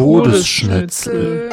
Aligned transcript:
Todesschnitzel. 0.00 1.50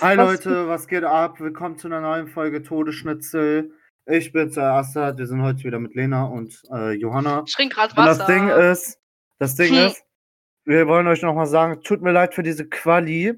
Hi 0.00 0.16
Leute, 0.16 0.66
was 0.66 0.88
geht 0.88 1.04
ab? 1.04 1.38
Willkommen 1.38 1.78
zu 1.78 1.86
einer 1.86 2.00
neuen 2.00 2.26
Folge 2.26 2.60
Todesschnitzel. 2.60 3.70
Ich 4.04 4.32
bin 4.32 4.50
zuerst, 4.50 4.96
wir 4.96 5.26
sind 5.28 5.40
heute 5.42 5.62
wieder 5.62 5.78
mit 5.78 5.94
Lena 5.94 6.24
und 6.24 6.60
äh, 6.72 6.90
Johanna. 6.94 7.44
Ich 7.46 7.54
trinke 7.54 7.76
gerade 7.76 7.92
Und 7.92 8.04
Wasser. 8.04 8.18
das 8.18 8.26
Ding 8.26 8.48
ist, 8.48 8.98
das 9.38 9.54
Ding 9.54 9.72
Hm. 9.76 9.86
ist, 9.86 10.02
wir 10.64 10.88
wollen 10.88 11.06
euch 11.06 11.22
nochmal 11.22 11.46
sagen, 11.46 11.80
tut 11.84 12.02
mir 12.02 12.10
leid 12.10 12.34
für 12.34 12.42
diese 12.42 12.68
Quali. 12.68 13.34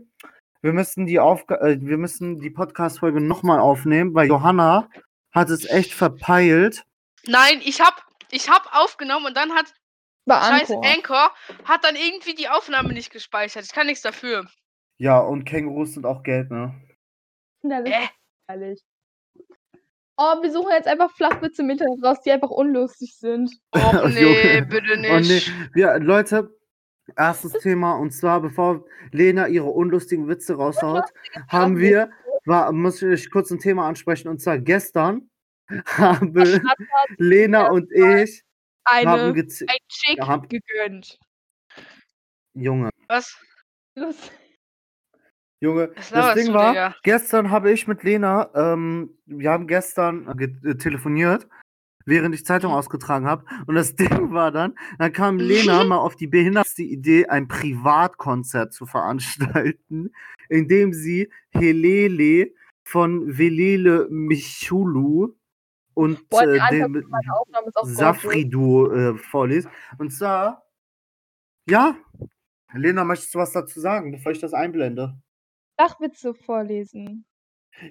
Wir 0.62 0.72
müssen 0.72 1.04
die 1.04 1.20
Aufga 1.20 1.56
äh, 1.56 1.76
wir 1.78 1.98
müssen 1.98 2.40
die 2.40 2.48
Podcast-Folge 2.48 3.20
nochmal 3.20 3.60
aufnehmen, 3.60 4.14
weil 4.14 4.28
Johanna 4.28 4.88
hat 5.32 5.50
es 5.50 5.66
echt 5.66 5.92
verpeilt. 5.92 6.86
Nein, 7.26 7.60
ich 7.62 7.82
hab, 7.82 8.02
ich 8.30 8.48
hab 8.48 8.74
aufgenommen 8.74 9.26
und 9.26 9.36
dann 9.36 9.52
hat 9.52 9.66
Bei 10.28 10.40
scheiß 10.40 10.70
Anchor. 10.70 10.84
Anchor 10.86 11.34
hat 11.64 11.84
dann 11.84 11.96
irgendwie 11.96 12.34
die 12.34 12.48
Aufnahme 12.48 12.92
nicht 12.92 13.10
gespeichert. 13.10 13.64
Ich 13.64 13.72
kann 13.72 13.86
nichts 13.86 14.02
dafür. 14.02 14.46
Ja, 14.98 15.18
und 15.20 15.44
Kängurus 15.44 15.94
sind 15.94 16.06
auch 16.06 16.22
Geld, 16.22 16.50
ne? 16.50 16.74
Ja, 17.62 17.80
das 17.82 17.90
Äh. 17.90 18.08
ehrlich. 18.48 18.82
Oh, 20.20 20.42
wir 20.42 20.50
suchen 20.50 20.70
jetzt 20.72 20.88
einfach 20.88 21.12
Flachwitze 21.12 21.62
im 21.62 21.70
Internet 21.70 22.02
raus, 22.04 22.20
die 22.24 22.32
einfach 22.32 22.50
unlustig 22.50 23.16
sind. 23.16 23.50
Och 23.76 23.94
Oh, 24.04 24.08
nee, 24.08 24.60
bitte 24.62 24.92
Oh 24.94 24.96
nee, 25.00 25.18
nicht. 25.20 25.52
wir, 25.74 25.98
Leute, 26.00 26.50
erstes 27.16 27.52
Thema 27.52 27.94
und 27.94 28.10
zwar, 28.10 28.40
bevor 28.40 28.84
Lena 29.12 29.46
ihre 29.46 29.68
unlustigen 29.68 30.26
Witze 30.28 30.54
raushaut, 30.56 31.04
haben 31.48 31.78
wir, 31.78 32.10
war, 32.44 32.72
muss 32.72 33.00
ich 33.00 33.08
euch 33.08 33.30
kurz 33.30 33.50
ein 33.52 33.60
Thema 33.60 33.86
ansprechen 33.86 34.28
und 34.28 34.40
zwar 34.40 34.58
gestern 34.58 35.30
haben 35.86 36.34
Lena 37.18 37.68
und 37.70 37.90
ich 37.92 38.42
Eine, 38.90 39.32
ein 39.32 39.48
Chick 39.88 40.20
haben- 40.20 40.48
gegönnt. 40.48 41.18
Junge, 42.54 42.90
Was? 43.08 43.36
Los. 43.94 44.16
Junge, 45.60 45.90
Was 45.96 46.10
das 46.10 46.10
laberst 46.10 46.38
Ding 46.46 46.54
war, 46.54 46.70
Digga? 46.72 46.94
gestern 47.02 47.50
habe 47.50 47.72
ich 47.72 47.86
mit 47.88 48.02
Lena, 48.04 48.50
ähm, 48.54 49.18
wir 49.26 49.50
haben 49.50 49.66
gestern 49.66 50.36
ge 50.36 50.54
äh, 50.64 50.76
telefoniert, 50.76 51.48
während 52.04 52.34
ich 52.34 52.46
Zeitung 52.46 52.72
ausgetragen 52.72 53.26
habe. 53.26 53.44
Und 53.66 53.74
das 53.74 53.96
Ding 53.96 54.32
war 54.32 54.52
dann, 54.52 54.74
dann 54.98 55.12
kam 55.12 55.38
Lena 55.38 55.82
mal 55.84 55.98
auf 55.98 56.14
die 56.16 56.28
behindertste 56.28 56.82
Idee, 56.82 57.26
ein 57.26 57.48
Privatkonzert 57.48 58.72
zu 58.72 58.86
veranstalten, 58.86 60.12
indem 60.48 60.92
sie 60.92 61.28
Helele 61.50 62.52
von 62.84 63.36
Velele 63.36 64.06
Michulu 64.10 65.34
und 65.98 66.28
Boah, 66.28 66.44
äh, 66.44 66.70
dem 66.70 66.92
meiner 67.08 67.40
Aufnahme 67.40 67.66
ist 67.66 67.76
auch 67.76 67.84
Safridu 67.84 68.88
äh, 68.92 69.18
vorliest. 69.18 69.68
Und 69.98 70.10
zwar, 70.10 70.64
ja, 71.68 71.96
Lena, 72.72 73.02
möchtest 73.02 73.34
du 73.34 73.40
was 73.40 73.50
dazu 73.50 73.80
sagen, 73.80 74.12
bevor 74.12 74.30
ich 74.30 74.38
das 74.38 74.54
einblende? 74.54 75.20
Flachwitze 75.76 76.34
vorlesen. 76.34 77.26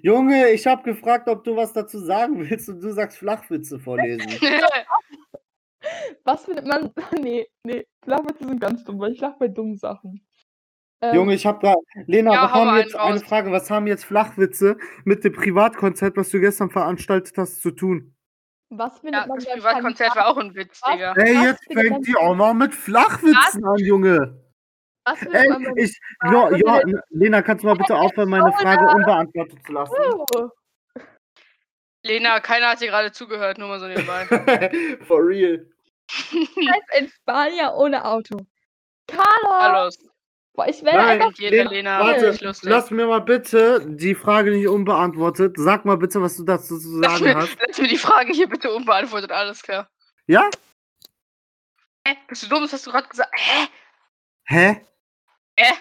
Junge, 0.02 0.52
ich 0.52 0.66
habe 0.66 0.83
gefragt, 0.83 1.28
ob 1.28 1.44
du 1.44 1.58
was 1.58 1.73
dazu 1.73 2.00
sagen 2.00 2.50
willst 2.50 2.69
und 2.69 2.80
du 2.80 2.94
sagst 2.94 3.17
Flachwitze 3.17 3.78
vorlesen. 3.78 4.30
Was 6.23 6.45
findet 6.45 6.66
man. 6.66 6.91
Nee, 7.22 7.47
nee. 7.63 7.85
Flachwitze 8.03 8.45
sind 8.45 8.59
ganz 8.59 8.83
dumm, 8.83 9.00
weil 9.00 9.13
ich 9.13 9.22
lach 9.22 9.38
bei 9.38 9.47
dummen 9.47 9.78
Sachen. 9.78 10.27
Ähm, 11.02 11.16
Junge, 11.16 11.34
ich 11.36 11.45
habe 11.45 11.59
da. 11.62 11.76
Lena, 12.08 12.34
Ja, 12.34 12.42
wir 12.44 12.52
hau 12.53 12.66
haben 12.66 12.78
jetzt 12.78 12.95
einen 12.95 13.12
eine 13.14 13.20
raus. 13.22 13.30
Frage. 13.30 13.52
Was 13.52 13.70
haben 13.70 13.86
jetzt 13.88 14.06
Flachwitze 14.06 14.78
mit 15.06 15.23
dem 15.23 15.34
Privatkonzert, 15.34 16.17
was 16.17 16.30
du 16.30 16.40
gestern 16.40 16.70
veranstaltet 16.72 17.38
hast, 17.38 17.62
zu 17.62 17.72
tun? 17.72 18.16
Was 18.70 19.00
findet 19.00 19.22
ja, 19.22 19.28
man 19.28 19.38
das 19.38 19.45
Privatkonzert 19.48 20.16
war 20.16 20.28
auch 20.28 20.38
ein 20.38 20.53
Witz, 20.56 20.81
Was? 20.81 20.92
Digga. 20.94 21.14
Ey, 21.18 21.36
Was 21.36 21.44
jetzt 21.45 21.64
fängt 21.72 22.08
die 22.08 22.16
auch 22.18 22.36
noch 22.36 22.53
mit 22.53 22.73
Flachwitzen 22.73 23.64
an, 23.66 23.78
Junge. 23.78 24.44
Was 25.06 25.22
Ey, 25.22 25.47
ich. 25.78 25.97
Jo, 26.25 26.50
jo, 26.50 26.58
Privatkonzert- 26.58 27.03
Lena, 27.12 27.41
kannst 27.44 27.64
du 27.64 27.68
mal 27.68 27.75
bitte 27.78 27.96
aufhören, 27.96 28.29
meine 28.29 28.52
Frage 28.53 28.88
unbeantwortet 28.96 29.59
zu 29.66 29.72
lassen? 29.72 29.94
Oh, 30.35 30.50
Lena, 32.03 32.40
keiner 32.40 32.69
hat 32.69 32.81
dir 32.81 32.88
gerade 32.88 33.12
zugehört, 33.12 33.58
nur 33.58 33.68
mal 33.68 33.79
so 33.79 33.88
nebenbei. 33.88 34.25
For 35.08 35.25
real. 35.25 35.66
als 36.09 36.85
ein 36.97 37.08
Spanier 37.09 37.74
ohne 37.75 38.03
Auto. 38.03 38.38
Carlos! 39.08 39.97
Hallo. 39.97 40.06
Boah, 40.57 40.68
ich 40.68 40.84
werde 40.84 40.97
Nein, 40.97 41.22
einfach. 41.22 41.38
Jeder 41.38 41.66
Lena, 41.66 42.00
Lena, 42.00 42.00
warte. 42.00 42.57
Lass 42.63 42.90
mir 42.90 43.06
mal 43.06 43.22
bitte 43.22 43.85
die 43.88 44.16
Frage 44.16 44.50
nicht 44.50 44.68
unbeantwortet. 44.68 45.56
Sag 45.59 45.85
mal 45.85 45.97
bitte, 45.97 46.19
was 46.19 46.35
du 46.35 46.44
dazu 46.44 46.79
zu 46.79 47.00
Lass 47.00 47.19
sagen 47.19 47.25
mir, 47.25 47.35
hast. 47.35 47.56
lass 47.68 47.78
mir 47.78 47.88
die 47.88 47.97
Fragen 47.97 48.34
hier 48.34 48.50
bitte 48.50 48.73
unbeantwortet, 48.73 49.31
alles 49.31 49.62
klar. 49.62 49.88
Ja? 50.25 50.50
Hä? 52.07 52.16
Bist 52.28 52.41
du 52.41 52.47
dumm? 52.47 52.63
Das 52.63 52.73
hast 52.73 52.88
du 52.88 52.91
gerade 52.91 53.07
gesagt. 53.07 53.31
Hä? 53.35 53.67
Hä? 54.46 54.81
Hä? 55.59 55.73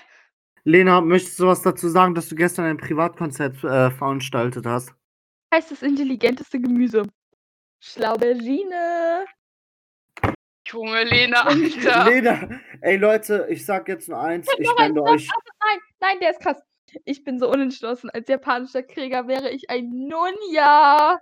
Lena, 0.65 1.01
möchtest 1.01 1.41
du 1.41 1.47
was 1.47 1.63
dazu 1.63 1.89
sagen, 1.89 2.15
dass 2.15 2.29
du 2.29 2.35
gestern 2.35 2.67
ein 2.67 2.77
Privatkonzert 2.77 3.65
äh, 3.65 3.91
veranstaltet 3.91 4.67
hast? 4.67 4.93
heißt 5.55 5.71
das 5.71 5.81
intelligenteste 5.81 6.61
Gemüse? 6.61 7.05
Schlaubergine. 7.81 9.25
Junge, 10.67 11.05
Lena, 11.05 11.47
Alter. 11.47 12.05
Lena, 12.05 12.61
ey 12.81 12.97
Leute, 12.97 13.47
ich 13.49 13.65
sag 13.65 13.89
jetzt 13.89 14.09
nur 14.09 14.21
eins, 14.21 14.49
ich 14.59 14.67
noch 14.67 15.05
euch. 15.05 15.29
Nein, 15.61 15.79
nein, 16.01 16.21
der 16.21 16.31
ist 16.31 16.41
krass. 16.41 16.61
Ich 17.05 17.25
bin 17.25 17.39
so 17.39 17.49
unentschlossen. 17.49 18.11
Als 18.11 18.29
japanischer 18.29 18.83
Krieger 18.83 19.29
wäre 19.29 19.51
ich 19.51 19.71
ein 19.71 19.89
Nunja. 19.91 21.21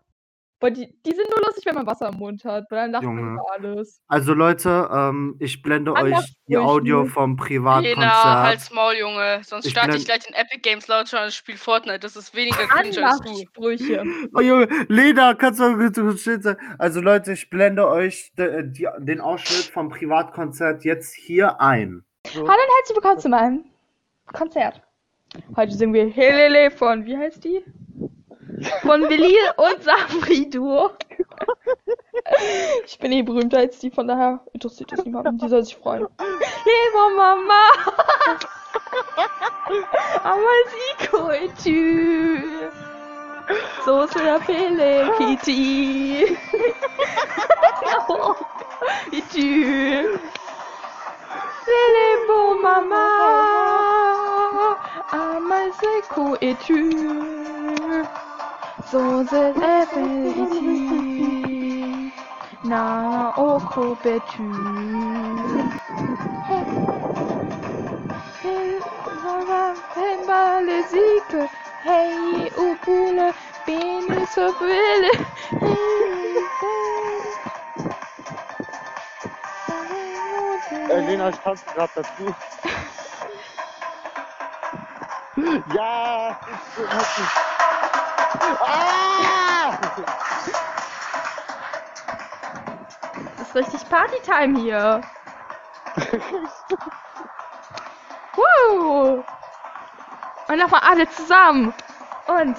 Boah, 0.64 0.70
die, 0.70 0.86
die 1.04 1.10
sind 1.10 1.28
nur 1.28 1.44
lustig, 1.44 1.66
wenn 1.66 1.74
man 1.74 1.86
Wasser 1.86 2.08
im 2.08 2.18
Mund 2.18 2.42
hat, 2.46 2.64
weil 2.70 2.78
dann 2.78 2.92
lacht 2.92 3.04
man 3.04 3.18
Junge. 3.18 3.32
über 3.34 3.44
alles. 3.52 4.00
Also 4.08 4.32
Leute, 4.32 4.88
ähm, 4.90 5.36
ich 5.38 5.60
blende 5.60 5.94
Anders 5.94 6.24
euch 6.24 6.36
die. 6.46 6.56
Audio 6.56 7.04
vom 7.04 7.32
Lena, 7.32 7.44
Privatkonzert. 7.44 8.24
halt's 8.24 8.72
Maul, 8.72 8.94
Junge. 8.94 9.40
Sonst 9.44 9.66
Ich 9.66 9.72
starte 9.72 9.90
blend- 9.90 10.00
ich 10.00 10.06
gleich 10.06 10.20
den 10.20 10.32
Epic 10.34 10.60
Games 10.62 10.88
Launcher 10.88 11.22
und 11.24 11.34
spiel 11.34 11.58
Fortnite. 11.58 11.98
Das 11.98 12.16
ist 12.16 12.34
weniger 12.34 12.56
cringe 12.66 13.06
als 13.06 13.20
du. 13.20 13.28
Anmachsprüche. 13.28 14.04
Oh 14.34 14.40
Junge, 14.40 14.66
Lena, 14.88 15.34
kannst 15.34 15.60
du 15.60 15.64
mal 15.64 15.76
bitte 15.76 16.00
kurz 16.00 16.22
still 16.22 16.40
sein? 16.40 16.56
Also 16.78 17.02
Leute, 17.02 17.32
ich 17.34 17.50
blende 17.50 17.86
euch 17.86 18.32
de, 18.38 18.62
die, 18.66 18.88
den 19.00 19.20
Ausschnitt 19.20 19.70
vom 19.70 19.90
Privatkonzert 19.90 20.82
jetzt 20.84 21.14
hier 21.14 21.60
ein. 21.60 22.06
Hallo 22.32 22.40
und 22.44 22.48
herzlich 22.48 22.96
willkommen 22.96 23.18
zu 23.20 23.28
meinem 23.28 23.64
Konzert. 24.32 24.80
Heute 25.56 25.72
singen 25.72 25.92
wir 25.92 26.08
Helele 26.08 26.70
von, 26.70 27.04
wie 27.04 27.18
heißt 27.18 27.44
die? 27.44 27.62
Von 28.82 29.08
Belil 29.08 29.36
und 29.56 29.82
Safri 29.82 30.48
Duo. 30.48 30.90
Ich 32.86 32.98
bin 32.98 33.12
eh 33.12 33.22
berühmter 33.22 33.58
als 33.58 33.78
die, 33.78 33.90
von 33.90 34.08
daher 34.08 34.40
interessiert 34.52 34.92
das 34.92 35.04
niemanden. 35.04 35.38
Die 35.38 35.48
soll 35.48 35.64
sich 35.64 35.76
freuen. 35.76 36.06
Leva 36.18 37.08
Mama! 37.16 37.70
Amasico 40.22 41.30
et 41.30 41.50
tu! 41.62 42.40
So 43.84 44.06
se 44.06 44.18
l'appelle 44.24 45.10
Kitty! 45.18 46.24
Et 49.12 49.22
tu! 49.32 50.18
Les 51.66 52.26
beaux 52.26 52.58
maman, 52.62 52.96
Amasico 55.12 56.36
et 56.40 56.54
tu! 58.90 58.96
So 58.96 59.24
se 59.26 59.52
l'appelle 59.58 60.34
Kitty! 60.34 62.12
Na 62.64 63.32
oko 63.36 63.96
betu! 64.02 64.50
Hey, 69.94 70.16
malesique, 70.26 71.48
hey, 71.84 72.50
ou 72.58 72.76
poule, 72.84 73.32
bene 73.66 74.26
sopele, 74.26 75.10
Äh, 80.88 81.00
Lena, 81.00 81.28
ich 81.28 81.38
tanze 81.40 81.64
gerade 81.74 81.92
dazu. 81.94 82.34
Ja! 85.74 86.38
Ah! 88.40 89.78
Das 93.38 93.48
ist 93.48 93.54
richtig 93.54 93.88
Partytime 93.88 94.58
hier. 94.60 95.00
Woo! 98.36 99.24
Und 100.48 100.58
nochmal 100.58 100.80
alle 100.82 101.08
zusammen. 101.10 101.72
Und. 102.26 102.56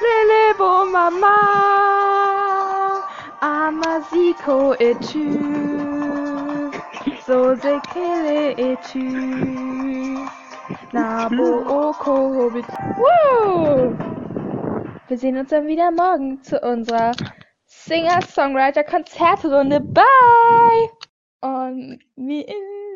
Lelebo 0.00 0.84
Mama. 0.86 1.36
Amasico 3.40 4.74
et 4.74 4.98
tu. 5.00 6.04
So 7.26 7.54
se 7.56 7.80
kele 7.92 8.52
et 8.56 8.78
tu. 8.92 10.28
Nabo 10.92 11.64
oko. 11.66 12.52
Woo! 12.52 13.96
Wir 15.08 15.18
sehen 15.18 15.36
uns 15.36 15.50
dann 15.50 15.66
wieder 15.66 15.90
morgen 15.90 16.40
zu 16.42 16.58
unserer 16.60 17.12
Singer-Songwriter-Konzertrunde. 17.66 19.80
Bye! 19.80 20.90
Und 21.40 21.98
in 22.16 22.44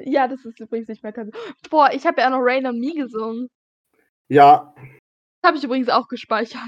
Ja, 0.04 0.28
das 0.28 0.44
ist 0.44 0.60
übrigens 0.60 0.88
nicht 0.88 1.02
mehr 1.02 1.12
Cousin. 1.12 1.32
Boah, 1.70 1.90
ich 1.92 2.06
habe 2.06 2.20
ja 2.20 2.28
auch 2.28 2.32
noch 2.32 2.40
Rain 2.40 2.66
on 2.66 2.78
Me 2.78 2.94
gesungen. 2.94 3.48
Ja. 4.28 4.74
Das 5.42 5.48
habe 5.48 5.58
ich 5.58 5.64
übrigens 5.64 5.88
auch 5.88 6.08
gespeichert. 6.08 6.60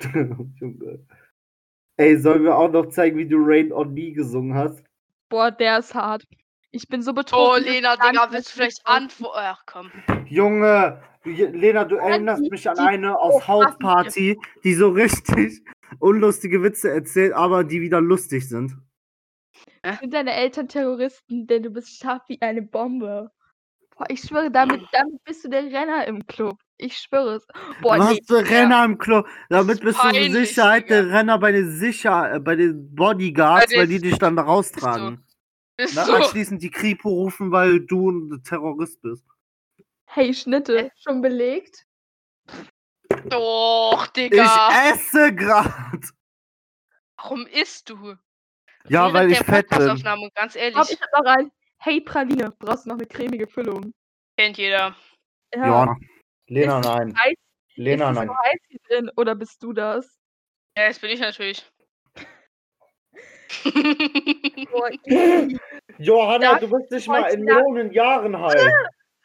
Ey, 1.96 2.16
sollen 2.18 2.44
wir 2.44 2.56
auch 2.56 2.70
noch 2.70 2.86
zeigen, 2.86 3.18
wie 3.18 3.28
du 3.28 3.36
Rain 3.38 3.72
on 3.72 3.92
Me 3.94 4.12
gesungen 4.12 4.54
hast? 4.54 4.82
Boah, 5.28 5.50
der 5.50 5.78
ist 5.78 5.94
hart. 5.94 6.24
Ich 6.72 6.88
bin 6.88 7.02
so 7.02 7.10
Oh, 7.10 7.14
betroffen. 7.14 7.64
dass 7.64 7.72
Lena, 7.72 7.96
Digga, 7.96 8.28
willst 8.30 8.50
du 8.50 8.54
vielleicht 8.56 8.86
antworten? 8.86 9.38
Ach 9.40 9.62
komm. 9.66 9.90
Junge, 10.26 11.02
Lena, 11.24 11.84
du 11.84 11.96
erinnerst 11.96 12.44
die- 12.44 12.50
mich 12.50 12.68
an 12.68 12.78
eine 12.78 13.18
aus 13.18 13.34
oh, 13.34 13.38
was 13.38 13.48
Hausparty, 13.48 14.38
die 14.64 14.74
so 14.74 14.88
richtig 14.88 15.62
unlustige 16.00 16.62
Witze 16.62 16.90
erzählt, 16.90 17.34
aber 17.34 17.62
die 17.64 17.80
wieder 17.82 18.00
lustig 18.00 18.48
sind. 18.48 18.76
Sind 20.00 20.14
deine 20.14 20.32
Eltern 20.32 20.68
Terroristen, 20.68 21.46
denn 21.46 21.62
du 21.62 21.70
bist 21.70 21.98
scharf 21.98 22.22
wie 22.28 22.40
eine 22.40 22.62
Bombe. 22.62 23.30
Boah, 23.96 24.06
ich 24.08 24.20
schwöre, 24.22 24.50
damit, 24.50 24.80
damit 24.92 25.22
bist 25.24 25.44
du 25.44 25.50
der 25.50 25.64
Renner 25.64 26.06
im 26.06 26.26
Club. 26.26 26.58
Ich 26.78 26.96
schwöre 26.96 27.34
es. 27.36 27.46
Boah, 27.82 27.98
Was 27.98 28.12
nee. 28.14 28.20
für 28.26 28.48
Renner 28.48 28.84
im 28.86 28.96
Club? 28.96 29.26
Damit 29.50 29.80
bist 29.82 30.02
du 30.02 30.06
mit 30.08 30.32
Sicherheit 30.32 30.88
der 30.88 31.02
Digga. 31.02 31.16
Renner 31.18 31.38
bei 31.38 31.52
den 31.52 31.70
Sicher 31.70 32.34
äh, 32.36 32.40
bei 32.40 32.56
den 32.56 32.94
Bodyguards, 32.94 33.72
Bei 33.74 33.80
weil 33.80 33.86
die 33.88 33.98
dich 34.00 34.18
dann 34.18 34.34
da 34.36 34.42
raustragen. 34.42 35.22
Bist 35.76 35.94
Na, 35.96 36.04
du? 36.04 36.12
anschließend 36.14 36.62
die 36.62 36.70
Kripo 36.70 37.08
rufen, 37.08 37.50
weil 37.50 37.80
du 37.80 38.10
ein 38.10 38.42
Terrorist 38.44 39.00
bist. 39.02 39.24
Hey, 40.06 40.34
Schnitte, 40.34 40.92
schon 40.96 41.22
belegt? 41.22 41.86
Doch, 43.26 44.06
Ich 44.08 44.12
Digga. 44.12 44.68
esse 44.90 45.34
grad. 45.34 46.04
Warum 47.16 47.46
isst 47.46 47.88
du? 47.88 48.16
Ja, 48.88 49.04
Während 49.04 49.14
weil 49.14 49.32
ich 49.32 49.38
fett 49.38 49.68
bin. 49.70 49.78
Ganz 50.34 50.54
Ich 50.56 50.60
ehrlich, 50.60 50.74
glaube, 50.74 50.92
ich 50.92 51.00
habe 51.00 51.22
noch 51.24 51.30
ein. 51.32 51.52
Hey, 51.78 52.00
Praline, 52.00 52.52
brauchst 52.58 52.84
du 52.84 52.90
noch 52.90 52.96
eine 52.96 53.06
cremige 53.06 53.46
Füllung? 53.46 53.92
kennt 54.36 54.58
jeder. 54.58 54.96
Ja. 55.54 55.96
Lena, 56.46 56.80
Ist 56.80 56.86
es 56.86 56.92
nein. 56.92 57.16
heiß? 57.18 57.34
Lena, 57.76 58.04
ist 58.06 58.10
es 58.10 58.16
nein. 58.16 58.28
so 58.28 58.34
heiß 58.36 58.60
hier 58.68 58.80
drin 58.88 59.10
oder 59.16 59.34
bist 59.34 59.62
du 59.62 59.72
das? 59.72 60.18
Ja, 60.76 60.84
jetzt 60.84 61.00
bin 61.00 61.10
ich 61.10 61.20
natürlich. 61.20 61.70
Johanna, 65.98 66.52
Darf 66.52 66.60
du 66.60 66.68
bist 66.70 66.90
nicht 66.90 67.08
mal 67.08 67.24
in 67.32 67.44
Nacht- 67.44 67.56
Millionen 67.58 67.92
Jahren 67.92 68.38
heil. 68.38 68.72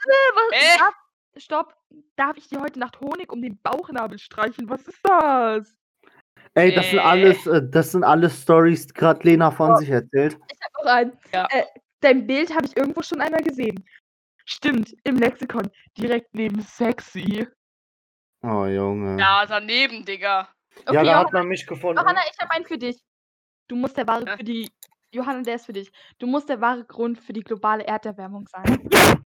was, 0.03 0.51
Äh? 0.51 0.77
darf, 0.77 0.93
stopp. 1.37 1.73
Darf 2.15 2.37
ich 2.37 2.47
dir 2.49 2.59
heute 2.61 2.79
Nacht 2.79 2.99
Honig 2.99 3.31
um 3.31 3.41
den 3.41 3.59
Bauchnabel 3.61 4.19
streichen? 4.19 4.69
Was 4.69 4.81
ist 4.87 4.99
das? 5.03 5.73
Ey, 6.53 6.73
das 6.73 6.89
sind 6.89 6.99
Äh. 6.99 7.03
alles, 7.03 7.45
äh, 7.47 7.61
das 7.69 7.91
sind 7.91 8.03
alles 8.03 8.41
Stories, 8.41 8.87
die 8.87 8.93
gerade 8.93 9.21
Lena 9.23 9.51
von 9.51 9.71
Oh. 9.71 9.75
sich 9.77 9.89
erzählt. 9.89 10.37
Ich 10.51 10.57
habe 10.61 10.73
noch 10.85 10.91
ein. 10.91 11.17
Ja. 11.33 11.47
Äh, 11.51 11.63
dein 12.01 12.25
Bild 12.27 12.53
habe 12.53 12.65
ich 12.65 12.75
irgendwo 12.75 13.01
schon 13.03 13.21
einmal 13.21 13.41
gesehen. 13.43 13.83
Stimmt, 14.45 14.93
im 15.03 15.17
Lexikon. 15.17 15.69
Direkt 15.97 16.33
neben 16.33 16.61
sexy. 16.61 17.47
Oh, 18.43 18.65
Junge. 18.65 19.19
ja, 19.19 19.45
daneben, 19.47 20.05
Digga. 20.05 20.47
Okay, 20.85 20.93
ja, 20.93 20.93
da 20.93 21.01
Johanna, 21.03 21.19
hat 21.19 21.33
man 21.33 21.47
mich 21.47 21.65
gefunden. 21.67 21.99
Johanna, 21.99 22.21
ich 22.31 22.37
habe 22.39 22.51
einen 22.51 22.65
für 22.65 22.77
dich. 22.77 22.97
Du 23.67 23.75
musst 23.75 23.97
der 23.97 24.07
wahre 24.07 24.25
Ja. 24.25 24.37
für 24.37 24.43
die. 24.43 24.69
Johanna, 25.13 25.41
der 25.41 25.55
ist 25.55 25.65
für 25.65 25.73
dich. 25.73 25.89
Du 26.19 26.27
musst 26.27 26.49
der 26.49 26.59
wahre 26.61 26.83
Grund 26.83 27.19
für 27.19 27.33
die 27.33 27.41
globale 27.41 27.85
Erderwärmung 27.85 28.47
sein. 28.47 28.89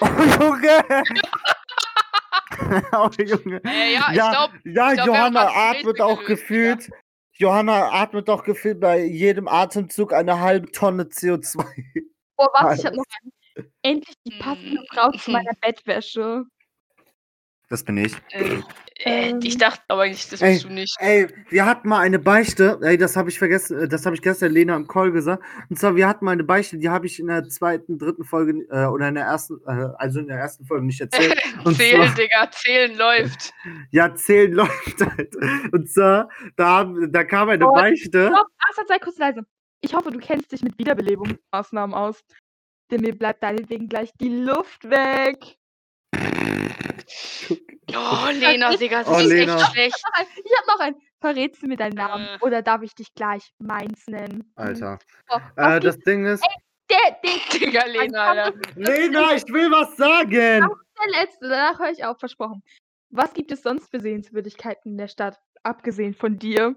Oh, 0.00 0.06
Junge! 0.06 0.78
oh, 2.92 3.10
Junge. 3.18 3.60
Äh, 3.64 3.94
ja, 3.94 4.06
ich 4.10 4.16
Ja, 4.16 4.30
glaube, 4.30 4.58
ja 4.64 4.88
ich 4.90 4.94
glaub, 4.94 5.06
Johanna 5.08 5.48
atmet 5.48 6.00
auch 6.00 6.20
gelöst, 6.20 6.26
gefühlt. 6.28 6.90
Johanna 7.32 7.90
atmet 7.92 8.30
auch 8.30 8.44
gefühlt 8.44 8.78
bei 8.80 9.00
jedem 9.04 9.48
Atemzug 9.48 10.12
eine 10.12 10.38
halbe 10.40 10.70
Tonne 10.70 11.04
CO2. 11.04 11.64
Boah, 12.36 12.48
warte, 12.54 12.78
ich 12.80 12.86
habe 12.86 12.96
noch 12.96 13.04
einen. 13.22 13.32
Endlich 13.82 14.14
die 14.24 14.38
passende 14.38 14.84
Frau 14.92 15.10
zu 15.10 15.32
meiner 15.32 15.50
Bettwäsche. 15.60 16.44
Das 17.70 17.84
bin 17.84 17.98
ich. 17.98 18.14
äh, 18.30 18.44
äh, 18.44 18.62
Ähm. 19.30 19.40
ich 19.42 19.58
dachte 19.58 19.82
aber 19.88 20.08
nicht, 20.08 20.32
das 20.32 20.40
Ey. 20.40 20.54
bist 20.54 20.64
du 20.64 20.68
nicht. 20.70 20.96
Ey, 21.00 21.26
wir 21.50 21.66
hatten 21.66 21.86
mal 21.88 22.00
eine 22.00 22.18
Beichte, 22.18 22.78
ey, 22.82 22.96
das 22.96 23.14
habe 23.14 23.28
ich 23.28 23.38
vergessen, 23.38 23.78
äh, 23.78 23.88
das 23.88 24.06
habe 24.06 24.16
ich 24.16 24.22
gestern 24.22 24.52
Lena 24.52 24.74
im 24.74 24.86
Call 24.88 25.12
gesagt. 25.12 25.42
Und 25.68 25.78
zwar, 25.78 25.94
wir 25.94 26.08
hatten 26.08 26.24
mal 26.24 26.32
eine 26.32 26.44
Beichte, 26.44 26.78
die 26.78 26.88
habe 26.88 27.06
ich 27.06 27.20
in 27.20 27.26
der 27.26 27.44
zweiten, 27.44 27.98
dritten 27.98 28.24
Folge, 28.24 28.64
äh, 28.70 28.86
oder 28.86 29.08
in 29.08 29.14
der 29.16 29.24
ersten, 29.24 29.58
äh, 29.66 29.88
also 29.98 30.20
in 30.20 30.28
der 30.28 30.38
ersten 30.38 30.64
Folge 30.64 30.86
nicht 30.86 31.00
erzählt. 31.00 31.34
Und 31.64 31.76
Zählen, 31.76 32.06
zwar- 32.06 32.14
Digga, 32.14 32.50
zählen 32.50 32.96
läuft. 32.96 33.52
Ja, 33.90 34.14
zählen 34.14 34.52
läuft 34.54 35.00
halt. 35.00 35.36
Und 35.72 35.90
zwar, 35.90 36.30
da, 36.56 36.84
da 37.10 37.24
kam 37.24 37.50
eine 37.50 37.68
Oh, 37.68 37.72
Beichte. 37.74 38.28
Stopp, 38.32 38.46
Asa, 38.70 38.82
sei 38.88 38.98
kurz 38.98 39.18
leise. 39.18 39.44
Ich 39.82 39.94
hoffe, 39.94 40.10
du 40.10 40.18
kennst 40.18 40.50
dich 40.52 40.62
mit 40.62 40.78
Wiederbelebungsmaßnahmen 40.78 41.94
aus. 41.94 42.24
Denn 42.90 43.02
mir 43.02 43.14
bleibt 43.16 43.42
deinetwegen 43.42 43.88
gleich 43.88 44.10
die 44.18 44.30
Luft 44.30 44.88
weg. 44.88 45.56
Oh, 47.94 48.28
Lena, 48.32 48.76
Digga, 48.76 49.02
das 49.04 49.08
Oh, 49.08 49.18
ist 49.20 49.26
Lena. 49.28 49.56
echt 49.60 49.72
schlecht. 49.72 50.02
Ein- 50.12 50.26
Ich 50.44 50.52
habe 50.58 50.66
noch 50.68 50.80
einen. 50.80 50.96
Verrätst 51.20 51.62
du 51.62 51.66
mir 51.66 51.76
deinen 51.76 51.94
Namen? 51.96 52.26
Äh. 52.26 52.38
Oder 52.42 52.62
darf 52.62 52.82
ich 52.82 52.94
dich 52.94 53.12
gleich 53.14 53.52
meins 53.58 54.06
nennen? 54.06 54.52
Alter. 54.54 54.98
Oh, 55.30 55.38
Äh, 55.56 55.80
das 55.80 55.98
Ding 55.98 56.24
ist, 56.26 56.44
der, 56.88 56.98
der, 57.24 57.30
Digga, 57.60 57.84
Lena, 57.86 58.24
Alter. 58.24 58.58
Lena, 58.76 59.32
ich 59.34 59.42
will 59.48 59.70
was 59.70 59.96
sagen. 59.96 60.30
der 61.00 61.10
letzte, 61.20 61.48
danach 61.48 61.78
höre 61.80 61.90
ich 61.90 62.04
auf, 62.04 62.18
versprochen. 62.20 62.62
Was 63.10 63.32
gibt 63.34 63.50
es 63.50 63.62
sonst 63.62 63.90
für 63.90 64.00
Sehenswürdigkeiten 64.00 64.92
in 64.92 64.98
der 64.98 65.08
Stadt, 65.08 65.40
abgesehen 65.64 66.14
von 66.14 66.38
dir? 66.38 66.76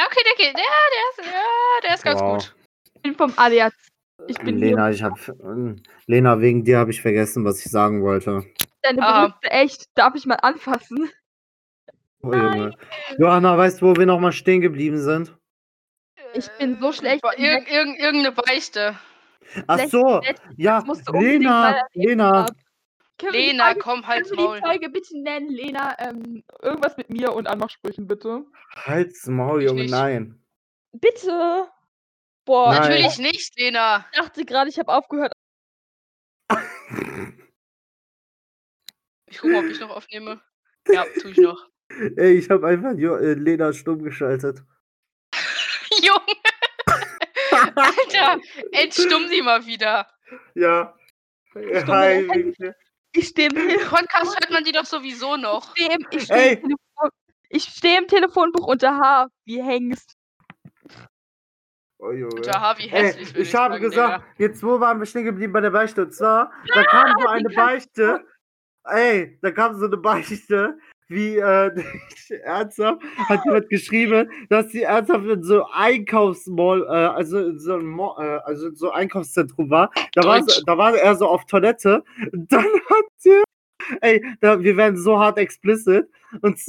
Okay, 0.00 0.22
der 0.26 0.34
geht. 0.46 0.58
Ja, 0.58 0.64
der 0.94 1.24
ist, 1.24 1.32
ja, 1.32 1.80
der 1.84 1.94
ist 1.94 2.04
ganz 2.04 2.20
Wow. 2.20 2.32
gut. 2.44 2.54
Ich 2.94 3.02
bin 3.02 3.14
vom 3.14 3.32
ADAC. 3.36 3.72
Ich 4.26 4.38
bin. 4.38 4.58
Lena, 4.58 4.90
ich 4.90 5.02
hab, 5.02 5.14
Lena, 6.06 6.40
wegen 6.40 6.64
dir 6.64 6.78
habe 6.78 6.90
ich 6.90 7.00
vergessen, 7.00 7.44
was 7.44 7.64
ich 7.64 7.70
sagen 7.70 8.02
wollte. 8.02 8.44
Deine 8.82 9.02
Ah. 9.02 9.28
Brüste, 9.28 9.50
echt. 9.50 9.86
Darf 9.94 10.14
ich 10.14 10.26
mal 10.26 10.34
anfassen? 10.36 11.08
Oh, 12.22 12.32
Junge. 12.32 12.74
Johanna, 13.18 13.56
weißt 13.56 13.80
du, 13.80 13.86
wo 13.86 13.96
wir 13.96 14.06
nochmal 14.06 14.32
stehen 14.32 14.60
geblieben 14.60 14.98
sind? 14.98 15.34
Ich 16.34 16.50
bin 16.58 16.78
so 16.80 16.92
schlecht 16.92 17.22
War 17.22 17.38
im 17.38 17.44
Irg 17.44 17.70
irgend, 17.72 17.98
irgendeine 18.00 18.32
Beichte. 18.34 18.98
Ach 19.66 19.76
Schlecht 19.78 19.92
so, 19.92 20.20
ja, 20.56 20.84
Lena, 21.12 21.84
Lena. 21.94 22.46
Lena, 23.30 23.64
Folge- 23.66 23.80
komm, 23.80 24.06
halt's 24.06 24.28
Können 24.28 24.40
wir 24.40 24.46
Maul. 24.48 24.56
die 24.60 24.66
Folge 24.66 24.88
bitte 24.90 25.18
nennen, 25.22 25.48
Lena? 25.48 25.96
Ähm, 25.98 26.44
irgendwas 26.60 26.96
mit 26.96 27.08
mir 27.08 27.32
und 27.32 27.46
Anmachsprüchen, 27.48 28.06
bitte. 28.06 28.44
Halt's 28.76 29.26
Maul, 29.26 29.62
Junge, 29.62 29.86
nein. 29.86 30.38
Bitte! 30.92 31.68
Boah, 32.48 32.70
Nein. 32.72 32.80
Natürlich 32.80 33.18
nicht, 33.18 33.58
Lena. 33.58 34.06
ich 34.10 34.18
dachte 34.18 34.42
gerade, 34.46 34.70
ich 34.70 34.78
habe 34.78 34.90
aufgehört. 34.90 35.32
Ich 39.26 39.36
guck 39.38 39.50
mal, 39.50 39.58
ob 39.64 39.70
ich 39.70 39.78
noch 39.80 39.90
aufnehme. 39.90 40.40
Ja, 40.88 41.04
tu 41.20 41.28
ich 41.28 41.36
noch. 41.36 41.62
Ey, 42.16 42.38
ich 42.38 42.48
habe 42.48 42.66
einfach 42.66 42.94
jo 42.96 43.16
äh, 43.16 43.34
Lena 43.34 43.70
stumm 43.74 44.02
geschaltet. 44.02 44.62
Junge. 46.02 47.74
Alter, 47.76 48.40
entstumm 48.72 49.28
sie 49.28 49.42
mal 49.42 49.66
wieder. 49.66 50.08
ja. 50.54 50.94
Stumme 51.50 51.86
Hi. 51.86 52.72
Ich 53.12 53.28
stehe 53.28 53.48
im, 53.48 53.56
Telefon- 53.56 53.88
Podcast 54.06 54.40
hört 54.40 54.50
man 54.50 54.64
die 54.64 54.72
doch 54.72 54.86
sowieso 54.86 55.36
noch. 55.36 55.74
ich 55.76 55.84
steh 55.84 55.94
im, 55.94 56.06
ich 56.10 56.22
steh 56.24 56.52
im, 56.54 56.60
Telefon, 56.62 57.10
ich 57.50 57.64
steh 57.64 57.96
im 57.96 58.06
Telefonbuch 58.08 58.66
unter 58.66 58.96
H, 58.96 59.28
wie 59.44 59.62
Hengst. 59.62 60.17
Oh, 62.00 62.12
Harvey 62.12 62.84
Ey, 62.84 62.88
hässlich, 62.90 63.34
würde 63.34 63.42
ich 63.42 63.54
habe 63.54 63.74
sagen, 63.74 63.82
gesagt, 63.82 64.24
jetzt 64.38 64.62
wo 64.62 64.78
waren 64.78 65.00
wir 65.00 65.06
stehen 65.06 65.24
geblieben 65.24 65.52
bei 65.52 65.60
der 65.60 65.70
Beichte? 65.70 66.02
Und 66.02 66.14
zwar, 66.14 66.52
da 66.72 66.84
kam 66.84 67.12
so 67.20 67.26
eine 67.26 67.48
Beichte. 67.48 68.24
Ey, 68.84 69.38
da 69.42 69.50
kam 69.50 69.76
so 69.76 69.86
eine 69.86 69.96
Beichte, 69.96 70.78
wie 71.08 71.38
äh, 71.38 71.70
ernsthaft 72.44 73.02
hat 73.28 73.44
jemand 73.44 73.68
geschrieben, 73.70 74.30
dass 74.48 74.70
sie 74.70 74.82
ernsthaft 74.82 75.24
in 75.26 75.42
so 75.42 75.66
Einkaufsmall, 75.72 76.82
äh, 76.82 76.86
also 76.86 77.38
in 77.38 77.58
so 77.58 77.74
ein 77.74 77.84
Mall, 77.84 78.14
äh, 78.18 78.40
also 78.44 78.68
in 78.68 78.76
so 78.76 78.90
Einkaufszentrum 78.90 79.68
war. 79.68 79.90
Da 80.14 80.22
war, 80.22 80.44
da 80.66 80.78
war 80.78 80.94
er 80.94 81.16
so 81.16 81.26
auf 81.26 81.46
Toilette. 81.46 82.04
Und 82.32 82.52
dann 82.52 82.64
hat 82.64 83.06
sie, 83.16 83.42
ey, 84.02 84.24
da, 84.40 84.60
wir 84.60 84.76
werden 84.76 84.96
so 84.96 85.18
hart 85.18 85.38
explicit. 85.38 86.08
Und 86.42 86.60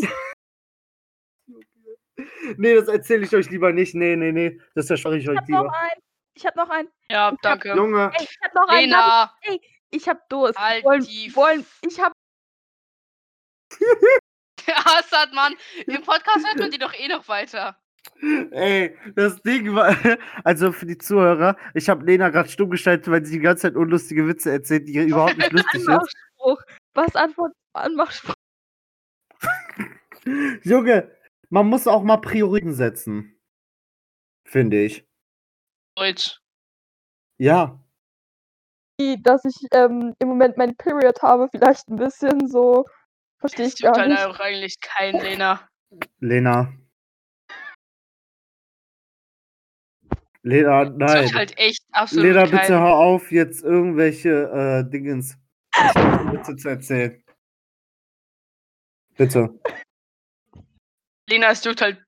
Nee, 2.58 2.76
das 2.76 2.88
erzähle 2.88 3.26
ich 3.26 3.36
euch 3.36 3.50
lieber 3.50 3.72
nicht. 3.74 3.96
Nee, 3.96 4.16
nee, 4.16 4.32
nee. 4.32 4.60
Das 4.76 4.88
verspreche 4.88 5.18
ich 5.18 5.24
Ich 5.24 5.30
euch 5.30 5.38
hab 5.38 5.50
noch 5.50 5.64
lieber. 5.64 5.78
einen. 5.80 6.02
Ich 6.36 6.46
hab 6.46 6.56
noch 6.56 6.70
einen. 6.70 6.90
Ja, 7.12 7.36
danke. 7.42 7.76
Junge, 7.76 8.12
Ey, 8.18 8.24
ich 8.24 8.38
hab 8.44 8.54
noch 8.56 8.68
einen. 8.70 8.90
Lena, 8.90 9.34
Ich, 9.44 9.60
ich 9.92 10.08
hab 10.10 10.28
Durst. 10.30 10.58
Halt 10.58 10.84
wollen, 10.86 11.02
die 11.04 11.36
wollen, 11.36 11.66
ich 11.82 12.00
hab. 12.00 12.14
Assad, 14.86 15.34
Mann. 15.34 15.54
Im 15.88 16.02
Podcast 16.04 16.46
hört 16.48 16.58
man 16.60 16.72
die 16.72 16.78
doch 16.80 16.94
eh 16.94 17.08
noch 17.08 17.28
weiter. 17.28 17.78
Ey, 18.52 18.98
das 19.16 19.42
Ding 19.42 19.74
war, 19.76 19.96
also 20.44 20.72
für 20.72 20.86
die 20.86 20.98
Zuhörer, 20.98 21.58
ich 21.74 21.90
habe 21.90 22.06
Lena 22.06 22.30
gerade 22.30 22.48
stumm 22.50 22.70
geschaltet, 22.70 23.10
weil 23.12 23.26
sie 23.26 23.34
die 23.38 23.40
ganze 23.44 23.64
Zeit 23.64 23.76
unlustige 23.76 24.26
Witze 24.28 24.52
erzählt, 24.52 24.88
die 24.88 24.98
überhaupt 24.98 25.38
nicht 25.38 25.52
lustig. 25.52 25.88
Anmachspruch. 25.88 26.62
Was 26.94 27.16
Antwort? 27.16 27.52
Anmachspruch. 27.74 28.34
Junge, 30.64 31.12
man 31.50 31.68
muss 31.68 31.88
auch 31.88 32.04
mal 32.04 32.18
Prioritäten 32.18 32.74
setzen. 32.74 33.40
Finde 34.46 34.84
ich. 34.84 35.06
Deutsch. 35.96 36.40
Ja. 37.38 37.80
Dass 39.22 39.46
ich 39.46 39.56
ähm, 39.72 40.14
im 40.20 40.28
Moment 40.28 40.58
mein 40.58 40.76
Period 40.76 41.22
habe, 41.22 41.48
vielleicht 41.52 41.88
ein 41.90 41.96
bisschen 41.96 42.48
so. 42.48 42.86
Verstehe 43.40 43.66
Das 43.66 43.76
ich 43.76 43.82
gar 43.82 43.96
halt 43.96 44.10
nicht. 44.10 44.26
auch 44.26 44.40
eigentlich 44.40 44.80
kein 44.82 45.16
Lena. 45.20 45.70
Lena. 46.20 46.74
Lena, 50.42 50.86
Das 50.86 50.98
nein. 51.14 51.26
tut 51.28 51.36
halt 51.36 51.58
echt 51.58 51.84
absolut 51.92 52.26
Lena, 52.26 52.42
kein. 52.48 52.52
bitte 52.52 52.80
hör 52.80 52.96
auf, 52.96 53.32
jetzt 53.32 53.64
irgendwelche 53.64 54.30
äh, 54.86 54.90
Dingens 54.90 55.38
Witze 56.32 56.56
zu 56.58 56.70
erzählen. 56.70 57.24
Bitte. 59.18 59.60
Lena, 61.30 61.52
es 61.52 61.64
juckt 61.64 61.82
halt 61.82 62.04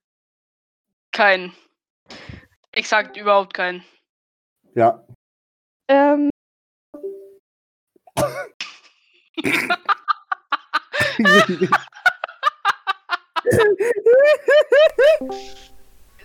keinen. 1.12 1.54
Exakt 2.72 3.18
überhaupt 3.18 3.54
keinen. 3.54 3.84
Ja. 4.74 5.06
Ähm, 5.88 6.32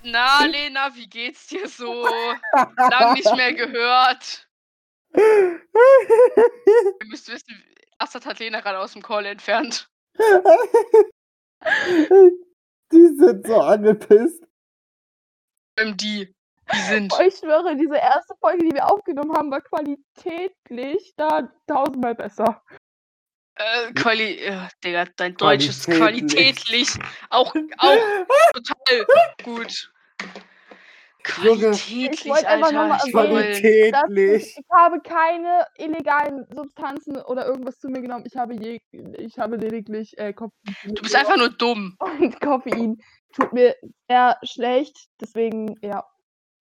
Na, 0.03 0.45
Lena, 0.45 0.95
wie 0.95 1.09
geht's 1.09 1.49
dir 1.49 1.69
so? 1.69 2.07
Lang 2.77 3.15
nicht 3.15 3.35
mehr 3.35 3.53
gehört. 3.53 4.49
Ihr 5.15 5.61
müsst 7.07 7.29
wissen, 7.29 7.65
Assad 7.99 8.25
hat 8.25 8.39
Lena 8.39 8.61
gerade 8.61 8.79
aus 8.79 8.93
dem 8.93 9.03
Call 9.03 9.27
entfernt. 9.27 9.91
Die 12.93 13.17
sind 13.17 13.47
so 13.47 13.61
angepisst. 13.61 14.45
Ähm, 15.79 15.97
die, 15.97 16.35
die 16.73 16.79
sind. 16.89 17.13
ich 17.27 17.37
schwöre, 17.37 17.77
diese 17.77 17.97
erste 17.97 18.35
Folge, 18.41 18.65
die 18.65 18.73
wir 18.75 18.91
aufgenommen 18.91 19.37
haben, 19.37 19.51
war 19.51 19.61
qualitätlich 19.61 21.15
da 21.17 21.53
tausendmal 21.67 22.15
besser. 22.15 22.63
Äh, 23.57 23.93
Quali. 23.93 24.39
Äh, 24.39 24.69
Digga, 24.85 25.07
dein 25.17 25.37
Deutsch 25.37 25.69
ist 25.69 25.87
Qualitätlich. 25.87 26.89
qualitätlich. 26.89 26.89
Auch, 27.31 27.55
auch 27.79 27.99
total 28.53 29.07
gut. 29.43 29.93
Qualitätlich, 31.27 32.25
Ich 32.25 32.31
wollte 32.31 32.49
einfach 32.49 32.73
noch 32.73 32.87
mal 32.89 32.93
Alter. 32.93 33.07
Ich 33.09 33.15
erwähnen, 33.15 33.33
wollte- 33.35 33.91
Das, 33.91 34.01
Qualitätlich. 34.03 34.57
ich 34.59 34.65
habe 34.73 35.01
keine 35.01 35.67
illegalen 35.77 36.47
Substanzen 36.55 37.17
oder 37.23 37.47
irgendwas 37.47 37.79
zu 37.79 37.89
mir 37.89 38.01
genommen. 38.01 38.25
Ich 38.27 38.37
habe, 38.37 38.55
je, 38.55 38.81
ich 39.19 39.39
habe 39.39 39.57
lediglich 39.57 40.17
äh, 40.19 40.33
Koffein. 40.33 40.53
Du 40.85 41.03
bist 41.03 41.17
einfach 41.17 41.37
nur 41.37 41.51
dumm. 41.51 41.97
Und 42.01 42.41
Koffein 42.41 42.99
tut 43.35 43.53
mir 43.53 43.75
sehr 44.09 44.39
schlecht. 44.45 44.97
Deswegen, 45.21 45.75
ja, 45.83 46.05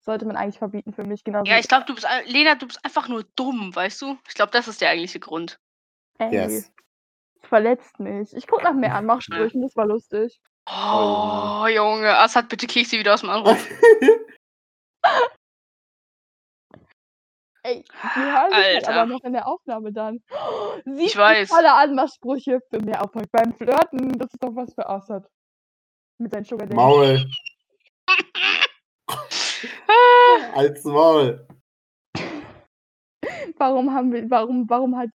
sollte 0.01 0.25
man 0.25 0.35
eigentlich 0.35 0.57
verbieten 0.59 0.93
für 0.93 1.03
mich. 1.03 1.23
Genauso 1.23 1.49
Ja, 1.49 1.59
ich 1.59 1.67
glaube, 1.67 1.85
du 1.85 1.93
bist. 1.95 2.07
Lena, 2.25 2.55
du 2.55 2.67
bist 2.67 2.83
einfach 2.83 3.07
nur 3.07 3.23
dumm, 3.35 3.75
weißt 3.75 4.01
du? 4.01 4.17
Ich 4.27 4.35
glaube, 4.35 4.51
das 4.51 4.67
ist 4.67 4.81
der 4.81 4.89
eigentliche 4.89 5.19
Grund. 5.19 5.59
Ey, 6.17 6.33
Yes. 6.33 6.71
verletzt 7.41 7.99
mich. 7.99 8.33
Ich 8.35 8.47
guck 8.47 8.63
nach 8.63 8.73
mehr 8.73 8.95
Anmachsprüchen, 8.95 9.61
das 9.61 9.75
war 9.75 9.85
lustig. 9.85 10.39
Oh, 10.67 11.67
Junge. 11.67 12.17
Assad, 12.17 12.49
bitte 12.49 12.65
kick 12.65 12.87
sie 12.87 12.97
wieder 12.97 13.13
aus 13.13 13.21
dem 13.21 13.29
Anruf. 13.29 13.67
Ey, 17.63 17.83
die 17.83 18.19
hören 18.19 18.51
sich 18.51 18.63
halt 18.63 18.87
Alter. 18.87 18.93
aber 18.93 19.05
noch 19.07 19.23
in 19.23 19.33
der 19.33 19.47
Aufnahme 19.47 19.91
dann. 19.91 20.23
Siehst 20.85 21.15
Ich 21.15 21.17
weiß. 21.17 21.49
Tolle 21.49 21.73
Anmachsprüche 21.73 22.61
für 22.69 22.79
mehr 22.79 22.99
Erfolg 22.99 23.25
beim 23.31 23.55
Flirten. 23.55 24.19
Das 24.19 24.31
ist 24.31 24.43
doch 24.43 24.55
was 24.55 24.71
für 24.75 24.87
Assad. 24.87 25.27
Mit 26.19 26.31
seinen 26.31 26.45
Sugar 26.45 26.67
Daddy. 26.67 26.75
Maul. 26.75 27.25
Als 30.53 30.83
Maul. 30.83 31.47
Warum 33.57 33.91
haben 33.91 34.13
wir, 34.13 34.29
warum, 34.29 34.69
warum 34.69 34.95
hat 34.97 35.09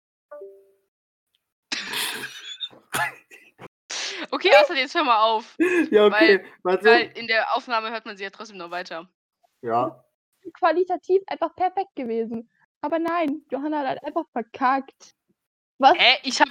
Okay, 4.32 4.52
Assad, 4.56 4.78
jetzt 4.78 4.96
hör 4.96 5.04
mal 5.04 5.22
auf. 5.22 5.56
Ja, 5.92 6.06
okay. 6.06 6.46
Weil 6.64 6.84
Warte. 6.84 6.90
in 7.16 7.28
der 7.28 7.56
Aufnahme 7.56 7.92
hört 7.92 8.06
man 8.06 8.16
sie 8.18 8.24
ja 8.24 8.30
trotzdem 8.30 8.58
noch 8.58 8.72
weiter. 8.72 9.10
Ja. 9.62 10.04
qualitativ 10.54 11.22
einfach 11.28 11.56
perfekt 11.56 11.96
gewesen? 11.96 12.50
Aber 12.82 13.00
nein, 13.00 13.42
Johanna 13.52 13.80
hat 13.80 13.88
halt 13.88 14.04
einfach 14.04 14.26
verkackt. 14.32 15.16
Was? 15.80 15.98
Hä? 15.98 16.20
Ich 16.24 16.40
hab. 16.40 16.50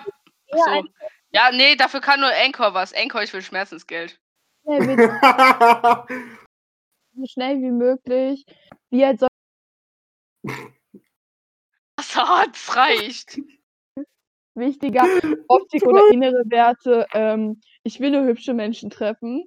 Ja, 0.49 0.57
So. 0.65 0.85
Ja, 1.31 1.51
nee, 1.53 1.77
dafür 1.77 2.01
kann 2.01 2.21
nur 2.21 2.31
Anchor 2.31 2.73
was. 2.75 2.95
Anchor, 2.95 3.23
ich 3.23 3.33
will 3.33 3.43
Schmerzensgeld. 3.43 4.19
Er 4.65 4.81
wird 4.81 4.99
so 7.15 7.27
schnell 7.27 7.61
wie 7.61 7.71
möglich. 7.71 8.45
Wie 8.91 9.05
halt 9.05 9.21
so 9.21 9.27
Assad, 11.97 12.55
es 12.55 12.77
reicht. 12.77 13.41
wichtiger 14.55 15.05
Optik 15.49 15.83
oder 15.87 16.09
innere 16.11 16.43
Werte. 16.47 17.07
Ähm, 17.13 17.61
ich 17.83 18.01
will 18.01 18.11
nur 18.11 18.25
hübsche 18.25 18.55
Menschen 18.55 18.91
treffen. 18.91 19.47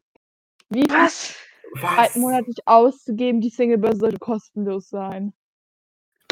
Wie 0.69 0.89
Was? 0.89 1.35
Was? 1.73 2.15
monatlich 2.15 2.57
auszugeben, 2.65 3.41
die 3.41 3.49
Singlebörse 3.49 3.99
sollte 3.99 4.19
kostenlos 4.19 4.89
sein. 4.89 5.33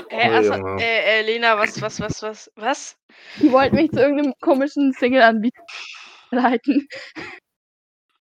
Hä, 0.09 0.29
Oh, 0.29 0.33
Assad, 0.33 0.57
Junge. 0.59 0.81
äh, 0.81 1.19
äh, 1.19 1.21
Lena, 1.23 1.57
was, 1.57 1.81
was, 1.81 1.99
was, 1.99 2.21
was, 2.23 2.51
was? 2.55 2.97
Die 3.41 3.51
wollten 3.51 3.75
mich 3.75 3.91
zu 3.91 3.99
irgendeinem 3.99 4.33
komischen 4.39 4.93
Single-Anbieter 4.93 5.61
leiten. 6.31 6.87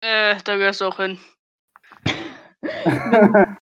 Äh, 0.00 0.36
da 0.44 0.56
gehörst 0.56 0.80
du 0.80 0.86
auch 0.86 0.96
hin. 0.96 1.18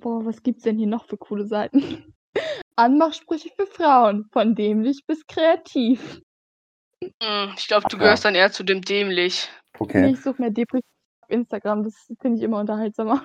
Boah, 0.00 0.24
was 0.24 0.42
gibt's 0.42 0.64
denn 0.64 0.76
hier 0.78 0.86
noch 0.86 1.06
für 1.06 1.16
coole 1.16 1.46
Seiten? 1.46 2.14
Anmachsprüche 2.76 3.50
für 3.56 3.66
Frauen, 3.66 4.28
von 4.32 4.54
dämlich 4.54 5.04
bis 5.06 5.26
kreativ. 5.26 6.20
Hm, 7.22 7.54
ich 7.56 7.68
glaube, 7.68 7.86
du 7.88 7.98
gehörst 7.98 8.24
dann 8.24 8.34
eher 8.34 8.50
zu 8.50 8.64
dem 8.64 8.82
dämlich. 8.82 9.48
Okay. 9.78 10.10
ich 10.10 10.20
suche 10.20 10.40
mehr 10.40 10.50
Depri 10.50 10.78
auf 10.78 10.84
Instagram, 11.28 11.84
das 11.84 11.94
finde 12.20 12.38
ich 12.38 12.42
immer 12.44 12.60
unterhaltsamer. 12.60 13.24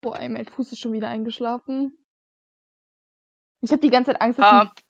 Boah, 0.00 0.18
ey, 0.20 0.28
mein 0.28 0.46
Fuß 0.46 0.72
ist 0.72 0.78
schon 0.80 0.92
wieder 0.92 1.08
eingeschlafen. 1.08 1.98
Ich 3.60 3.70
habe 3.72 3.80
die 3.80 3.90
ganze 3.90 4.12
Zeit 4.12 4.20
Angst, 4.22 4.38
dass 4.38 4.46
Ah, 4.46 4.64
mich- 4.64 4.84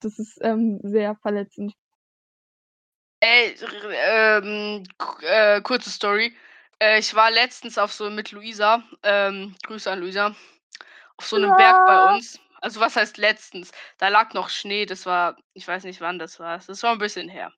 das 0.00 0.18
ist 0.18 0.38
ähm, 0.42 0.78
sehr 0.82 1.16
verletzend. 1.16 1.74
ey, 3.20 3.56
ähm, 4.06 4.84
äh, 5.22 5.60
kurze 5.62 5.90
Story. 5.90 6.36
Äh, 6.78 6.98
ich 6.98 7.14
war 7.14 7.30
letztens 7.30 7.78
auf 7.78 7.92
so 7.92 8.10
mit 8.10 8.32
Luisa, 8.32 8.82
ähm, 9.02 9.56
Grüße 9.64 9.90
an 9.90 10.00
Luisa, 10.00 10.36
auf 11.16 11.26
so 11.26 11.36
einem 11.36 11.56
Berg 11.56 11.86
bei 11.86 11.94
Ja. 11.94 12.14
uns. 12.14 12.38
Also 12.60 12.80
was 12.80 12.96
heißt 12.96 13.16
letztens? 13.18 13.72
Da 13.98 14.08
lag 14.08 14.34
noch 14.34 14.48
Schnee, 14.50 14.86
das 14.86 15.06
war, 15.06 15.36
ich 15.54 15.66
weiß 15.66 15.84
nicht 15.84 16.00
wann 16.00 16.18
das 16.18 16.38
war. 16.38 16.58
Das 16.58 16.82
war 16.82 16.92
ein 16.92 16.98
bisschen 16.98 17.28
her. 17.28 17.52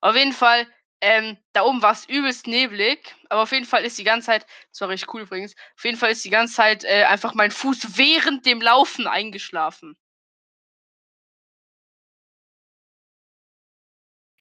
Auf 0.00 0.16
jeden 0.16 0.32
Fall, 0.32 0.66
ähm, 1.00 1.38
da 1.52 1.62
oben 1.62 1.82
war 1.82 1.92
es 1.92 2.08
übelst 2.08 2.46
neblig, 2.46 3.14
aber 3.28 3.42
auf 3.42 3.52
jeden 3.52 3.66
Fall 3.66 3.84
ist 3.84 3.98
die 3.98 4.04
ganze 4.04 4.26
Zeit, 4.26 4.46
das 4.70 4.80
war 4.80 4.88
richtig 4.88 5.12
cool 5.14 5.22
übrigens, 5.22 5.54
auf 5.76 5.84
jeden 5.84 5.96
Fall 5.96 6.10
ist 6.10 6.24
die 6.24 6.30
ganze 6.30 6.54
Zeit 6.54 6.84
äh, 6.84 7.04
einfach 7.04 7.34
mein 7.34 7.50
Fuß 7.50 7.96
während 7.96 8.44
dem 8.46 8.60
Laufen 8.60 9.06
eingeschlafen. 9.06 9.96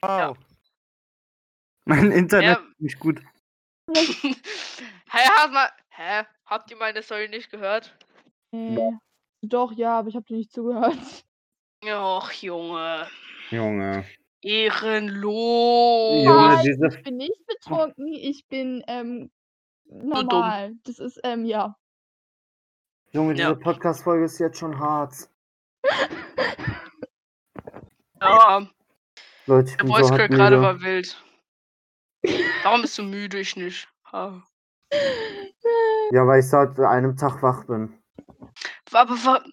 Wow. 0.01 0.37
Mein 1.85 2.11
Internet 2.11 2.57
Ja. 2.59 2.63
ist 2.63 2.81
nicht 2.81 2.99
gut. 2.99 3.19
Hä, 5.11 5.27
hat 5.37 5.51
mal, 5.51 5.71
hä, 5.89 6.23
habt 6.45 6.69
ihr 6.69 6.77
meine 6.77 7.01
Story 7.01 7.27
nicht 7.27 7.49
gehört? 7.49 7.97
Äh, 8.51 8.77
doch, 9.41 9.71
ja, 9.71 9.97
aber 9.97 10.09
ich 10.09 10.15
habe 10.15 10.25
dir 10.25 10.37
nicht 10.37 10.51
zugehört. 10.51 11.25
Och, 11.83 12.31
Junge. 12.33 13.09
Junge. 13.49 14.05
Ehrenlos. 14.41 16.25
Junge, 16.25 16.61
diese. 16.63 16.87
Ich 16.87 17.03
bin 17.03 17.17
nicht 17.17 17.45
betrunken, 17.47 18.07
ich 18.07 18.47
bin 18.47 18.83
ähm, 18.87 19.31
normal. 19.85 20.75
Das 20.83 20.99
ist, 20.99 21.19
ähm, 21.23 21.45
ja. 21.45 21.75
Junge, 23.11 23.33
diese 23.33 23.49
Ja. 23.49 23.55
Podcast-Folge 23.55 24.25
ist 24.25 24.39
jetzt 24.39 24.57
schon 24.59 24.79
hart. 24.79 25.13
Ja, 28.21 28.67
Leute, 29.45 29.69
ich 29.69 29.77
der 29.77 29.83
bin 29.85 29.93
Voice 29.93 30.07
so 30.09 30.13
gerade 30.15 30.61
war 30.61 30.81
wild. 30.81 31.23
Warum 32.63 32.81
bist 32.81 32.97
du 32.97 33.03
müde? 33.03 33.39
Ich 33.39 33.55
nicht. 33.55 33.87
Ah. 34.11 34.41
Ja, 36.11 36.25
weil 36.25 36.39
ich 36.39 36.47
seit 36.49 36.79
einem 36.79 37.15
Tag 37.15 37.43
wach 37.43 37.65
bin. 37.65 37.93
Aber 38.91 39.13
wa- 39.13 39.43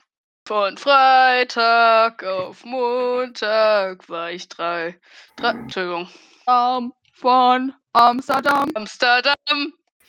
von 0.47 0.79
Freitag 0.79 2.23
auf 2.23 2.65
Montag 2.65 4.09
war 4.09 4.31
ich 4.31 4.49
drei. 4.49 4.99
drei 5.35 5.51
Entschuldigung. 5.51 6.09
Ähm, 6.47 6.93
von 7.15 7.75
Amsterdam. 7.93 8.71
Amsterdam. 8.75 9.35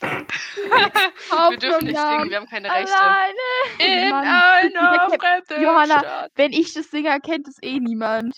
Wir 0.00 1.58
dürfen 1.58 1.86
nicht 1.86 1.98
singen, 1.98 2.30
wir 2.30 2.36
haben 2.36 2.46
keine 2.46 2.70
Rechte. 2.70 2.94
Alleine. 2.94 3.34
In 3.80 4.10
Mann, 4.10 4.24
einer 4.24 5.10
fremden 5.10 5.60
Johanna, 5.60 5.98
Stadt. 5.98 6.30
Wenn 6.36 6.52
ich 6.52 6.72
das 6.72 6.88
singe, 6.88 7.18
kennt 7.20 7.48
es 7.48 7.60
eh 7.62 7.80
niemand. 7.80 8.32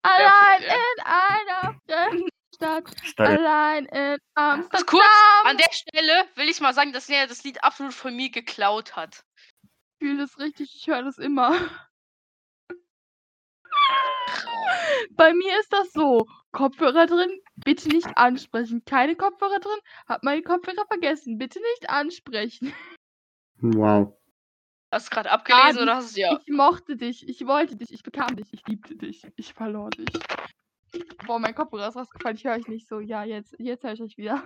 Allein 0.00 0.62
ja. 0.62 0.74
in 0.74 1.04
einer 1.04 1.74
fremden 1.86 2.28
Stadt, 2.54 2.84
Steil. 3.04 3.38
allein 3.38 3.84
in 3.86 4.16
Amsterdam. 4.34 4.86
kurz, 4.86 5.04
an 5.44 5.58
der 5.58 5.72
Stelle 5.72 6.24
will 6.36 6.48
ich 6.48 6.60
mal 6.62 6.72
sagen, 6.72 6.94
dass 6.94 7.10
er 7.10 7.26
das 7.26 7.44
Lied 7.44 7.62
absolut 7.62 7.92
von 7.92 8.16
mir 8.16 8.30
geklaut 8.30 8.96
hat. 8.96 9.24
Ich 10.04 10.10
fühle 10.10 10.20
das 10.20 10.38
richtig, 10.38 10.70
ich 10.76 10.86
höre 10.86 11.02
das 11.02 11.16
immer. 11.16 11.56
Bei 15.12 15.32
mir 15.32 15.58
ist 15.60 15.72
das 15.72 15.94
so. 15.94 16.26
Kopfhörer 16.52 17.06
drin, 17.06 17.40
bitte 17.64 17.88
nicht 17.88 18.14
ansprechen. 18.18 18.84
Keine 18.84 19.16
Kopfhörer 19.16 19.60
drin, 19.60 19.78
hab 20.06 20.22
meine 20.22 20.42
Kopfhörer 20.42 20.84
vergessen. 20.88 21.38
Bitte 21.38 21.58
nicht 21.58 21.88
ansprechen. 21.88 22.74
Wow. 23.62 24.14
Hast 24.92 25.06
du 25.06 25.14
gerade 25.14 25.30
abgelesen 25.30 25.76
die- 25.78 25.82
oder 25.84 25.96
hast 25.96 26.08
du 26.08 26.10
es 26.10 26.16
ja? 26.18 26.38
Ich 26.38 26.52
mochte 26.52 26.96
dich, 26.96 27.26
ich 27.26 27.46
wollte 27.46 27.74
dich, 27.74 27.90
ich 27.90 28.02
bekam 28.02 28.36
dich, 28.36 28.52
ich 28.52 28.66
liebte 28.68 28.96
dich, 28.96 29.26
ich 29.36 29.54
verlor 29.54 29.88
dich. 29.88 30.10
Boah, 31.26 31.38
mein 31.38 31.54
Kopfhörer 31.54 31.88
ist 31.88 31.96
rausgefallen, 31.96 32.36
ich 32.36 32.44
höre 32.44 32.56
euch 32.56 32.68
nicht 32.68 32.88
so. 32.88 33.00
Ja, 33.00 33.24
jetzt, 33.24 33.56
jetzt 33.58 33.82
höre 33.84 33.94
ich 33.94 34.02
euch 34.02 34.18
wieder. 34.18 34.42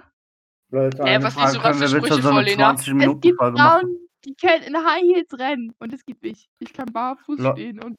Leute, 0.71 1.03
Äh, 1.03 1.21
was 1.21 1.35
Frage, 1.35 1.51
liest 1.51 1.57
du 1.57 1.81
wir 1.81 1.89
für 1.89 1.89
Sprüche 2.07 2.23
so 2.23 2.31
vor, 2.31 2.43
Lena? 2.43 2.65
20 2.77 2.87
Es 2.89 2.95
Minuten 2.95 3.21
gibt? 3.23 3.39
Frauen, 3.39 4.08
die 4.25 4.35
können 4.35 4.63
in 4.65 4.77
High 4.77 5.03
Heels 5.03 5.33
rennen 5.39 5.75
und 5.79 5.93
es 5.93 6.05
gibt 6.05 6.23
mich. 6.23 6.49
Ich 6.59 6.73
kann 6.73 6.93
barfuß 6.93 7.39
Lo- 7.39 7.53
stehen 7.53 7.83
und 7.83 7.97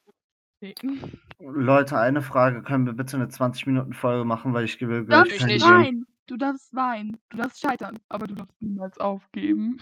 treten. 0.60 1.20
Leute, 1.38 1.98
eine 1.98 2.22
Frage, 2.22 2.62
können 2.62 2.86
wir 2.86 2.92
bitte 2.92 3.16
eine 3.16 3.28
20 3.28 3.66
Minuten 3.66 3.92
Folge 3.94 4.24
machen, 4.24 4.52
weil 4.52 4.64
ich 4.64 4.80
will 4.80 5.00
Du 5.00 5.06
gleich 5.06 5.18
darfst 5.28 5.40
Natürlich 5.40 5.62
nicht. 5.64 5.70
weinen, 5.72 6.06
du 6.26 6.36
darfst 6.36 6.74
weinen, 6.74 7.18
du 7.30 7.36
darfst 7.38 7.60
scheitern, 7.60 7.98
aber 8.08 8.26
du 8.26 8.34
darfst 8.34 8.60
niemals 8.60 8.98
aufgeben. 8.98 9.80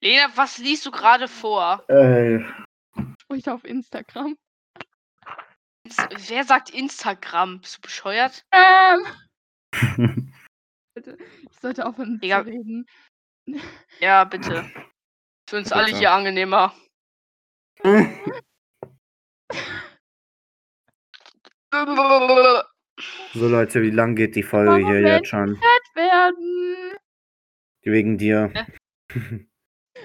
Lena, 0.00 0.26
was 0.34 0.58
liest 0.58 0.84
du 0.86 0.90
gerade 0.90 1.28
vor? 1.28 1.84
Ey, 1.88 2.44
Sprich 3.22 3.48
auf 3.48 3.64
Instagram. 3.64 4.36
Ins- 5.84 6.30
Wer 6.30 6.44
sagt 6.44 6.70
Instagram? 6.70 7.60
Bist 7.60 7.76
du 7.76 7.80
bescheuert? 7.82 8.44
Ähm, 8.52 9.06
ich 10.96 11.58
sollte 11.60 11.86
aufhören 11.86 12.18
zu 12.20 12.26
reden. 12.26 12.86
Ja, 14.00 14.24
bitte. 14.24 14.70
Für 15.48 15.56
uns 15.58 15.72
alle 15.72 15.86
hier 15.96 16.12
angenehmer. 16.12 16.72
so 23.34 23.48
Leute, 23.48 23.82
wie 23.82 23.90
lang 23.90 24.14
geht 24.16 24.34
die 24.36 24.42
Folge 24.42 24.70
Warum 24.82 24.86
hier 24.86 25.00
jetzt 25.00 25.28
schon? 25.28 25.56
Fett 25.56 25.94
werden. 25.94 26.96
Wegen 27.82 28.18
dir. 28.18 28.52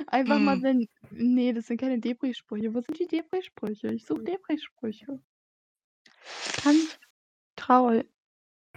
Einfach 0.08 0.40
mal, 0.40 0.58
Mm. 0.58 0.64
wenn. 0.64 0.88
Nee, 1.12 1.54
das 1.54 1.68
sind 1.68 1.80
keine 1.80 2.00
Depri-Sprüche. 2.00 2.74
Wo 2.74 2.82
sind 2.82 2.98
die 3.00 3.08
Depri-Sprüche? 3.08 3.88
Ich 3.94 4.06
suche 4.06 4.24
Depri-Sprüche. 4.24 5.20
Ganz 6.64 6.98
traurig. 7.56 8.08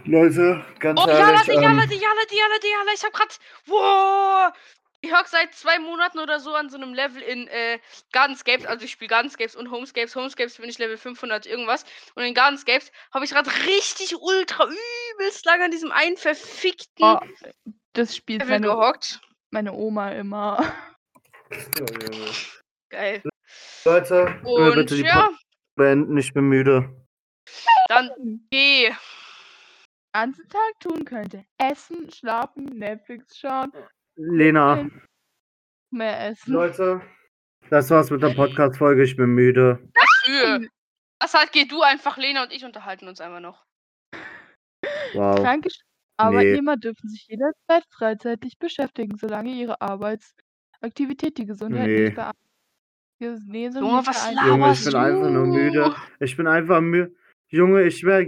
Leute, 0.04 0.64
ganz 0.78 1.00
Oh, 1.00 1.06
Jala, 1.08 1.30
ehrlich, 1.30 1.42
die 1.42 1.52
Jala, 1.52 1.86
die 1.86 1.96
Jala, 1.96 2.22
die 2.30 2.36
Jala, 2.36 2.58
die 2.62 2.68
Jala. 2.68 2.92
Ich 2.94 3.04
hab 3.04 3.12
grad. 3.12 3.38
Wow! 3.66 4.52
Ich 5.02 5.12
hock 5.12 5.26
seit 5.26 5.54
zwei 5.54 5.78
Monaten 5.78 6.18
oder 6.18 6.40
so 6.40 6.54
an 6.54 6.68
so 6.70 6.76
einem 6.76 6.94
Level 6.94 7.22
in 7.22 7.48
äh, 7.48 7.78
Gardenscapes. 8.12 8.66
Also 8.66 8.84
ich 8.84 8.92
spiele 8.92 9.08
Gardenscapes 9.08 9.54
und 9.54 9.70
Homescapes. 9.70 10.16
Homescapes 10.16 10.56
bin 10.56 10.68
ich 10.68 10.78
Level 10.78 10.96
500 10.96 11.46
irgendwas. 11.46 11.84
Und 12.14 12.24
in 12.24 12.34
Gardenscapes 12.34 12.90
habe 13.12 13.24
ich 13.24 13.30
gerade 13.30 13.50
richtig 13.66 14.16
ultra 14.20 14.64
übelst 14.66 15.44
lang 15.44 15.62
an 15.62 15.70
diesem 15.70 15.92
einen 15.92 16.16
verfickten 16.16 17.04
Oh, 17.04 17.18
das 17.92 18.16
spielt 18.16 18.40
Level 18.42 18.54
meine, 18.60 18.66
gehockt. 18.68 19.20
meine 19.50 19.72
Oma 19.74 20.10
immer. 20.12 20.72
Geil. 22.90 23.22
Leute, 23.84 24.40
Und 24.44 24.74
bitte 24.74 24.96
die 24.96 25.02
ja, 25.02 25.28
beenden? 25.76 26.16
Ich 26.16 26.32
bin 26.32 26.44
müde. 26.48 26.90
dann 27.88 28.10
geh. 28.50 28.92
Ganzen 30.20 30.48
Tag 30.48 30.80
tun 30.80 31.04
könnte. 31.04 31.44
Essen, 31.58 32.10
schlafen, 32.10 32.64
Netflix 32.64 33.36
schauen, 33.38 33.70
Lena, 34.16 34.88
mehr 35.90 36.28
essen. 36.30 36.52
Leute, 36.52 37.02
das 37.70 37.90
war's 37.90 38.10
mit 38.10 38.22
der 38.22 38.34
Podcast-Folge. 38.34 39.02
Ich 39.02 39.16
bin 39.16 39.30
müde. 39.34 39.78
Für. 40.24 40.60
Das 41.18 41.34
halt, 41.34 41.52
geh 41.52 41.64
du 41.66 41.82
einfach, 41.82 42.16
Lena 42.16 42.42
und 42.44 42.52
ich 42.52 42.64
unterhalten 42.64 43.08
uns 43.08 43.20
einfach 43.20 43.40
noch. 43.40 43.64
Wow. 45.14 45.36
Kranke 45.40 45.68
Sch- 45.68 45.80
Arbeitnehmer 46.18 46.76
dürfen 46.76 47.08
sich 47.08 47.26
jederzeit 47.28 47.84
freizeitig 47.90 48.58
beschäftigen, 48.58 49.16
solange 49.18 49.50
ihre 49.50 49.80
Arbeitsaktivität 49.80 51.36
die 51.38 51.46
Gesundheit 51.46 51.86
Nee. 51.86 52.04
nicht 52.04 52.14
beeinträchtigt. 52.14 52.42
Genesung 53.18 53.82
Junge, 53.82 54.06
was. 54.06 54.30
Junge, 54.46 54.72
ich 54.72 54.84
bin 54.84 54.92
du? 54.92 54.98
einfach 54.98 55.30
nur 55.30 55.46
müde. 55.46 55.96
Ich 56.20 56.36
bin 56.36 56.46
einfach 56.46 56.80
müde. 56.80 57.14
Junge, 57.48 57.82
ich 57.84 58.02
wäre. 58.04 58.26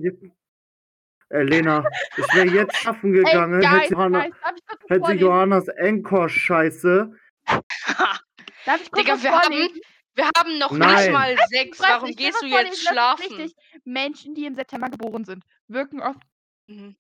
Äh, 1.31 1.43
Lena, 1.43 1.85
ich 2.17 2.35
wäre 2.35 2.47
jetzt 2.49 2.77
schaffen 2.77 3.15
Ey, 3.15 3.23
gegangen. 3.25 3.61
Guys, 3.61 3.83
hätte 3.83 3.93
Johanna, 3.95 4.27
ich 4.27 4.35
hätte? 4.89 5.13
Johannas 5.13 5.69
Encore-Scheiße. 5.69 7.13
Darf 7.47 8.83
ich 8.83 8.91
kurz 8.91 9.05
Digga, 9.07 9.23
wir 9.23 9.33
haben, 9.33 9.69
wir 10.15 10.31
haben 10.37 10.59
noch 10.59 10.71
nicht 10.73 10.81
Nein. 10.81 11.13
mal 11.13 11.37
sechs. 11.49 11.81
Warum 11.81 12.11
ich 12.11 12.17
gehst 12.17 12.43
du 12.43 12.47
jetzt 12.47 12.73
das 12.73 12.79
ist 12.79 12.89
schlafen? 12.89 13.23
wichtig. 13.39 13.55
Menschen, 13.85 14.35
die 14.35 14.47
im 14.47 14.55
September 14.55 14.89
geboren 14.91 15.25
sind, 15.25 15.45
wirken 15.69 16.01
oft. 16.01 16.21
Mhm. 16.67 16.97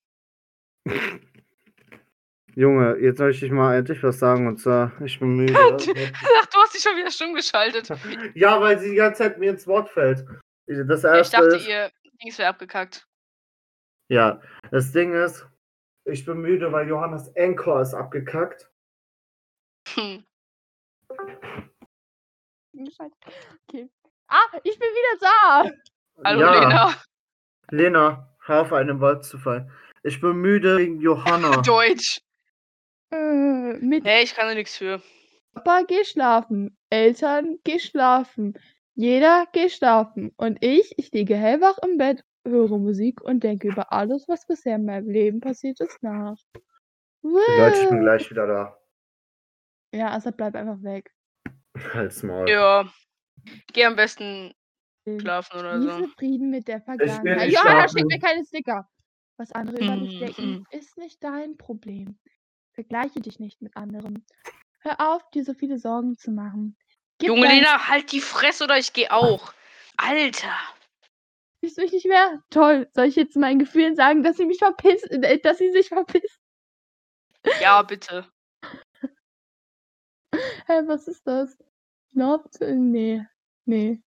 Junge, 2.55 2.97
jetzt 3.01 3.19
soll 3.19 3.31
ich 3.31 3.41
dich 3.41 3.51
mal 3.51 3.77
endlich 3.77 4.03
was 4.03 4.19
sagen 4.19 4.47
und 4.49 4.59
zwar, 4.59 4.93
ich 5.03 5.19
bin 5.21 5.37
müde. 5.37 5.55
Ach, 5.57 5.77
du 5.77 6.59
hast 6.61 6.75
dich 6.75 6.83
schon 6.83 6.97
wieder 6.97 7.11
stumm 7.11 7.35
geschaltet. 7.35 7.89
ja, 8.35 8.61
weil 8.61 8.79
sie 8.79 8.91
die 8.91 8.97
ganze 8.97 9.19
Zeit 9.25 9.39
mir 9.39 9.51
ins 9.51 9.67
Wort 9.67 9.89
fällt. 9.91 10.25
Das 10.67 11.05
Ich 11.05 11.11
erste 11.11 11.37
dachte, 11.37 11.57
ist, 11.57 11.69
ihr 11.69 11.91
Dings 12.23 12.39
wäre 12.39 12.49
abgekackt. 12.49 13.08
Ja, 14.09 14.41
das 14.71 14.93
Ding 14.93 15.13
ist, 15.13 15.47
ich 16.05 16.25
bin 16.25 16.39
müde, 16.39 16.73
weil 16.73 16.89
Johannas 16.89 17.29
Encore 17.37 17.83
ist 17.83 17.95
abgekackt. 17.95 18.71
Hm. 19.95 20.25
Okay. 22.73 23.89
Ah, 24.29 24.59
ich 24.63 24.79
bin 24.79 24.89
wieder 24.89 25.19
da! 25.21 25.71
Hallo, 26.25 26.41
ja, 26.41 26.61
Lena. 26.61 26.95
Lena, 27.71 28.37
hör 28.45 28.63
auf 28.63 29.23
zu 29.23 29.39
fallen. 29.39 29.71
Ich 30.03 30.21
bin 30.21 30.37
müde 30.37 30.79
wegen 30.79 31.01
Johanna. 31.01 31.57
Deutsch. 31.63 32.21
Äh, 33.11 33.75
mit 33.79 34.05
Hey, 34.05 34.25
ich 34.25 34.35
kann 34.35 34.49
da 34.49 34.55
nichts 34.55 34.77
für. 34.77 35.03
Papa, 35.55 35.83
geh 35.87 36.05
schlafen. 36.05 36.77
Eltern, 36.91 37.59
geh 37.65 37.79
schlafen. 37.79 38.59
Jeder, 38.95 39.47
geh 39.53 39.69
schlafen. 39.69 40.33
Und 40.37 40.59
ich, 40.63 40.99
ich 40.99 41.11
liege 41.13 41.37
hellwach 41.37 41.79
im 41.79 41.99
Bett, 41.99 42.25
höre 42.49 42.79
Musik 42.79 43.21
und 43.23 43.43
denke 43.45 43.69
über 43.69 43.93
alles, 43.93 44.29
was 44.29 44.47
bisher 44.47 44.77
in 44.77 44.85
meinem 44.85 45.09
Leben 45.09 45.41
passiert 45.41 45.81
ist, 45.81 46.03
nach. 46.03 46.37
Leute, 47.23 47.79
ich 47.83 47.89
bin 47.89 48.01
gleich 48.01 48.31
wieder 48.31 48.47
da. 48.47 48.79
Ja, 49.93 50.11
Assad, 50.13 50.37
bleib 50.37 50.55
einfach 50.55 50.83
weg. 50.83 51.13
Halt's 51.95 52.23
Maul. 52.23 52.49
Ja. 52.49 52.91
Geh 53.73 53.85
am 53.85 53.97
besten 53.97 54.53
schlafen 55.21 55.59
oder 55.59 55.81
Schließe 55.81 55.99
so. 56.01 56.07
Frieden 56.19 56.51
mit 56.51 56.69
der 56.69 56.81
Vergangenheit. 56.83 57.51
Johanna, 57.51 57.89
schick 57.89 58.07
mir 58.07 58.19
keine 58.19 58.45
Sticker. 58.45 58.89
Was 59.39 59.53
andere 59.53 59.77
über 59.83 59.97
dich 59.97 60.17
Mm, 60.21 60.25
denken, 60.25 60.65
ist 60.71 60.99
nicht 60.99 61.23
dein 61.23 61.57
Problem. 61.57 62.19
Vergleiche 62.73 63.21
dich 63.21 63.39
nicht 63.39 63.63
mit 63.63 63.77
anderen. 63.77 64.27
Hör 64.81 65.01
auf, 65.01 65.29
dir 65.31 65.45
so 65.45 65.55
viele 65.55 65.79
Sorgen 65.79 66.17
zu 66.17 66.31
machen. 66.31 66.77
Gib 67.19 67.29
Junge 67.29 67.47
Lena, 67.49 67.89
halt 67.89 68.13
die 68.13 68.21
Fresse 68.21 68.65
oder 68.65 68.79
ich 68.79 68.93
geh 68.93 69.09
auch. 69.11 69.53
Alter. 69.97 70.53
Siehst 71.61 71.77
du 71.77 71.83
mich 71.83 71.93
nicht 71.93 72.07
mehr? 72.07 72.43
Toll. 72.51 72.89
Soll 72.95 73.07
ich 73.07 73.17
jetzt 73.17 73.37
meinen 73.37 73.59
Gefühlen 73.59 73.97
sagen, 73.97 74.23
dass 74.23 74.37
sie 74.37 74.47
mich 74.47 74.59
verpissen, 74.59 75.23
äh, 75.23 75.39
dass 75.41 75.59
sie 75.59 75.73
sich 75.73 75.89
verpissen? 75.89 76.41
Ja, 77.61 77.83
bitte. 77.83 78.27
Hä, 80.35 80.83
was 80.87 81.09
ist 81.09 81.27
das? 81.27 81.57
Knopf? 82.13 82.61
Nee. 82.61 83.25
Nee. 83.65 84.01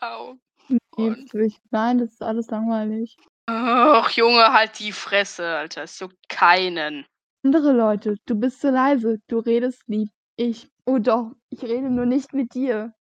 Au. 0.00 0.36
Nee, 0.68 1.52
Nein, 1.70 1.98
das 1.98 2.12
ist 2.12 2.22
alles 2.22 2.48
langweilig. 2.48 3.16
Ach, 3.46 4.10
Junge, 4.10 4.52
halt 4.52 4.78
die 4.78 4.92
Fresse, 4.92 5.44
Alter. 5.44 5.82
Es 5.82 5.98
juckt 5.98 6.28
keinen. 6.28 7.06
Andere 7.42 7.72
Leute, 7.72 8.16
du 8.26 8.34
bist 8.34 8.60
so 8.60 8.70
leise. 8.70 9.18
Du 9.26 9.38
redest 9.38 9.82
lieb. 9.88 10.10
Ich. 10.36 10.68
Oh 10.86 10.98
doch, 10.98 11.32
ich 11.48 11.62
rede 11.62 11.90
nur 11.90 12.06
nicht 12.06 12.32
mit 12.32 12.54
dir. 12.54 12.94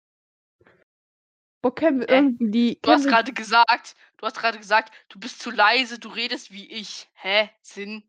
Wo 1.62 1.70
können 1.70 2.00
wir 2.00 2.06
Hä? 2.08 2.14
irgendwie. 2.16 2.78
Du 2.82 2.90
hast 2.90 3.04
wir- 3.04 3.10
gerade 3.10 3.32
gesagt, 3.32 3.96
du 4.18 4.26
hast 4.26 4.38
gerade 4.38 4.58
gesagt, 4.58 4.92
du 5.08 5.18
bist 5.18 5.40
zu 5.40 5.50
leise, 5.50 5.98
du 5.98 6.08
redest 6.08 6.52
wie 6.52 6.70
ich. 6.70 7.08
Hä? 7.14 7.50
Sinn? 7.62 8.04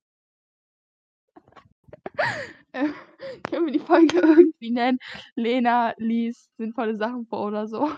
äh, 2.73 2.89
können 3.49 3.65
wir 3.65 3.73
die 3.73 3.79
Folge 3.79 4.17
irgendwie 4.19 4.71
nennen? 4.71 4.99
Lena 5.35 5.93
liest 5.97 6.55
sinnvolle 6.57 6.97
Sachen 6.97 7.25
vor 7.27 7.47
oder 7.47 7.67
so. 7.67 7.91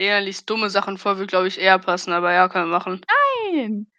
Lena 0.00 0.18
liest 0.18 0.48
dumme 0.50 0.70
Sachen 0.70 0.98
vor, 0.98 1.16
würde, 1.16 1.28
glaube 1.28 1.48
ich, 1.48 1.58
eher 1.58 1.78
passen, 1.78 2.12
aber 2.12 2.32
ja, 2.32 2.48
können 2.48 2.66
wir 2.68 2.78
machen. 2.78 3.00
Nein! 3.52 3.90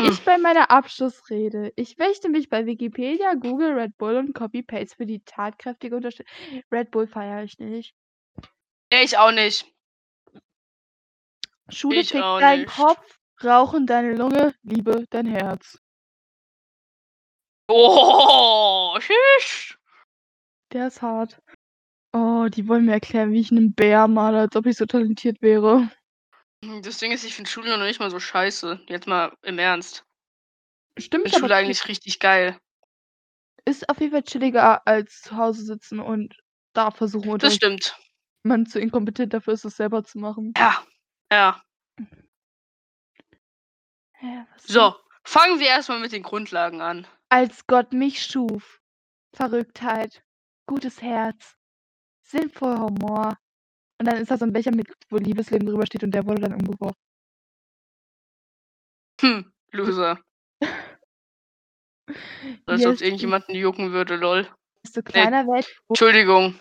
Hm. 0.00 0.10
Ich 0.10 0.20
bei 0.24 0.38
meiner 0.38 0.70
Abschlussrede. 0.70 1.72
Ich 1.76 1.98
möchte 1.98 2.28
mich 2.28 2.48
bei 2.48 2.66
Wikipedia, 2.66 3.34
Google, 3.34 3.72
Red 3.72 3.96
Bull 3.96 4.16
und 4.16 4.34
Copy-Paste 4.34 4.96
für 4.96 5.06
die 5.06 5.20
tatkräftige 5.24 5.96
Unterstützung. 5.96 6.32
Red 6.70 6.90
Bull 6.90 7.06
feiere 7.06 7.44
ich 7.44 7.58
nicht. 7.58 7.94
Nee, 8.94 9.02
ich 9.02 9.18
auch 9.18 9.32
nicht. 9.32 9.66
Schule 11.68 12.00
Ich 12.00 12.10
fickt 12.10 12.22
deinen 12.22 12.60
nicht. 12.62 12.76
Kopf 12.76 13.18
Rauchen 13.42 13.86
deine 13.88 14.14
Lunge, 14.14 14.54
Liebe 14.62 15.04
dein 15.10 15.26
Herz. 15.26 15.80
Oh, 17.68 18.96
tschüss. 19.00 19.76
Der 20.72 20.86
ist 20.86 21.02
hart. 21.02 21.42
Oh, 22.12 22.46
die 22.48 22.68
wollen 22.68 22.84
mir 22.84 22.92
erklären, 22.92 23.32
wie 23.32 23.40
ich 23.40 23.50
einen 23.50 23.74
Bär 23.74 24.06
male, 24.06 24.38
als 24.38 24.54
ob 24.54 24.66
ich 24.66 24.76
so 24.76 24.86
talentiert 24.86 25.42
wäre. 25.42 25.90
Das 26.82 26.98
Ding 26.98 27.10
ist, 27.10 27.24
ich 27.24 27.34
finde 27.34 27.50
Schule 27.50 27.76
noch 27.76 27.84
nicht 27.84 27.98
mal 27.98 28.12
so 28.12 28.20
scheiße. 28.20 28.80
Jetzt 28.86 29.08
mal 29.08 29.36
im 29.42 29.58
Ernst. 29.58 30.04
Stimmt, 30.96 31.26
Ich 31.26 31.32
finde 31.32 31.48
Schule 31.48 31.56
eigentlich 31.56 31.88
richtig 31.88 32.20
geil. 32.20 32.56
ist 33.64 33.88
auf 33.88 33.98
jeden 33.98 34.12
Fall 34.12 34.22
chilliger 34.22 34.86
als 34.86 35.22
zu 35.22 35.36
Hause 35.36 35.64
sitzen 35.64 35.98
und 35.98 36.36
da 36.74 36.92
versuchen, 36.92 37.38
Das 37.38 37.56
stimmt. 37.56 37.98
Man 38.44 38.66
zu 38.66 38.78
inkompetent 38.78 39.32
dafür 39.32 39.54
ist, 39.54 39.64
es 39.64 39.76
selber 39.76 40.04
zu 40.04 40.18
machen. 40.18 40.52
Ja. 40.56 40.84
Ja. 41.32 41.64
So, 44.58 44.94
fangen 45.24 45.60
wir 45.60 45.66
erstmal 45.68 46.00
mit 46.00 46.12
den 46.12 46.22
Grundlagen 46.22 46.80
an. 46.80 47.06
Als 47.30 47.66
Gott 47.66 47.92
mich 47.92 48.22
schuf. 48.22 48.80
Verrücktheit, 49.34 50.22
gutes 50.66 51.02
Herz, 51.02 51.56
sinnvoller 52.22 52.80
Humor. 52.80 53.36
Und 53.98 54.06
dann 54.06 54.18
ist 54.18 54.30
da 54.30 54.36
so 54.36 54.44
ein 54.44 54.52
Becher 54.52 54.74
mit, 54.74 54.92
wo 55.08 55.16
Liebesleben 55.16 55.66
drüber 55.66 55.86
steht 55.86 56.04
und 56.04 56.12
der 56.12 56.26
wurde 56.26 56.42
dann 56.42 56.54
umgeworfen. 56.54 57.00
Hm, 59.20 59.52
Loser. 59.72 60.20
Als 62.66 62.84
ob 62.84 62.92
es 62.92 63.00
irgendjemanden 63.00 63.54
jucken 63.54 63.92
würde, 63.92 64.16
lol. 64.16 64.46
Desto 64.84 65.02
kleiner 65.02 65.46
wird, 65.46 65.66
Entschuldigung. 65.88 66.58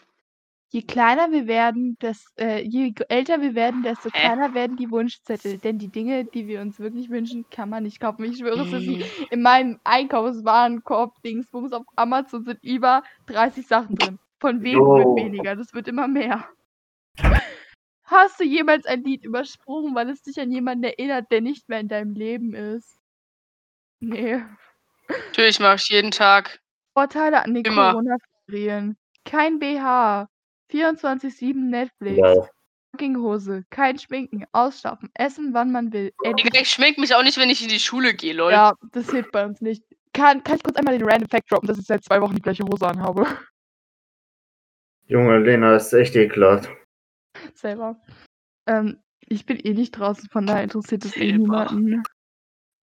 Je 0.73 0.81
kleiner 0.81 1.31
wir 1.31 1.47
werden, 1.47 1.97
des, 2.01 2.25
äh, 2.39 2.61
je 2.63 2.93
älter 3.09 3.41
wir 3.41 3.53
werden, 3.55 3.83
desto 3.83 4.09
kleiner 4.11 4.53
werden 4.55 4.75
die 4.77 4.89
Wunschzettel. 4.91 5.59
Denn 5.59 5.77
die 5.77 5.91
Dinge, 5.91 6.25
die 6.25 6.47
wir 6.47 6.61
uns 6.61 6.79
wirklich 6.79 7.09
wünschen, 7.11 7.45
kann 7.51 7.69
man 7.69 7.83
nicht 7.83 7.99
kaufen. 7.99 8.23
Ich 8.25 8.39
schwöre, 8.39 8.61
es 8.63 8.73
ist 8.73 8.87
wie 8.87 8.97
Hm. 8.97 9.27
in 9.29 9.41
meinem 9.43 9.79
Einkaufswarenkorb 9.83 11.21
Dingsbums 11.23 11.73
auf 11.73 11.85
Amazon 11.95 12.43
sind 12.43 12.59
über 12.63 13.03
30 13.27 13.67
Sachen 13.67 13.95
drin. 13.95 14.19
Von 14.39 14.63
wem 14.63 14.79
wird 14.95 15.15
weniger? 15.15 15.55
Das 15.55 15.73
wird 15.73 15.87
immer 15.87 16.07
mehr. 16.07 16.49
Hast 18.05 18.39
du 18.39 18.43
jemals 18.43 18.85
ein 18.85 19.03
Lied 19.03 19.23
übersprungen, 19.23 19.95
weil 19.95 20.09
es 20.09 20.23
dich 20.23 20.39
an 20.39 20.51
jemanden 20.51 20.83
erinnert, 20.85 21.31
der 21.31 21.41
nicht 21.41 21.69
mehr 21.69 21.79
in 21.79 21.87
deinem 21.87 22.13
Leben 22.15 22.53
ist? 22.55 22.97
Nee. 24.01 24.41
Natürlich 25.09 25.59
mache 25.59 25.75
ich 25.75 25.89
jeden 25.89 26.11
Tag. 26.11 26.59
Vorteile 26.95 27.43
an 27.43 27.53
den 27.53 27.65
Immer. 27.65 27.91
Corona-Ferien. 27.91 28.97
Kein 29.25 29.59
BH. 29.59 30.27
24-7 30.73 31.53
Netflix. 31.53 32.17
Wow. 32.17 32.49
Jogginghose. 32.93 33.63
Kein 33.69 33.97
Schminken. 33.97 34.45
Ausschlafen. 34.51 35.09
Essen, 35.15 35.53
wann 35.53 35.71
man 35.71 35.91
will. 35.93 36.11
Digga, 36.23 36.61
ich 36.61 36.69
schmink 36.69 36.97
mich 36.97 37.13
auch 37.15 37.23
nicht, 37.23 37.37
wenn 37.37 37.49
ich 37.49 37.63
in 37.63 37.69
die 37.69 37.79
Schule 37.79 38.13
gehe, 38.13 38.33
lol. 38.33 38.51
Ja, 38.51 38.73
das 38.91 39.09
hilft 39.09 39.31
bei 39.31 39.45
uns 39.45 39.61
nicht. 39.61 39.83
Kann, 40.13 40.43
kann 40.43 40.57
ich 40.57 40.63
kurz 40.63 40.75
einmal 40.75 40.97
den 40.97 41.09
Random 41.09 41.27
Fact 41.27 41.51
droppen, 41.51 41.67
dass 41.67 41.79
ich 41.79 41.85
seit 41.85 42.03
zwei 42.03 42.21
Wochen 42.21 42.35
die 42.35 42.41
gleiche 42.41 42.63
Hose 42.63 42.87
anhabe? 42.87 43.25
Junge, 45.07 45.39
Lena, 45.39 45.71
das 45.71 45.87
ist 45.87 45.93
echt 45.93 46.15
ekelhaft. 46.15 46.69
Selber. 47.55 47.99
Ähm, 48.67 49.01
ich 49.19 49.45
bin 49.45 49.57
eh 49.57 49.73
nicht 49.73 49.91
draußen, 49.91 50.29
von 50.29 50.45
daher 50.45 50.63
interessiert 50.63 51.03
es 51.03 51.17
eh 51.17 51.31
niemanden. 51.33 52.03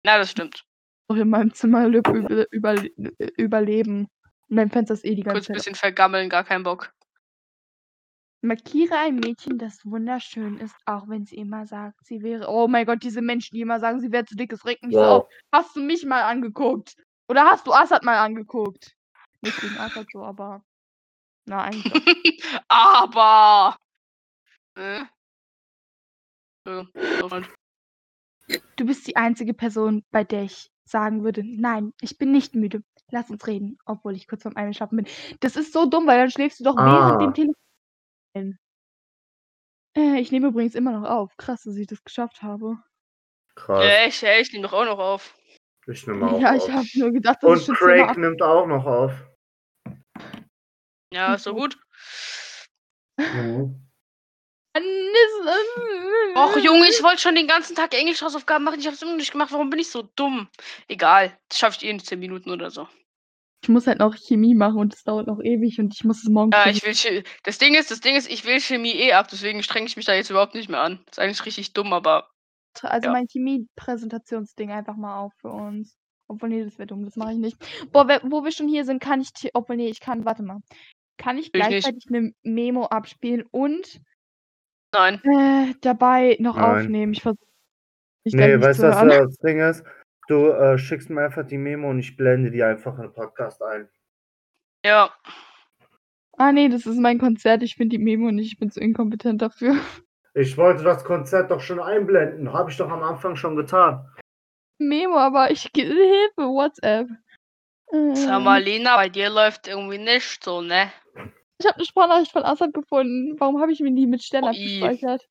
Na, 0.05 0.19
das 0.19 0.31
stimmt. 0.31 0.65
Auch 1.09 1.17
in 1.17 1.29
meinem 1.29 1.53
Zimmer 1.53 1.87
über, 1.87 2.47
über, 2.51 2.77
überleben. 3.37 4.07
Und 4.49 4.57
mein 4.57 4.71
Fenster 4.71 4.95
ist 4.95 5.05
eh 5.05 5.15
die 5.15 5.23
Kurz 5.23 5.35
ganze 5.35 5.53
ein 5.53 5.57
Zeit. 5.57 5.57
bisschen 5.57 5.75
vergammeln, 5.75 6.31
gar 6.31 6.45
keinen 6.45 6.63
Bock. 6.63 6.93
Markiere 8.43 8.97
ein 8.99 9.17
Mädchen, 9.17 9.59
das 9.59 9.85
wunderschön 9.85 10.59
ist, 10.59 10.75
auch 10.85 11.09
wenn 11.09 11.25
sie 11.25 11.37
immer 11.37 11.67
sagt, 11.67 12.05
sie 12.05 12.23
wäre. 12.23 12.47
Oh 12.49 12.69
mein 12.69 12.87
Gott, 12.87 13.03
diese 13.03 13.23
Menschen, 13.23 13.55
die 13.55 13.63
immer 13.63 13.81
sagen, 13.81 14.01
sie 14.01 14.13
wäre 14.13 14.25
zu 14.25 14.37
dick, 14.37 14.53
es 14.53 14.65
regt 14.65 14.85
mich 14.85 14.95
so 14.95 15.03
auf. 15.03 15.23
Wow. 15.25 15.31
Hast 15.53 15.77
du 15.77 15.81
mich 15.83 16.05
mal 16.05 16.23
angeguckt? 16.23 16.95
Oder 17.29 17.45
hast 17.45 17.67
du 17.67 17.73
Assad 17.73 18.05
mal 18.05 18.19
angeguckt? 18.19 18.93
Nicht 19.43 19.61
gegen 19.61 19.77
Assad 19.79 20.07
so, 20.13 20.23
aber. 20.23 20.63
Na, 21.47 21.63
eigentlich 21.65 21.93
doch. 21.93 22.01
Aber. 22.69 23.77
Äh. 24.77 25.05
Du 28.77 28.85
bist 28.85 29.07
die 29.07 29.17
einzige 29.17 29.55
Person, 29.55 30.05
bei 30.11 30.25
der 30.25 30.43
ich 30.43 30.71
sagen 30.85 31.25
würde, 31.25 31.43
nein, 31.45 31.93
ich 32.01 32.19
bin 32.19 32.33
nicht 32.33 32.55
müde. 32.55 32.83
Lass 33.11 33.31
uns 33.31 33.47
reden, 33.47 33.79
obwohl 33.87 34.15
ich 34.17 34.27
kurz 34.29 34.43
vorm 34.43 34.57
Einschlafen 34.57 34.97
bin. 34.97 35.07
Das 35.41 35.57
ist 35.57 35.73
so 35.73 35.87
dumm, 35.87 36.07
weil 36.07 36.19
dann 36.19 36.31
schläfst 36.31 36.59
du 36.61 36.65
doch 36.65 36.77
während 36.77 37.21
dem 37.21 37.31
Ah. 37.31 37.33
Telefon. 37.33 37.55
Ein. 38.37 38.59
Äh, 39.97 40.21
ich 40.21 40.31
nehme 40.31 40.49
übrigens 40.49 40.75
immer 40.75 40.93
noch 40.93 41.09
auf. 41.09 41.37
Krass, 41.37 41.63
dass 41.63 41.77
ich 41.77 41.87
das 41.87 42.05
geschafft 42.05 42.43
habe. 42.43 42.79
Krass. 43.55 43.85
Ja, 43.85 44.07
ich, 44.07 44.21
ja, 44.21 44.39
ich 44.39 44.53
nehme 44.53 44.65
doch 44.65 44.75
auch 44.75 44.85
noch 44.85 44.99
auf. 44.99 45.35
Ich 45.87 46.07
nehme 46.07 46.31
auch 46.31 46.41
ja, 46.41 46.53
auf. 46.53 46.57
ich 46.57 46.73
habe 46.73 46.87
nur 46.95 47.13
gedacht, 47.13 47.43
dass 47.43 47.51
Und 47.51 47.75
ich 47.75 47.79
Craig 47.79 47.99
zehnmal 47.99 48.19
nimmt 48.19 48.43
auch 48.43 48.67
noch 48.67 48.85
auf. 48.85 49.13
Ja, 51.13 51.35
ist 51.35 51.45
so 51.45 51.55
gut. 51.55 51.79
Mhm. 53.19 53.87
Och, 56.37 56.57
Junge, 56.59 56.87
ich 56.89 57.03
wollte 57.03 57.23
schon 57.23 57.35
den 57.35 57.47
ganzen 57.47 57.75
Tag 57.75 57.95
Englisch-Hausaufgaben 57.95 58.65
machen. 58.65 58.79
Ich 58.79 58.87
habe 58.87 58.95
es 58.95 59.01
immer 59.01 59.13
noch 59.13 59.19
nicht 59.19 59.33
gemacht. 59.33 59.51
Warum 59.53 59.71
bin 59.71 59.79
ich 59.79 59.91
so 59.91 60.03
dumm? 60.17 60.49
Egal. 60.87 61.39
Das 61.49 61.59
schaffe 61.59 61.79
ich 61.79 61.85
eh 61.87 61.91
in 61.91 61.99
10 61.99 62.19
Minuten 62.19 62.51
oder 62.51 62.71
so. 62.71 62.87
Ich 63.63 63.69
muss 63.69 63.87
halt 63.87 63.99
noch 63.99 64.15
Chemie 64.17 64.55
machen 64.55 64.79
und 64.79 64.95
es 64.95 65.03
dauert 65.03 65.27
noch 65.27 65.41
ewig 65.41 65.79
und 65.81 65.95
ich 65.95 66.05
muss 66.05 66.23
es 66.23 66.29
morgen 66.29 66.53
Ja, 66.53 66.69
ich 66.69 66.85
will 66.85 66.93
Che- 66.93 67.25
Das 67.43 67.59
Ding 67.59 67.75
ist, 67.75 67.91
das 67.91 68.01
Ding 68.01 68.15
ist, 68.15 68.31
ich 68.31 68.45
will 68.45 68.61
Chemie 68.61 68.93
eh 68.93 69.13
ab, 69.13 69.29
deswegen 69.31 69.63
strenge 69.63 69.87
ich 69.87 69.97
mich 69.97 70.07
da 70.07 70.15
jetzt 70.15 70.31
überhaupt 70.31 70.55
nicht 70.55 70.69
mehr 70.69 70.81
an. 70.81 71.01
ist 71.11 71.19
eigentlich 71.19 71.45
richtig 71.45 71.73
dumm, 71.73 71.93
aber 71.93 72.29
also 72.83 73.07
ja. 73.07 73.13
mein 73.13 73.27
Chemie-Präsentationsding 73.27 74.71
einfach 74.71 74.97
mal 74.97 75.19
auf 75.19 75.33
für 75.41 75.49
uns. 75.49 75.97
Obwohl, 76.29 76.49
nee, 76.49 76.65
das 76.65 76.79
wäre 76.79 76.87
dumm, 76.89 77.05
das 77.05 77.17
mache 77.17 77.33
ich 77.33 77.39
nicht. 77.39 77.57
Boah, 77.93 78.07
wo 78.25 78.45
wir 78.45 78.51
schon 78.51 78.69
hier 78.69 78.85
sind, 78.85 79.01
kann 79.01 79.21
ich, 79.21 79.31
obwohl, 79.55 79.77
nee, 79.77 79.89
ich 79.89 80.01
kann, 80.01 80.25
warte 80.25 80.43
mal. 80.43 80.61
Kann 81.19 81.39
ich 81.39 81.47
Ich 81.47 81.53
nicht. 81.53 81.55
gleichzeitig 81.55 82.05
eine 82.09 82.33
Memo 82.43 82.87
abspielen 82.87 83.45
und 83.51 84.01
nein. 84.93 85.23
äh, 85.25 85.75
dabei 85.81 86.37
noch 86.41 86.57
Nein. 86.57 86.83
aufnehmen? 86.83 87.13
Ich 87.13 87.23
versuche 87.23 87.47
nicht 88.25 88.35
Nee, 88.35 88.61
weißt 88.61 88.81
du, 88.81 88.89
was 88.89 89.09
das 89.09 89.37
Ding 89.39 89.61
ist? 89.61 89.85
Du 90.29 90.51
äh, 90.51 90.79
schickst 90.79 91.09
mir 91.11 91.23
einfach 91.25 91.47
die 91.47 91.59
Memo 91.59 91.91
und 91.91 91.99
ich 91.99 92.17
blende 92.17 92.51
die 92.51 92.63
einfach 92.63 92.97
in 92.97 93.03
den 93.05 93.13
Podcast 93.13 93.63
ein. 93.63 93.89
Ja. 94.85 95.15
Ah, 96.37 96.53
nee, 96.53 96.69
das 96.69 96.85
ist 96.87 96.99
mein 96.99 97.19
Konzert. 97.19 97.63
Ich 97.63 97.77
finde 97.77 97.97
die 97.97 98.03
Memo 98.03 98.31
nicht. 98.31 98.53
Ich 98.53 98.59
bin 98.59 98.71
zu 98.71 98.81
inkompetent 98.81 99.41
dafür. 99.43 99.77
Ich 100.35 100.57
wollte 100.59 100.85
das 100.85 101.05
Konzert 101.05 101.51
doch 101.51 101.61
schon 101.61 101.81
einblenden. 101.81 102.53
Habe 102.53 102.71
ich 102.71 102.77
doch 102.77 102.91
am 102.91 103.03
Anfang 103.03 103.37
schon 103.37 103.57
getan. 103.57 104.07
Memo, 104.79 105.17
aber 105.17 105.51
ich 105.51 105.71
Hilfe, 105.75 106.37
WhatsApp. 106.37 107.09
Sag 107.91 108.43
mal, 108.43 108.63
Lena, 108.63 108.97
bei 108.97 109.09
dir 109.09 109.31
läuft 109.31 109.69
irgendwie 109.69 109.99
nicht 109.99 110.45
so, 110.45 110.61
ne? 110.61 110.93
Ich 111.59 111.67
habe 111.67 111.77
eine 111.77 111.85
Sprachnachricht 111.87 112.33
von 112.33 112.43
Assad 112.43 112.75
gefunden. 112.75 113.41
Warum 113.41 113.61
habe 113.63 113.73
ich 113.73 113.81
mir 113.81 113.95
die 113.95 114.07
mit 114.07 114.23
Stern 114.23 114.45
Oh, 114.45 114.49
abgespeichert? 114.49 115.27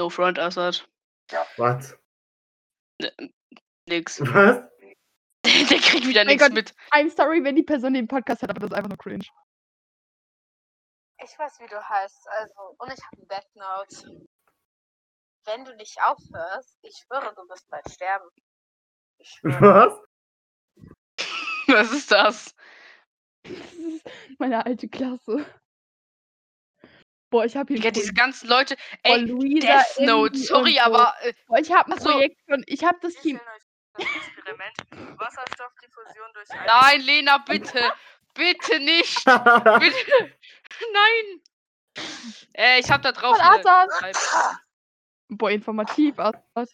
No 0.00 0.08
Front 0.10 0.38
Assad. 0.40 0.88
Was? 1.56 1.96
Nix. 3.88 4.20
Was? 4.20 4.62
Der 5.44 5.78
kriegt 5.78 6.06
wieder 6.06 6.24
nichts 6.24 6.42
Gott. 6.42 6.52
mit. 6.52 6.74
I'm 6.90 7.10
sorry, 7.14 7.42
wenn 7.44 7.56
die 7.56 7.62
Person 7.62 7.92
den 7.94 8.08
Podcast 8.08 8.42
hat, 8.42 8.50
aber 8.50 8.60
das 8.60 8.70
ist 8.70 8.76
einfach 8.76 8.88
nur 8.88 8.98
cringe. 8.98 9.26
Ich 11.22 11.38
weiß, 11.38 11.60
wie 11.60 11.66
du 11.66 11.88
heißt, 11.88 12.28
also, 12.28 12.76
und 12.78 12.92
ich 12.92 13.04
habe 13.04 13.22
ein 13.22 13.28
Death 13.28 13.54
Note. 13.54 14.26
Wenn 15.46 15.64
du 15.64 15.74
nicht 15.76 15.98
aufhörst, 16.02 16.78
ich 16.82 16.96
schwöre, 16.96 17.34
du 17.34 17.42
wirst 17.48 17.68
bald 17.68 17.88
sterben. 17.90 18.28
Ich 19.18 19.28
schwöre. 19.30 20.00
Was? 20.76 20.88
Was 21.68 21.92
ist 21.92 22.10
das? 22.10 22.54
Das 23.42 23.72
ist 23.74 24.06
meine 24.38 24.64
alte 24.64 24.88
Klasse. 24.88 25.44
Boah, 27.34 27.44
ich 27.44 27.56
habe 27.56 27.74
hier 27.74 27.84
ein 27.84 27.92
diese 27.92 28.14
ganzen 28.14 28.48
Leute. 28.48 28.76
von 29.04 29.12
Ey, 29.12 29.24
Luisa 29.24 29.66
Death 29.66 30.06
Note, 30.06 30.38
sorry, 30.38 30.74
so. 30.74 30.82
aber. 30.82 31.14
Äh, 31.22 31.32
Boah, 31.48 31.58
ich 31.58 31.72
habe 31.72 31.90
ein 31.90 31.98
so. 31.98 32.12
Projekt 32.12 32.40
von. 32.48 32.62
Ich 32.68 32.84
habe 32.84 32.96
das 33.02 33.12
Team. 33.14 33.40
Experiment. 33.98 35.18
Wasserstoffdiffusion 35.18 36.28
durch 36.32 36.48
nein, 36.64 37.00
Lena, 37.00 37.38
bitte. 37.38 37.80
Bitte 38.34 38.78
nicht. 38.78 39.24
Bitte. 39.24 39.34
Nein. 40.92 41.40
Äh, 42.52 42.78
ich 42.78 42.88
hab 42.88 43.02
da 43.02 43.10
drauf. 43.10 43.36
Boah, 45.28 45.50
informativ. 45.50 46.16
Assad. 46.20 46.68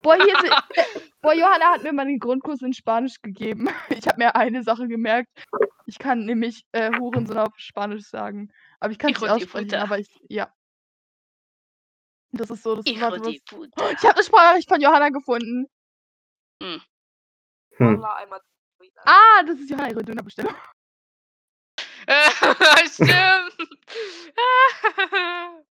Boah, 0.00 0.16
hier 0.16 0.36
sind. 0.40 1.12
Boah, 1.22 1.34
Johanna 1.34 1.74
hat 1.74 1.84
mir 1.84 1.92
mal 1.92 2.06
den 2.06 2.18
Grundkurs 2.18 2.60
in 2.62 2.72
Spanisch 2.72 3.22
gegeben. 3.22 3.68
Ich 3.90 4.08
habe 4.08 4.18
mir 4.18 4.34
eine 4.34 4.64
Sache 4.64 4.88
gemerkt. 4.88 5.28
Ich 5.86 5.98
kann 5.98 6.24
nämlich 6.24 6.64
äh, 6.72 6.90
Hurensohn 6.98 7.38
auf 7.38 7.52
Spanisch 7.56 8.08
sagen. 8.08 8.50
Aber 8.82 8.90
ich 8.90 8.98
kann 8.98 9.12
es 9.12 9.20
nicht 9.20 9.30
aussprechen, 9.30 9.76
aber 9.76 10.00
ich. 10.00 10.08
Ja. 10.28 10.52
Das 12.32 12.50
ist 12.50 12.64
so. 12.64 12.74
Das 12.74 12.84
Hijo 12.84 13.10
de 13.10 13.20
was, 13.20 13.44
puta. 13.44 13.90
ich 13.92 14.02
habe 14.02 14.14
eine 14.16 14.24
Sprachnachricht 14.24 14.68
von 14.68 14.80
Johanna 14.80 15.10
gefunden. 15.10 15.68
Hm. 16.60 16.82
Einmal 17.78 18.40
wieder. 18.80 19.02
Ah, 19.04 19.44
das 19.46 19.60
ist 19.60 19.70
Johanna 19.70 19.90
ihre 19.90 20.02
Dönerbestellung. 20.02 20.52
Äh, 22.08 22.28
Stimmt. 22.88 23.56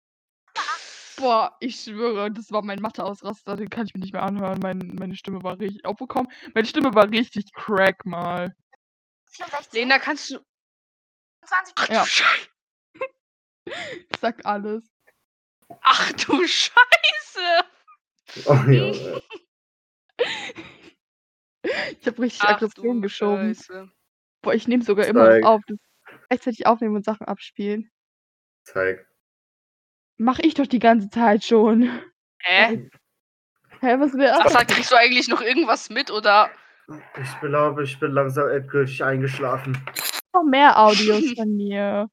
Boah, 1.17 1.58
ich 1.60 1.82
schwöre, 1.82 2.32
das 2.32 2.52
war 2.52 2.62
mein 2.62 2.80
Mathe-Ausraster, 2.80 3.56
den 3.58 3.72
kann 3.72 3.88
ich 3.88 3.95
mir 3.95 4.02
nicht 4.02 4.13
mehr 4.13 4.22
anhören. 4.24 4.60
Mein, 4.62 4.95
meine 5.00 5.15
Stimme 5.15 5.41
war 5.41 5.60
richtig. 5.60 5.82
Obwohl 5.84 6.08
komm, 6.08 6.30
meine 6.54 6.67
Stimme 6.67 6.93
war 6.93 7.10
richtig 7.10 7.52
crack 7.54 8.06
mal. 8.06 8.56
64, 9.32 9.74
Lena, 9.74 9.98
kannst 9.98 10.30
du. 10.30 10.39
20. 11.43 11.74
Ach 11.76 11.89
Ja. 11.89 12.04
du 12.04 12.59
Scheiße. 13.70 14.20
Sagt 14.20 14.46
alles. 14.46 14.84
Ach 15.82 16.12
du 16.14 16.46
Scheiße. 16.46 17.66
Oh, 18.46 18.54
Junge. 18.70 19.22
Ich 22.00 22.08
habe 22.08 22.22
richtig 22.22 22.42
Ach 22.42 22.50
Aggression 22.56 23.02
geschoben. 23.02 23.56
Scheiße. 23.56 23.92
Boah, 24.42 24.54
ich 24.54 24.68
nehme 24.68 24.84
sogar 24.84 25.06
immer 25.08 25.26
Zeig. 25.26 25.42
noch 25.44 25.50
auf. 25.50 25.62
Das 25.68 25.78
gleichzeitig 26.30 26.66
aufnehmen 26.66 26.96
und 26.96 27.06
Sachen 27.06 27.28
abspielen. 27.28 27.92
Zeig. 28.64 29.08
Mach 30.18 30.40
ich 30.40 30.54
doch 30.54 30.68
die 30.68 30.80
ganze 30.80 31.10
Zeit 31.10 31.44
schon. 31.44 31.84
Hä? 32.42 32.90
Hä, 33.82 33.96
was 34.00 34.14
will 34.14 34.30
Ach, 34.34 34.50
sag, 34.50 34.68
kriegst 34.68 34.92
du 34.92 34.96
eigentlich 34.96 35.28
noch 35.28 35.42
irgendwas 35.42 35.90
mit 35.90 36.12
oder? 36.12 36.50
Ich 37.22 37.40
glaube, 37.40 37.84
ich 37.84 38.00
bin 38.00 38.12
langsam 38.12 38.50
endgültig 38.50 39.04
eingeschlafen. 39.04 39.78
noch 40.34 40.44
mehr 40.44 40.78
Audios 40.80 41.34
von 41.38 41.56
mir? 41.56 42.10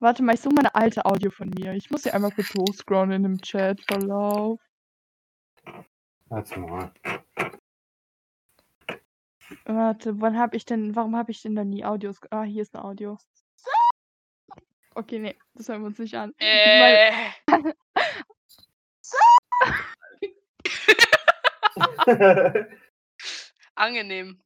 Warte 0.00 0.22
mal, 0.22 0.34
ich 0.34 0.40
suche 0.40 0.54
meine 0.54 0.74
alte 0.76 1.04
Audio 1.04 1.30
von 1.30 1.50
mir. 1.50 1.74
Ich 1.74 1.90
muss 1.90 2.04
hier 2.04 2.14
einmal 2.14 2.30
kurz 2.30 2.54
hochscrollen 2.54 3.10
in 3.10 3.22
dem 3.24 3.38
Chatverlauf. 3.38 4.60
Warte 6.26 6.60
mal. 6.60 6.92
Warte, 9.64 10.20
wann 10.20 10.38
habe 10.38 10.56
ich 10.56 10.64
denn, 10.64 10.94
warum 10.94 11.16
habe 11.16 11.32
ich 11.32 11.42
denn 11.42 11.56
da 11.56 11.64
nie 11.64 11.84
Audios? 11.84 12.20
Ah, 12.30 12.44
hier 12.44 12.62
ist 12.62 12.76
ein 12.76 12.82
Audio. 12.82 13.18
Okay, 14.94 15.18
nee, 15.18 15.36
das 15.54 15.68
hören 15.68 15.82
wir 15.82 15.86
uns 15.86 15.98
nicht 15.98 16.14
an. 16.14 16.32
Äh, 16.38 17.12
angenehm. 23.74 24.42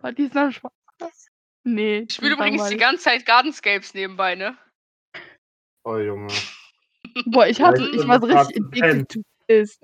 war 0.00 0.12
dies 0.12 0.32
noch 0.32 0.50
Spaß? 0.52 1.30
Nee. 1.66 2.06
Ich 2.08 2.14
spiele 2.14 2.34
übrigens 2.34 2.68
die 2.68 2.74
langweilig. 2.76 2.80
ganze 2.80 3.02
Zeit 3.02 3.26
Gardenscapes 3.26 3.92
nebenbei, 3.92 4.36
ne? 4.36 4.56
oh, 5.82 5.96
Junge. 5.96 6.32
Boah, 7.26 7.48
ich 7.48 7.60
hatte, 7.60 7.90
ich 7.92 8.06
war 8.06 8.20
so 8.20 8.26
richtig 8.26 8.62
addicted 8.62 9.08
to 9.08 9.20
this. 9.48 9.80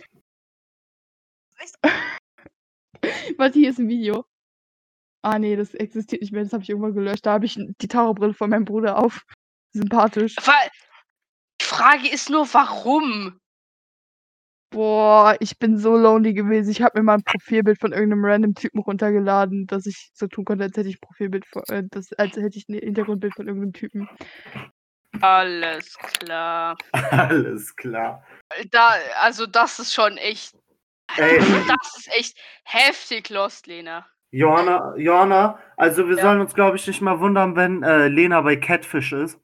Warte, 3.37 3.59
hier 3.59 3.71
ist 3.71 3.81
ein 3.81 3.89
Video. 3.89 4.25
Ah, 5.23 5.41
nee, 5.41 5.57
das 5.57 5.75
existiert 5.75 6.23
nicht 6.23 6.33
mehr. 6.33 6.45
Das 6.45 6.53
habe 6.53 6.63
ich 6.63 6.71
irgendwann 6.71 6.95
gelöscht. 6.95 7.27
Da 7.27 7.33
habe 7.33 7.47
ich 7.47 7.59
die 7.59 7.89
Taucherbrille 7.89 8.35
von 8.35 8.51
meinem 8.51 8.65
Bruder 8.65 8.99
auf. 8.99 9.25
Sympathisch. 9.73 10.37
Weil, 10.45 10.71
die 11.61 11.65
Frage 11.65 12.09
ist 12.09 12.31
nur, 12.31 12.47
warum? 12.55 13.41
Boah, 14.73 15.37
ich 15.41 15.59
bin 15.59 15.77
so 15.77 15.97
lonely 15.97 16.33
gewesen. 16.33 16.71
Ich 16.71 16.81
habe 16.81 16.99
mir 16.99 17.05
mal 17.05 17.15
ein 17.15 17.23
Profilbild 17.25 17.79
von 17.79 17.93
irgendeinem 17.93 18.25
random 18.25 18.55
Typen 18.55 18.81
runtergeladen, 18.81 19.67
dass 19.67 19.87
ich 19.87 20.11
so 20.15 20.27
tun 20.27 20.45
konnte, 20.45 20.65
als 20.65 20.77
hätte 20.77 20.89
ich 20.89 20.97
ein 20.97 21.01
Profilbild 21.01 21.47
von, 21.47 21.63
äh, 21.69 21.85
das, 21.91 22.13
als 22.15 22.37
hätte 22.37 22.57
ich 22.59 22.69
ein 22.69 22.75
Hintergrundbild 22.75 23.35
von 23.35 23.47
irgendeinem 23.47 23.75
Typen. 23.75 24.09
Alles 25.21 25.95
klar. 25.99 26.77
Alles 27.11 27.77
klar. 27.77 28.27
Da, 28.71 28.95
also 29.21 29.47
das 29.47 29.79
ist 29.79 29.93
schon 29.93 30.17
echt. 30.17 30.57
Ey. 31.17 31.39
Das 31.69 31.97
ist 31.99 32.09
echt 32.17 32.39
heftig 32.65 33.29
lost, 33.29 33.67
Lena. 33.67 34.07
Johanna, 34.31 34.95
Johanna, 34.97 35.59
also 35.77 36.09
wir 36.09 36.17
Ja. 36.17 36.23
sollen 36.23 36.41
uns, 36.41 36.55
glaube 36.55 36.77
ich, 36.79 36.87
nicht 36.87 37.03
mal 37.03 37.21
wundern, 37.21 37.55
wenn 37.55 37.83
äh, 37.83 38.09
Lena 38.09 38.41
bei 38.41 38.57
Catfish 38.57 39.13
ist. 39.13 39.39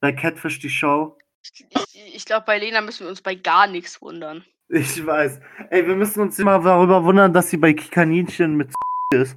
bei 0.00 0.12
Catfish 0.12 0.58
die 0.58 0.68
Show. 0.68 1.16
Ich, 1.42 2.14
ich, 2.14 2.24
glaube, 2.24 2.44
bei 2.46 2.58
Lena 2.58 2.80
müssen 2.80 3.04
wir 3.04 3.10
uns 3.10 3.22
bei 3.22 3.34
gar 3.34 3.66
nichts 3.66 4.00
wundern. 4.02 4.44
Ich 4.68 5.04
weiß. 5.04 5.40
Ey, 5.70 5.86
wir 5.86 5.96
müssen 5.96 6.20
uns 6.20 6.38
immer 6.38 6.58
darüber 6.58 7.02
wundern, 7.04 7.32
dass 7.32 7.48
sie 7.50 7.56
bei 7.56 7.72
Kaninchen 7.72 8.56
mit 8.56 8.70
ist. 9.14 9.36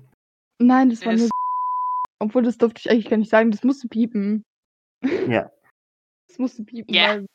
Nein, 0.60 0.90
das 0.90 1.06
war 1.06 1.14
nur. 1.14 1.30
Obwohl, 2.20 2.44
das 2.44 2.58
durfte 2.58 2.80
ich 2.80 2.92
eigentlich 2.92 3.10
gar 3.10 3.18
nicht 3.18 3.32
sagen. 3.32 3.50
Das 3.52 3.64
musste 3.64 3.88
piepen. 3.88 4.44
Ja. 5.28 5.50
Das 6.28 6.40
musste 6.40 6.64
piepen. 6.64 6.94
Ja. 6.94 7.10
weil- 7.10 7.26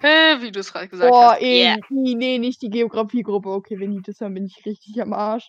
Äh, 0.00 0.42
wie 0.42 0.50
du 0.52 0.60
es 0.60 0.70
gerade 0.72 0.88
gesagt 0.88 1.10
Boah, 1.10 1.32
hast. 1.32 1.40
ey, 1.42 1.62
Yeah. 1.62 1.76
nee, 1.88 2.14
nee, 2.14 2.38
nicht 2.38 2.60
die 2.60 2.68
Geografiegruppe. 2.68 3.48
Okay, 3.48 3.78
wenn 3.78 3.92
die 3.92 4.02
das 4.02 4.20
hören, 4.20 4.34
bin 4.34 4.44
ich 4.44 4.66
richtig 4.66 5.00
am 5.00 5.12
Arsch. 5.14 5.48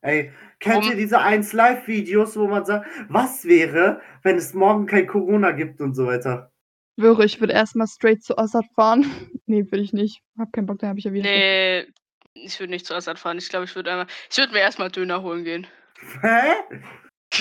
Ey, 0.00 0.32
kennt 0.60 0.76
Warum? 0.76 0.90
ihr 0.90 0.96
diese 0.96 1.20
1 1.20 1.52
Live-Videos, 1.52 2.36
wo 2.36 2.46
man 2.46 2.64
sagt, 2.64 2.86
was 3.08 3.44
wäre, 3.44 4.00
wenn 4.22 4.36
es 4.36 4.54
morgen 4.54 4.86
kein 4.86 5.06
Corona 5.06 5.50
gibt 5.50 5.80
und 5.80 5.94
so 5.94 6.06
weiter? 6.06 6.52
Schwöre, 6.98 7.24
ich 7.24 7.40
würde 7.40 7.52
erstmal 7.52 7.86
straight 7.86 8.22
zu 8.22 8.36
Assad 8.38 8.64
fahren. 8.74 9.06
nee, 9.46 9.64
würde 9.64 9.82
ich 9.82 9.92
nicht. 9.92 10.22
Hab 10.38 10.52
keinen 10.52 10.66
Bock, 10.66 10.78
da 10.78 10.88
habe 10.88 10.98
ich 10.98 11.04
ja 11.04 11.12
wieder. 11.12 11.28
Nee, 11.28 11.86
ich 12.34 12.58
würde 12.60 12.70
nicht 12.70 12.86
zu 12.86 12.94
Assad 12.94 13.18
fahren. 13.18 13.38
Ich 13.38 13.48
glaube, 13.48 13.64
ich 13.64 13.74
würde 13.74 13.90
einmal. 13.90 14.06
Ich 14.30 14.38
würde 14.38 14.52
mir 14.52 14.60
erstmal 14.60 14.90
Döner 14.90 15.22
holen 15.22 15.44
gehen. 15.44 15.66
Hä? 16.20 16.54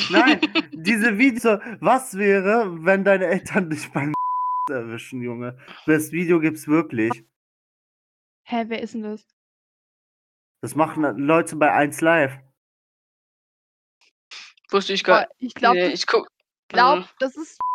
Nein, 0.09 0.41
diese 0.73 1.17
Videos, 1.17 1.59
was 1.79 2.17
wäre, 2.17 2.83
wenn 2.83 3.03
deine 3.03 3.27
Eltern 3.27 3.69
dich 3.69 3.89
beim 3.91 4.13
erwischen, 4.69 5.21
Junge? 5.21 5.57
Das 5.85 6.11
Video 6.11 6.39
gibt's 6.39 6.67
wirklich. 6.67 7.11
Hä, 8.43 8.65
wer 8.67 8.81
ist 8.81 8.95
denn 8.95 9.03
das? 9.03 9.27
Das 10.61 10.75
machen 10.75 11.03
Leute 11.17 11.55
bei 11.55 11.71
1 11.71 12.01
Live. 12.01 12.37
Wusste 14.69 14.93
ich 14.93 15.03
gar 15.03 15.27
ich 15.39 15.53
glaube, 15.53 15.77
nee, 15.77 15.87
ich 15.87 16.05
guck. 16.07 16.27
glaub, 16.67 16.97
also, 16.97 17.09
das 17.19 17.35
ist. 17.35 17.57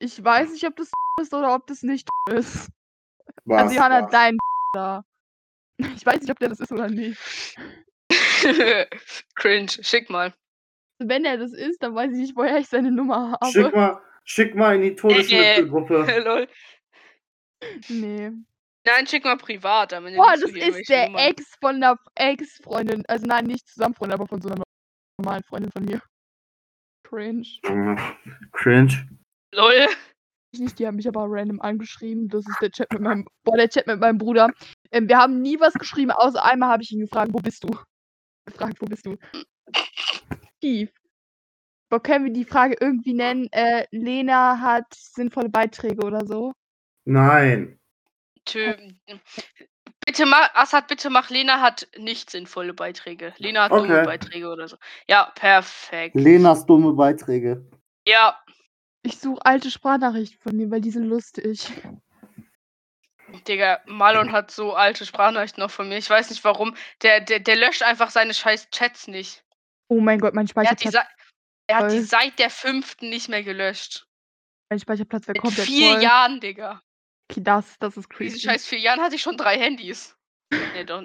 Ich 0.00 0.22
weiß 0.22 0.52
nicht, 0.52 0.64
ob 0.64 0.76
das 0.76 0.92
ist 1.20 1.34
oder 1.34 1.52
ob 1.56 1.66
das 1.66 1.82
nicht 1.82 2.08
ist. 2.30 2.68
Also 3.48 3.74
Johanna, 3.74 4.02
dein 4.02 4.38
da. 4.72 5.04
Ich 5.76 6.06
weiß 6.06 6.20
nicht, 6.20 6.30
ob 6.30 6.38
der 6.38 6.50
das 6.50 6.60
ist 6.60 6.70
oder 6.70 6.88
nicht. 6.88 7.18
Cringe, 9.34 9.68
schick 9.68 10.08
mal. 10.08 10.32
Wenn 10.98 11.24
er 11.24 11.36
das 11.36 11.52
ist, 11.52 11.82
dann 11.82 11.94
weiß 11.96 12.12
ich 12.12 12.18
nicht, 12.18 12.36
woher 12.36 12.58
ich 12.58 12.68
seine 12.68 12.92
Nummer 12.92 13.32
habe. 13.32 13.50
Schick 13.50 13.74
mal, 13.74 14.00
schick 14.24 14.54
mal 14.54 14.76
in 14.76 14.82
die 14.82 14.94
Todesmittelgruppe. 14.94 16.20
Lol. 16.24 16.48
Nee. 17.88 18.30
Nein, 18.84 19.06
schick 19.06 19.24
mal 19.24 19.36
privat. 19.36 19.92
Damit 19.92 20.16
Boah, 20.16 20.34
das 20.40 20.50
ist 20.50 20.88
der. 20.88 21.12
Ex 21.14 21.56
von 21.60 21.80
der 21.80 21.96
Ex-Freundin. 22.14 23.04
Also 23.08 23.26
nein, 23.26 23.46
nicht 23.46 23.68
zusammen 23.68 23.94
Freundin, 23.94 24.14
aber 24.14 24.28
von 24.28 24.40
so 24.40 24.48
einer 24.48 24.62
normalen 25.18 25.42
Freundin 25.44 25.72
von 25.72 25.84
mir. 25.84 26.00
Cringe. 27.02 27.46
Cringe. 28.52 29.08
Lol. 29.52 29.86
Ich 30.50 30.60
nicht, 30.60 30.78
die 30.78 30.86
haben 30.86 30.96
mich 30.96 31.08
aber 31.08 31.26
random 31.28 31.60
angeschrieben. 31.60 32.28
Das 32.28 32.46
ist 32.46 32.60
der 32.60 32.70
Chat 32.70 32.92
mit 32.92 33.02
meinem. 33.02 33.26
Boah, 33.44 33.56
der 33.56 33.68
Chat 33.68 33.86
mit 33.86 34.00
meinem 34.00 34.18
Bruder. 34.18 34.50
Ähm, 34.90 35.08
wir 35.08 35.18
haben 35.18 35.42
nie 35.42 35.60
was 35.60 35.74
geschrieben, 35.74 36.10
außer 36.10 36.42
einmal 36.42 36.70
habe 36.70 36.82
ich 36.82 36.92
ihn 36.92 37.00
gefragt, 37.00 37.32
wo 37.32 37.38
bist 37.38 37.64
du? 37.64 37.68
Gefragt, 38.46 38.80
wo 38.80 38.86
bist 38.86 39.04
du? 39.04 39.16
Tief. 40.60 40.90
Boah, 41.90 42.02
können 42.02 42.26
wir 42.26 42.32
die 42.32 42.44
Frage 42.44 42.76
irgendwie 42.80 43.14
nennen? 43.14 43.48
Äh, 43.52 43.86
Lena 43.90 44.60
hat 44.60 44.86
sinnvolle 44.94 45.48
Beiträge 45.50 46.04
oder 46.04 46.24
so. 46.26 46.52
Nein. 47.04 47.78
Tö 48.44 48.74
bitte 50.08 50.24
mach, 50.26 50.54
Assad, 50.54 50.88
bitte 50.88 51.10
mach, 51.10 51.28
Lena 51.28 51.60
hat 51.60 51.86
nicht 51.98 52.30
sinnvolle 52.30 52.72
Beiträge. 52.72 53.34
Lena 53.36 53.64
hat 53.64 53.72
dumme 53.72 53.94
Okay. 53.98 54.04
Beiträge 54.06 54.48
oder 54.48 54.66
so. 54.66 54.76
Ja, 55.06 55.30
perfekt. 55.34 56.14
Lenas 56.14 56.64
dumme 56.66 56.94
Beiträge. 56.94 57.64
Ja, 58.06 58.38
Ich 59.02 59.18
suche 59.18 59.44
alte 59.44 59.70
Sprachnachrichten 59.70 60.38
von 60.40 60.56
mir, 60.56 60.70
weil 60.70 60.80
die 60.80 60.90
sind 60.90 61.04
lustig. 61.04 61.70
Digga, 63.46 63.80
Marlon 63.86 64.32
hat 64.32 64.50
so 64.50 64.72
alte 64.74 65.04
Sprachnachrichten 65.04 65.62
noch 65.62 65.70
von 65.70 65.88
mir. 65.88 65.98
Ich 65.98 66.08
weiß 66.08 66.30
nicht 66.30 66.42
warum. 66.44 66.74
Der, 67.02 67.20
der, 67.20 67.40
der 67.40 67.56
löscht 67.56 67.82
einfach 67.82 68.10
seine 68.10 68.32
scheiß 68.34 68.70
Chats 68.70 69.06
nicht. 69.06 69.44
Oh 69.88 70.00
mein 70.00 70.18
Gott, 70.18 70.34
mein 70.34 70.46
Er 70.46 70.70
hat 70.70 70.80
die, 70.82 70.88
Speicherplatz, 70.88 71.06
er 71.66 71.76
hat 71.76 71.92
die 71.92 72.00
seit 72.00 72.38
der 72.38 72.50
fünften 72.50 73.10
nicht 73.10 73.28
mehr 73.28 73.42
gelöscht. 73.42 74.06
mein 74.70 74.80
Speicherplatz 74.80 75.26
wäre 75.28 75.36
In 75.36 75.42
komplett 75.42 75.66
vier 75.66 75.92
voll. 75.92 76.02
Jahren, 76.02 76.40
Digga. 76.40 76.82
Okay, 77.30 77.42
das, 77.42 77.78
das 77.78 77.96
ist 77.96 78.04
In 78.06 78.10
creepy. 78.10 78.32
diesen 78.32 78.50
scheiß 78.50 78.66
vier 78.66 78.78
Jahren 78.78 79.00
hatte 79.00 79.16
ich 79.16 79.22
schon 79.22 79.36
drei 79.36 79.58
Handys. 79.58 80.16
Nee, 80.50 80.84
doch. 80.84 81.04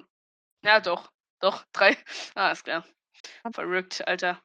Ja, 0.63 0.79
doch. 0.79 1.11
Doch, 1.41 1.65
drei. 1.73 1.97
Ah, 2.35 2.51
ist 2.51 2.63
klar. 2.63 2.85
Verrückt, 3.53 4.07
Alter. 4.07 4.41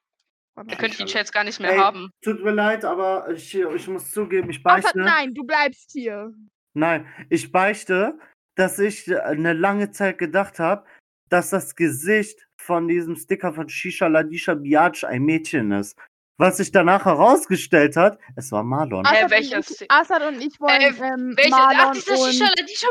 Da 0.56 0.64
könnte 0.74 0.86
ich 0.88 0.96
die 0.96 1.04
Chats 1.04 1.30
gar 1.30 1.44
nicht 1.44 1.60
mehr 1.60 1.70
Ey, 1.72 1.78
haben. 1.78 2.10
Tut 2.22 2.42
mir 2.42 2.50
leid, 2.50 2.84
aber 2.84 3.30
ich, 3.30 3.54
ich 3.54 3.86
muss 3.88 4.10
zugeben, 4.10 4.50
ich 4.50 4.60
beichte. 4.62 4.98
nein, 4.98 5.32
du 5.32 5.44
bleibst 5.44 5.92
hier. 5.92 6.32
Nein, 6.74 7.06
ich 7.30 7.52
beichte, 7.52 8.18
dass 8.56 8.80
ich 8.80 9.06
äh, 9.06 9.20
eine 9.20 9.52
lange 9.52 9.92
Zeit 9.92 10.18
gedacht 10.18 10.58
habe, 10.58 10.84
dass 11.28 11.50
das 11.50 11.76
Gesicht 11.76 12.48
von 12.60 12.88
diesem 12.88 13.14
Sticker 13.14 13.52
von 13.52 13.68
Shisha 13.68 14.08
Ladisha 14.08 14.54
Biatch 14.54 15.04
ein 15.04 15.22
Mädchen 15.22 15.70
ist. 15.70 15.96
Was 16.40 16.58
sich 16.58 16.70
danach 16.70 17.04
herausgestellt 17.04 17.96
hat, 17.96 18.20
es 18.36 18.52
war 18.52 18.62
Marlon. 18.62 19.04
Hä, 19.04 19.16
Assad, 19.16 19.30
welcher 19.32 19.56
und 19.56 19.70
ich, 19.70 19.90
Assad 19.90 20.22
und 20.22 20.40
ich 20.40 20.60
wollen 20.60 20.80
Äh, 20.80 20.86
ähm, 20.86 21.36
Welcher? 21.36 21.56
Ach, 21.56 21.74
Marlon 21.74 21.92
dieser 21.94 22.18
und... 22.18 22.32
Shisha. 22.32 22.88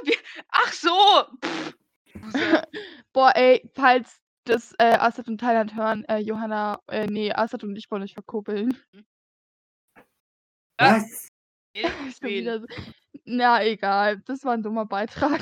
Ach 0.49 0.73
so. 0.73 0.91
Boah, 3.13 3.31
ey, 3.35 3.69
falls 3.73 4.19
das 4.43 4.73
äh, 4.79 4.97
Assad 4.97 5.29
und 5.29 5.39
Thailand 5.39 5.75
hören, 5.75 6.03
äh, 6.09 6.17
Johanna, 6.17 6.81
äh, 6.89 7.07
nee, 7.07 7.31
Assad 7.31 7.63
und 7.63 7.77
ich 7.77 7.89
wollen 7.89 8.03
euch 8.03 8.13
verkuppeln. 8.13 8.77
Was? 10.77 11.29
Wieder. 12.21 12.65
Na, 13.23 13.63
egal. 13.63 14.21
Das 14.25 14.43
war 14.43 14.53
ein 14.53 14.63
dummer 14.63 14.85
Beitrag. 14.85 15.41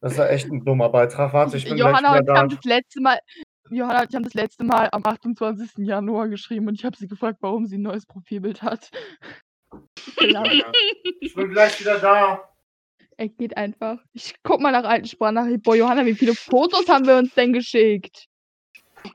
Das 0.00 0.16
war 0.16 0.30
echt 0.30 0.50
ein 0.50 0.64
dummer 0.64 0.88
Beitrag. 0.88 1.32
Warte, 1.32 1.58
ich 1.58 1.64
bin 1.64 1.76
Johanna 1.76 1.96
und 1.96 2.02
gleich 2.02 2.20
ich 2.20 2.22
wieder 2.22 2.38
haben 2.38 2.48
da. 2.48 2.56
das 2.56 2.64
letzte 2.64 3.00
Mal. 3.00 3.18
Johanna 3.70 4.02
und 4.02 4.10
ich 4.10 4.14
haben 4.14 4.24
das 4.24 4.34
letzte 4.34 4.64
Mal 4.64 4.88
am 4.92 5.04
28. 5.04 5.72
Januar 5.78 6.28
geschrieben 6.28 6.68
und 6.68 6.74
ich 6.74 6.84
habe 6.84 6.96
sie 6.96 7.08
gefragt, 7.08 7.38
warum 7.40 7.66
sie 7.66 7.78
ein 7.78 7.82
neues 7.82 8.06
Profilbild 8.06 8.62
hat. 8.62 8.90
Gelacht. 10.16 10.64
Ich 11.20 11.34
bin 11.34 11.50
gleich 11.50 11.80
wieder 11.80 11.98
da. 11.98 12.48
Er 13.16 13.28
geht 13.28 13.56
einfach. 13.56 13.98
Ich 14.12 14.34
guck 14.42 14.60
mal 14.60 14.72
nach 14.72 14.84
alten 14.84 15.06
Sprachnachrichten. 15.06 15.62
Boah, 15.62 15.76
Johanna, 15.76 16.04
wie 16.04 16.14
viele 16.14 16.34
Fotos 16.34 16.88
haben 16.88 17.06
wir 17.06 17.16
uns 17.16 17.32
denn 17.34 17.52
geschickt? 17.52 18.26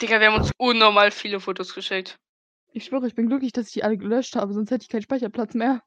Digga, 0.02 0.20
wir 0.20 0.28
haben 0.28 0.42
uns 0.42 0.52
unnormal 0.58 1.12
viele 1.12 1.40
Fotos 1.40 1.74
geschickt. 1.74 2.18
Ich 2.72 2.86
schwöre, 2.86 3.08
ich 3.08 3.16
bin 3.16 3.28
glücklich, 3.28 3.52
dass 3.52 3.68
ich 3.68 3.74
die 3.74 3.84
alle 3.84 3.98
gelöscht 3.98 4.36
habe, 4.36 4.54
sonst 4.54 4.72
hätte 4.72 4.84
ich 4.84 4.90
keinen 4.90 5.02
Speicherplatz 5.02 5.54
mehr. 5.54 5.82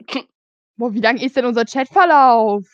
Boah, 0.76 0.94
wie 0.94 1.00
lang 1.00 1.18
ist 1.18 1.36
denn 1.36 1.44
unser 1.44 1.64
Chatverlauf? 1.64 2.64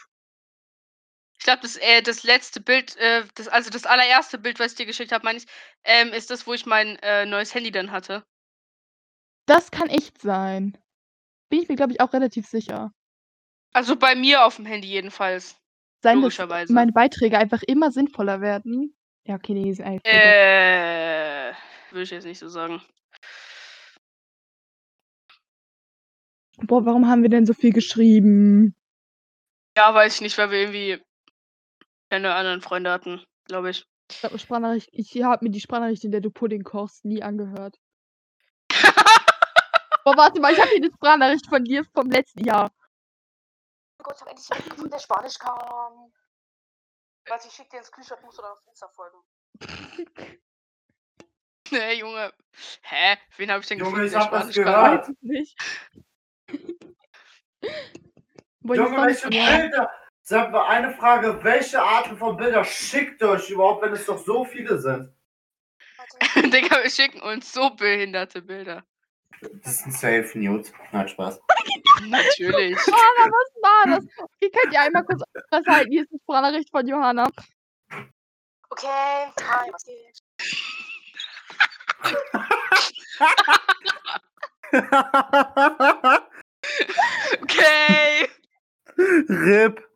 Ich 1.38 1.44
glaube, 1.44 1.62
das, 1.62 1.76
äh, 1.76 2.02
das 2.02 2.22
letzte 2.22 2.60
Bild, 2.60 2.96
äh, 2.96 3.24
das, 3.34 3.48
also 3.48 3.70
das 3.70 3.84
allererste 3.84 4.38
Bild, 4.38 4.58
was 4.58 4.72
ich 4.72 4.78
dir 4.78 4.86
geschickt 4.86 5.12
habe, 5.12 5.24
meine 5.24 5.38
ich, 5.38 5.46
ähm, 5.84 6.12
ist 6.12 6.30
das, 6.30 6.46
wo 6.46 6.54
ich 6.54 6.66
mein 6.66 6.96
äh, 7.02 7.26
neues 7.26 7.54
Handy 7.54 7.70
dann 7.70 7.90
hatte. 7.90 8.24
Das 9.46 9.70
kann 9.70 9.88
echt 9.88 10.20
sein. 10.20 10.76
Bin 11.48 11.62
ich 11.62 11.68
mir, 11.68 11.76
glaube 11.76 11.92
ich, 11.92 12.00
auch 12.00 12.12
relativ 12.12 12.46
sicher. 12.46 12.92
Also 13.72 13.96
bei 13.96 14.14
mir 14.14 14.44
auf 14.44 14.56
dem 14.56 14.66
Handy 14.66 14.88
jedenfalls. 14.88 15.56
Sein, 16.02 16.20
Logischerweise. 16.20 16.72
meine 16.72 16.92
Beiträge 16.92 17.38
einfach 17.38 17.62
immer 17.62 17.90
sinnvoller 17.90 18.40
werden. 18.40 18.96
Ja, 19.24 19.36
okay, 19.36 19.54
nee, 19.54 19.64
die 19.64 19.74
sind 19.74 19.84
eigentlich. 19.84 20.04
Äh, 20.04 21.52
würde 21.90 22.02
ich 22.02 22.10
jetzt 22.10 22.24
nicht 22.24 22.38
so 22.38 22.48
sagen. 22.48 22.82
Boah, 26.58 26.86
warum 26.86 27.06
haben 27.08 27.22
wir 27.22 27.28
denn 27.28 27.44
so 27.44 27.52
viel 27.52 27.72
geschrieben? 27.72 28.74
Ja, 29.76 29.92
weiß 29.92 30.16
ich 30.16 30.20
nicht, 30.22 30.38
weil 30.38 30.50
wir 30.50 30.60
irgendwie 30.60 31.02
keine 32.16 32.34
anderen 32.34 32.62
Freunde 32.62 32.90
hatten, 32.90 33.22
glaube 33.44 33.70
ich. 33.70 33.86
Ich 34.10 34.24
habe 34.24 34.38
Sprachnachricht, 34.38 34.88
ich 34.92 35.22
habe 35.22 35.44
mir 35.44 35.50
die 35.50 35.60
Sprachnachricht, 35.60 36.04
in 36.04 36.12
der 36.12 36.22
du 36.22 36.30
Pudding 36.30 36.62
kochst, 36.62 37.04
nie 37.04 37.22
angehört. 37.22 37.78
Boah, 40.04 40.16
warte 40.16 40.40
mal, 40.40 40.52
ich 40.52 40.58
habe 40.58 40.70
hier 40.70 40.78
eine 40.78 40.92
Sprachnachricht 40.92 41.46
von 41.46 41.64
dir 41.64 41.84
vom 41.92 42.10
letzten 42.10 42.44
Jahr. 42.44 42.72
Oh 43.98 44.04
Gott, 44.04 44.14
ich 44.16 44.22
hab 44.22 44.28
endlich 44.30 44.48
gefunden, 44.48 44.90
der 44.90 44.98
Spanisch 44.98 45.38
kann. 45.38 46.12
Warte, 47.28 47.48
ich 47.48 47.54
schick 47.54 47.68
dir 47.68 47.78
einen 47.78 47.84
Screenshot, 47.84 48.22
musst 48.22 48.38
du 48.38 48.42
dann 48.42 48.52
auf 48.52 48.66
Insta 48.66 48.88
folgen. 48.88 49.18
Nee, 51.72 51.94
Junge. 51.94 52.32
Hä? 52.82 53.16
Wen 53.38 53.50
habe 53.50 53.60
ich 53.60 53.66
denn 53.66 53.80
Junge, 53.80 53.90
gefunden? 53.90 54.06
ich 54.06 54.12
der 54.12 54.20
hab 54.20 54.30
das 54.30 54.54
gehört. 54.54 55.08
Weiß 55.08 55.08
ich 55.08 55.20
nicht. 55.20 55.58
Boah, 58.60 58.76
Junge, 58.76 58.96
welche. 58.98 59.28
Bilder? 59.28 59.90
Sag 60.28 60.50
mal 60.50 60.66
eine 60.66 60.92
Frage, 60.92 61.38
welche 61.44 61.80
Arten 61.80 62.16
von 62.18 62.36
Bilder 62.36 62.64
schickt 62.64 63.22
ihr 63.22 63.28
euch 63.28 63.48
überhaupt, 63.48 63.82
wenn 63.82 63.92
es 63.92 64.06
doch 64.06 64.18
so 64.18 64.44
viele 64.44 64.76
sind? 64.76 65.14
Digga, 66.52 66.82
wir 66.82 66.90
schicken 66.90 67.20
uns 67.20 67.52
so 67.52 67.70
behinderte 67.70 68.42
Bilder. 68.42 68.84
Das 69.62 69.74
ist 69.74 69.86
ein 69.86 69.92
Safe 69.92 70.36
Nude. 70.36 70.68
Nein, 70.90 71.06
Spaß. 71.06 71.40
Natürlich. 72.08 72.76
Johanna, 72.86 73.30
was 73.30 73.62
war 73.62 73.86
das? 73.86 74.04
Okay, 74.18 74.50
könnt 74.50 74.72
ihr 74.72 74.80
einmal 74.80 75.04
kurz 75.04 75.22
was 75.50 75.64
halten? 75.64 75.92
Hier 75.92 76.02
ist 76.02 76.10
eine 76.10 76.20
Sprachnachricht 76.20 76.70
von 76.70 76.88
Johanna. 76.88 77.28
Okay, 78.70 79.30
hi, 79.42 79.70
was 79.70 79.84
geht? 79.84 80.22
Okay. 87.42 88.28
RIP. 89.28 89.86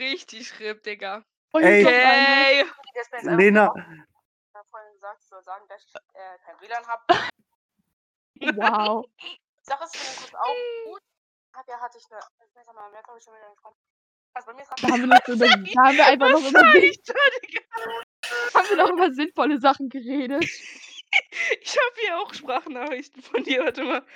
Richtig 0.00 0.58
RIP, 0.58 0.82
Digga. 0.82 1.24
Ey. 1.52 1.84
Okay. 1.84 2.64
Einfach 3.12 3.36
Lena, 3.36 3.66
gekommen. 3.66 4.06
Ich 4.48 4.54
hab 4.54 4.66
vorhin 4.70 4.92
gesagt, 4.94 5.20
ich 5.20 5.28
soll 5.28 5.42
sagen, 5.42 5.68
dass 5.68 5.84
ich 5.84 5.94
äh. 6.14 6.38
Wow. 8.56 9.04
Sache 9.60 9.84
ist 9.84 9.96
für 9.96 10.04
den 10.06 10.16
Kurs 10.16 10.34
auch 10.34 10.56
gut. 10.86 11.02
Hab 11.54 11.68
ja, 11.68 11.78
hatte 11.80 11.98
ich 11.98 12.04
eine. 12.10 12.20
Ich 12.48 12.56
weiß 12.56 12.66
mal, 12.74 12.90
mehr 12.90 13.02
habe 13.06 13.18
ich 13.18 13.24
schon 13.24 13.34
wieder 13.34 13.50
nicht. 13.50 13.60
Also 14.32 14.46
bei 14.46 14.54
mir 14.54 14.62
ist 14.62 14.70
Da 14.70 14.88
haben 14.88 15.00
wir, 15.00 15.06
noch 15.06 15.20
so 15.26 15.32
über, 15.34 15.46
da 15.46 15.84
haben 15.84 15.96
wir 15.96 16.06
einfach 16.06 16.30
noch 16.30 16.48
über, 16.48 16.60
haben 18.54 18.68
wir 18.68 18.76
noch 18.76 18.90
über 18.90 19.12
sinnvolle 19.12 19.58
Sachen 19.60 19.88
geredet. 19.88 20.44
Ich 21.60 21.76
habe 21.76 22.00
hier 22.00 22.18
auch 22.18 22.32
Sprachnachrichten 22.32 23.20
von 23.20 23.42
dir. 23.42 23.64
Warte 23.64 23.82
mal. 23.82 24.06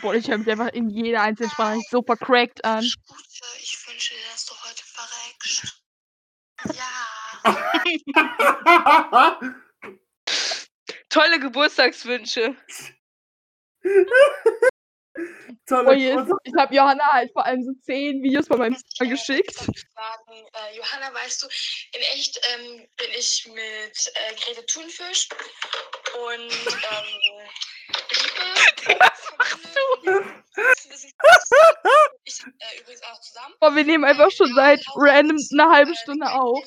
Boah, 0.00 0.14
ich 0.14 0.28
höre 0.28 0.38
mich 0.38 0.48
einfach 0.50 0.68
in 0.68 0.88
jeder 0.88 1.20
einzelnen 1.22 1.50
Sprachnachricht 1.50 1.90
so 1.90 2.02
vercrackt 2.02 2.64
an. 2.64 2.84
Gute, 3.06 3.22
ich 3.60 3.76
wünsche 3.86 4.14
dir, 4.14 4.20
dass 4.30 4.46
du 4.46 4.54
heute 4.64 4.82
verreckst. 4.84 5.82
Ja. 6.74 7.44
Tolle 11.08 11.40
Geburtstagswünsche. 11.40 12.56
Tolle 15.66 15.88
Oh, 15.88 15.92
ist, 15.92 16.32
ich 16.44 16.54
habe 16.56 16.74
Johanna 16.74 17.04
halt 17.12 17.32
vor 17.32 17.44
allem 17.44 17.62
so 17.62 17.72
zehn 17.82 18.22
Videos 18.22 18.46
von 18.46 18.58
meinem 18.58 18.76
Zimmer 18.76 19.12
Ich 19.12 19.18
geschickt. 19.18 19.54
Sagen, 19.54 20.46
äh, 20.52 20.76
Johanna, 20.76 21.12
weißt 21.12 21.42
du, 21.42 21.46
in 21.94 22.02
echt 22.14 22.40
ähm, 22.54 22.88
bin 22.96 23.10
ich 23.18 23.46
mit 23.46 23.56
äh, 24.14 24.34
Grete 24.36 24.64
Thunfisch 24.66 25.28
und 26.26 26.52
ähm. 26.52 27.48
Was 28.98 29.32
machst 29.38 29.76
du? 29.76 30.10
Ich 32.24 32.44
äh, 32.44 32.80
übrigens 32.80 33.02
auch 33.04 33.20
zusammen. 33.20 33.54
Boah, 33.60 33.74
wir 33.74 33.84
nehmen 33.84 34.04
einfach 34.04 34.30
schon 34.30 34.52
seit 34.54 34.84
random 34.96 35.38
eine 35.52 35.70
halbe 35.70 35.94
Stunde 35.94 36.30
auf. 36.30 36.64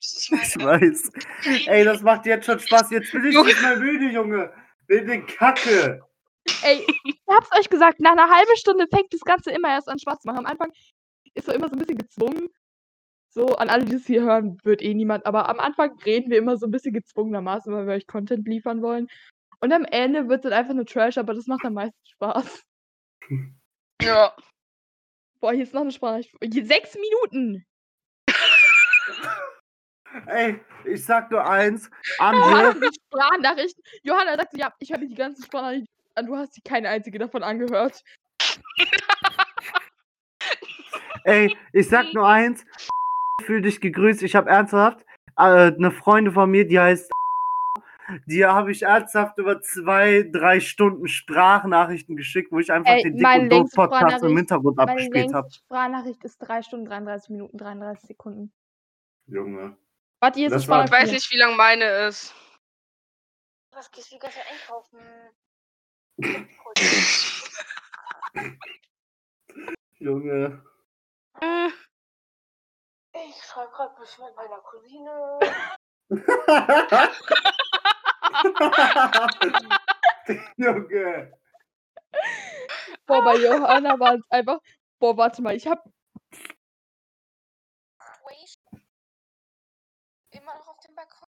Ich 0.00 0.30
weiß. 0.30 1.10
Ey, 1.66 1.84
das 1.84 2.02
macht 2.02 2.26
jetzt 2.26 2.46
schon 2.46 2.58
Spaß. 2.58 2.90
Jetzt 2.90 3.12
bin 3.12 3.24
ich 3.24 3.36
nicht 3.36 3.62
mehr 3.62 3.76
müde, 3.76 4.06
Junge. 4.10 4.52
Bin 4.86 5.06
den 5.06 5.26
Kacke. 5.26 6.02
Ey, 6.62 6.86
ich 7.04 7.20
hab's 7.28 7.50
euch 7.58 7.68
gesagt, 7.68 8.00
nach 8.00 8.12
einer 8.12 8.28
halben 8.28 8.56
Stunde 8.56 8.86
fängt 8.88 9.12
das 9.12 9.20
Ganze 9.20 9.50
immer 9.50 9.68
erst 9.68 9.88
an 9.88 9.98
Spaß 9.98 10.20
zu 10.20 10.26
machen. 10.26 10.38
Am 10.38 10.46
Anfang 10.46 10.72
ist 11.34 11.46
so 11.46 11.52
immer 11.52 11.68
so 11.68 11.76
ein 11.76 11.78
bisschen 11.78 11.98
gezwungen. 11.98 12.48
So, 13.34 13.56
an 13.56 13.70
alle, 13.70 13.86
die 13.86 13.94
es 13.94 14.06
hier 14.06 14.22
hören, 14.22 14.58
wird 14.62 14.82
eh 14.82 14.92
niemand. 14.92 15.24
Aber 15.24 15.48
am 15.48 15.58
Anfang 15.58 15.98
reden 16.04 16.30
wir 16.30 16.38
immer 16.38 16.56
so 16.58 16.66
ein 16.66 16.70
bisschen 16.70 16.92
gezwungenermaßen, 16.92 17.72
weil 17.72 17.86
wir 17.86 17.94
euch 17.94 18.06
Content 18.06 18.46
liefern 18.46 18.82
wollen. 18.82 19.08
Und 19.62 19.72
am 19.72 19.84
Ende 19.84 20.28
wird 20.28 20.44
es 20.44 20.52
einfach 20.52 20.74
nur 20.74 20.84
Trash, 20.84 21.18
aber 21.18 21.34
das 21.34 21.46
macht 21.46 21.64
am 21.64 21.74
meisten 21.74 22.04
Spaß. 22.04 22.64
Ja. 24.02 24.34
Boah, 25.40 25.52
hier 25.52 25.62
ist 25.62 25.72
noch 25.72 25.82
eine 25.82 25.92
Sprache. 25.92 26.24
Hier 26.42 26.66
sechs 26.66 26.96
Minuten. 26.96 27.64
Ey, 30.26 30.60
ich 30.84 31.04
sag 31.04 31.30
nur 31.30 31.46
eins. 31.48 31.88
Johanna, 32.18 32.70
Amje, 32.70 32.80
die 32.80 32.98
Sprachnachrichten. 33.06 33.84
Johanna 34.02 34.36
sagt, 34.36 34.56
ja, 34.56 34.72
ich 34.80 34.90
mir 34.90 35.06
die 35.06 35.14
ganzen 35.14 35.44
Sprachnachrichten 35.44 35.88
an. 36.16 36.26
Du 36.26 36.36
hast 36.36 36.56
die 36.56 36.62
keine 36.62 36.88
einzige 36.88 37.20
davon 37.20 37.44
angehört. 37.44 38.02
ey, 41.24 41.56
ich 41.72 41.88
sag 41.88 42.12
nur 42.14 42.26
eins. 42.26 42.64
Fühl 43.44 43.62
dich 43.62 43.80
gegrüßt. 43.80 44.22
Ich 44.22 44.34
habe 44.34 44.50
ernsthaft 44.50 45.04
äh, 45.38 45.72
eine 45.72 45.92
Freundin 45.92 46.34
von 46.34 46.50
mir, 46.50 46.66
die 46.66 46.80
heißt. 46.80 47.12
Die 48.26 48.44
habe 48.44 48.72
ich 48.72 48.82
ernsthaft 48.82 49.38
über 49.38 49.60
zwei, 49.62 50.28
drei 50.32 50.60
Stunden 50.60 51.06
Sprachnachrichten 51.08 52.16
geschickt, 52.16 52.50
wo 52.52 52.58
ich 52.58 52.72
einfach 52.72 52.92
Ey, 52.92 53.02
den 53.04 53.14
Dick 53.14 53.22
meine 53.22 53.42
und 53.44 53.50
Doof 53.50 53.58
längste 53.60 53.76
Podcast 53.76 54.02
im 54.02 54.08
Sprachnachricht- 54.08 54.36
Hintergrund 54.38 54.78
abgespielt 54.78 55.34
habe. 55.34 55.48
Sprachnachricht 55.50 56.24
ist 56.24 56.38
3 56.38 56.62
Stunden 56.62 56.86
33 56.86 57.30
Minuten 57.30 57.56
33 57.58 58.08
Sekunden. 58.08 58.52
Junge. 59.26 59.76
Warte, 60.20 60.38
hier 60.38 60.48
ist 60.48 60.54
Das 60.54 60.68
war- 60.68 60.84
Ich 60.84 60.90
weiß 60.90 61.10
nicht, 61.12 61.30
wie 61.32 61.38
lang 61.38 61.56
meine 61.56 61.84
ist. 62.08 62.34
Was 63.70 63.90
gehst 63.90 64.12
du 64.12 64.18
Zeit 64.18 64.34
einkaufen? 64.50 64.98
Junge. 69.98 70.62
Äh, 71.40 71.68
Ich 73.14 73.42
schreibe 73.44 73.70
gerade 73.72 73.94
bis 74.00 74.18
mit 74.18 74.34
meiner 74.36 74.58
Cousine. 74.60 75.38
Junge. 80.56 81.32
Boah, 83.06 83.24
bei 83.24 83.36
Johanna 83.36 83.98
war 83.98 84.14
es 84.14 84.22
einfach. 84.30 84.58
Boah, 84.98 85.16
warte 85.16 85.42
mal, 85.42 85.56
ich 85.56 85.66
hab. 85.66 85.84
Immer 90.30 90.54
noch 90.58 90.68
auf 90.68 90.80
dem 90.80 90.94
Balkon. 90.94 91.28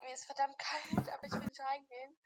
Mir 0.00 0.14
ist 0.14 0.24
verdammt 0.24 0.56
kalt, 0.58 1.08
aber 1.12 1.24
ich 1.24 1.32
will 1.32 1.40
nicht 1.40 1.60
reingehen. 1.60 2.16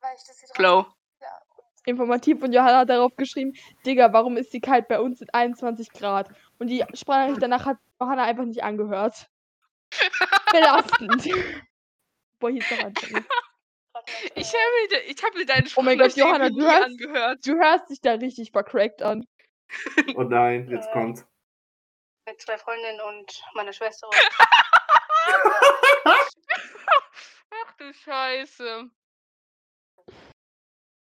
Weil 0.00 0.16
ich 0.16 0.24
das 0.26 0.40
hier 0.40 0.48
Flow. 0.54 0.86
Ja, 1.20 1.42
Informativ 1.84 2.42
und 2.42 2.52
Johanna 2.52 2.78
hat 2.80 2.90
darauf 2.90 3.14
geschrieben, 3.16 3.54
Digga, 3.86 4.12
warum 4.12 4.36
ist 4.36 4.52
die 4.52 4.60
kalt? 4.60 4.88
Bei 4.88 5.00
uns 5.00 5.18
sind 5.18 5.32
21 5.34 5.90
Grad. 5.90 6.28
Und 6.58 6.68
die 6.68 6.84
Sprachnachricht 6.94 7.42
danach 7.42 7.66
hat 7.66 7.78
Johanna 8.00 8.24
einfach 8.24 8.44
nicht 8.44 8.62
angehört. 8.62 9.30
Belastend. 10.52 11.24
Boah, 12.40 12.50
hier 12.50 12.60
ist 12.60 12.72
ein 12.72 12.94
Zettel. 12.94 13.24
Ich 14.36 14.46
habe 14.54 14.88
mir, 14.90 15.00
ich 15.10 15.22
hab 15.22 15.34
mir 15.34 15.44
deinen 15.44 15.68
Oh 15.76 15.82
mein 15.82 15.98
Gott, 15.98 16.14
Johanna, 16.16 16.48
du 16.50 16.66
hast- 16.66 16.84
angehört. 16.84 17.44
Du 17.46 17.56
hörst 17.56 17.90
dich 17.90 18.00
da 18.00 18.12
richtig 18.12 18.52
vercrackt 18.52 19.02
an. 19.02 19.26
Oh 20.16 20.22
nein, 20.22 20.66
jetzt 20.70 20.90
kommt's. 20.92 21.26
Mit 22.26 22.40
zwei 22.40 22.56
Freundinnen 22.56 23.00
und 23.02 23.42
meiner 23.54 23.72
Schwester. 23.72 24.08
Ach 26.04 27.72
du 27.78 27.92
Scheiße. 27.92 28.90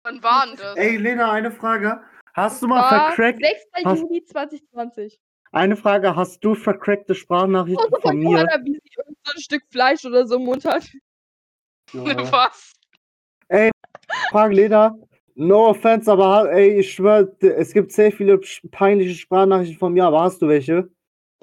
Wann 0.03 0.23
war 0.23 0.47
denn 0.47 0.55
das? 0.57 0.75
Ey, 0.77 0.97
Lena, 0.97 1.31
eine 1.31 1.51
Frage. 1.51 2.03
Hast 2.33 2.61
du 2.61 2.67
mal 2.67 2.87
vercrackt? 2.89 3.39
6. 3.41 3.85
Hast- 3.85 3.99
Juli 4.01 4.25
2020. 4.25 5.19
Eine 5.51 5.75
Frage, 5.75 6.15
hast 6.15 6.43
du 6.43 6.55
vercrackte 6.55 7.13
Sprachnachrichten 7.13 7.89
Foto 7.89 8.01
von 8.07 8.17
mir? 8.17 8.31
Johanna, 8.31 8.63
wie 8.63 8.73
sie 8.73 8.91
irgend 8.97 9.17
so 9.25 9.33
ein 9.35 9.41
Stück 9.41 9.63
Fleisch 9.69 10.05
oder 10.05 10.25
so 10.25 10.37
im 10.37 10.45
Mund 10.45 10.65
hat. 10.65 10.89
Ja. 11.93 12.01
Was? 12.31 12.73
Frage, 14.29 14.55
Lena. 14.55 14.95
No 15.35 15.69
offense, 15.69 16.11
aber 16.11 16.51
ey, 16.51 16.79
ich 16.79 16.93
schwör, 16.93 17.35
es 17.41 17.73
gibt 17.73 17.91
sehr 17.91 18.11
viele 18.11 18.39
peinliche 18.69 19.15
Sprachnachrichten 19.15 19.77
von 19.79 19.93
mir, 19.93 20.05
aber 20.05 20.21
hast 20.21 20.41
du 20.41 20.47
welche? 20.47 20.89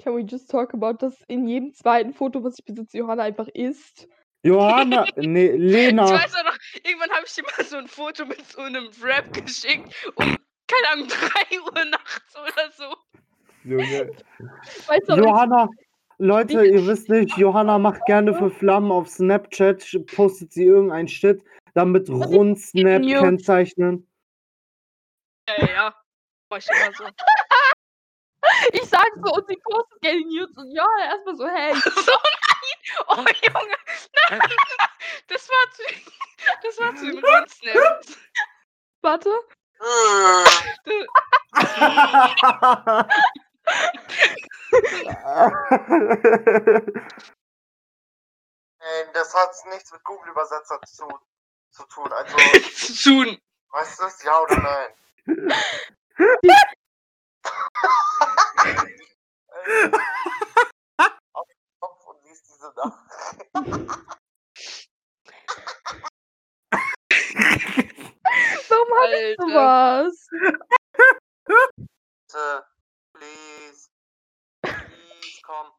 Can 0.01 0.15
we 0.15 0.21
just 0.21 0.49
talk 0.49 0.73
about, 0.73 0.93
dass 1.05 1.15
in 1.27 1.47
jedem 1.47 1.73
zweiten 1.73 2.13
Foto, 2.13 2.43
was 2.43 2.57
ich 2.59 2.65
besitze, 2.65 2.97
Johanna 2.99 3.23
einfach 3.23 3.47
isst? 3.49 4.07
Johanna, 4.43 5.05
nee, 5.17 5.47
Ich 5.49 5.59
Lena. 5.59 6.03
weiß 6.09 6.35
auch 6.35 6.43
noch, 6.45 6.57
irgendwann 6.83 7.09
habe 7.11 7.25
ich 7.25 7.33
dir 7.33 7.43
mal 7.43 7.65
so 7.65 7.77
ein 7.77 7.87
Foto 7.87 8.25
mit 8.25 8.45
so 8.45 8.61
einem 8.61 8.89
Rap 9.03 9.33
geschickt 9.33 9.93
um, 10.15 10.37
keine 10.67 10.93
Ahnung, 10.93 11.07
3 11.07 11.59
Uhr 11.59 11.85
nachts 11.85 12.35
oder 12.35 12.71
so. 12.71 12.95
Junge. 13.63 14.11
Weißt 14.87 15.09
du, 15.09 15.15
Johanna, 15.15 15.69
Leute, 16.17 16.65
ihr 16.65 16.85
wisst 16.85 17.07
nicht, 17.09 17.37
Johanna 17.37 17.79
macht 17.79 18.05
gerne 18.05 18.33
für 18.33 18.49
Flammen 18.49 18.91
auf 18.91 19.07
Snapchat, 19.07 19.85
postet 20.15 20.51
sie 20.51 20.65
irgendein 20.65 21.07
Shit, 21.07 21.41
dann 21.73 21.91
mit 21.91 22.09
Rundsnap 22.09 23.01
News. 23.01 23.21
kennzeichnen. 23.21 24.05
Ja, 25.47 25.65
ja. 25.65 25.95
Ich 26.57 26.67
immer 26.69 26.91
so. 26.93 27.05
ich 28.73 28.83
sag 28.83 29.07
so 29.23 29.33
und 29.33 29.47
sie 29.47 29.57
postet 29.63 30.01
gerne 30.01 30.19
News 30.25 30.49
und 30.57 30.75
Johanna 30.75 31.05
erstmal 31.05 31.37
so, 31.37 31.47
hey, 31.47 31.73
so 31.95 32.11
nein! 32.11 33.05
Oh 33.07 33.15
Junge! 33.17 33.77
Nein! 34.29 34.41
Das 35.27 35.49
war 35.49 35.71
zu. 35.71 35.83
Das 36.63 36.79
war 36.79 36.95
zu 36.95 37.05
dem 37.05 37.23
Rundsnap. 37.23 38.01
warte. 39.01 39.29
Nein, 48.79 49.09
das 49.13 49.33
hat 49.35 49.51
nichts 49.69 49.91
mit 49.91 50.03
Google-Übersetzer 50.03 50.79
zu, 50.87 51.07
zu 51.71 51.83
tun. 51.85 52.11
Also, 52.11 52.37
Zu 52.75 52.93
tun. 53.25 53.41
weißt 53.71 53.99
du 53.99 54.05
es? 54.05 54.23
Ja 54.23 54.39
oder 54.41 54.57
nein? 54.57 54.93
Auf 61.33 61.47
den 61.47 61.57
Kopf 61.79 62.05
und 62.07 62.23
liest 62.23 62.45
diese 62.47 62.73
Nachricht. 62.75 63.49
Warum 68.69 68.89
hast 68.99 69.37
du 69.39 69.45
was? 69.53 70.27
Please, 75.49 75.71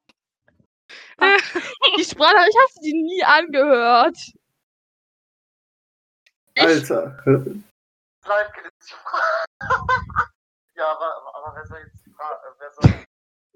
komm. 1.18 1.18
Die 1.96 2.04
Sprache, 2.04 2.48
ich 2.48 2.56
habe 2.56 2.72
sie 2.80 2.92
nie 2.92 3.22
angehört. 3.24 4.18
Alter. 6.58 7.22
Bleib 7.24 8.56
jetzt. 8.64 8.90
ja, 10.74 10.90
aber, 10.90 11.34
aber 11.34 11.56
wer 11.56 11.66
soll 11.66 11.78
jetzt 11.78 12.04
die 12.04 12.10
Frage, 12.10 12.38
wer 12.58 12.70
soll 12.72 13.04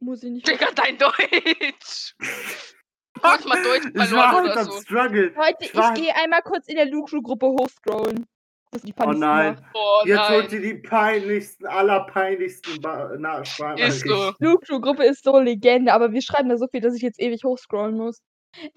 Muss 0.01 0.23
ich 0.23 0.31
nicht. 0.31 0.49
Digga, 0.49 0.71
dein 0.75 0.97
Deutsch! 0.97 2.15
Mach 3.23 3.45
mal 3.45 3.63
Deutsch 3.63 3.87
Ich 3.87 3.95
war 3.95 4.07
verloren 4.07 4.35
halt 4.35 4.53
oder 4.53 4.65
so. 4.65 4.81
Struggle. 4.81 5.35
Heute, 5.37 5.65
Ich 5.65 5.75
ich 5.75 5.95
gehe 5.95 6.15
einmal 6.15 6.43
kurz 6.43 6.67
in 6.69 6.77
der 6.77 6.87
Luke-Gruppe 6.87 7.47
hochscrollen. 7.47 8.27
Das 8.75 8.83
ist 8.83 8.89
die 8.89 8.95
Oh 8.99 9.05
Funnies 9.05 9.21
nein. 9.21 9.57
Oh 9.73 10.03
Jetzt 10.05 10.29
holt 10.29 10.51
nein. 10.51 10.63
ihr 10.63 10.75
die 10.75 10.75
peinlichsten, 10.81 11.67
allerpeinlichsten 11.67 12.81
ba 12.81 13.13
na, 13.17 13.39
Ist 13.39 14.01
so. 14.05 14.33
Luke-Gruppe 14.41 15.05
ist 15.05 15.23
so 15.23 15.39
Legende, 15.39 15.93
aber 15.93 16.11
wir 16.11 16.21
schreiben 16.21 16.49
da 16.49 16.57
so 16.57 16.67
viel, 16.67 16.81
dass 16.81 16.97
ich 16.97 17.03
jetzt 17.03 17.21
ewig 17.21 17.45
hochscrollen 17.45 17.97
muss. 17.97 18.21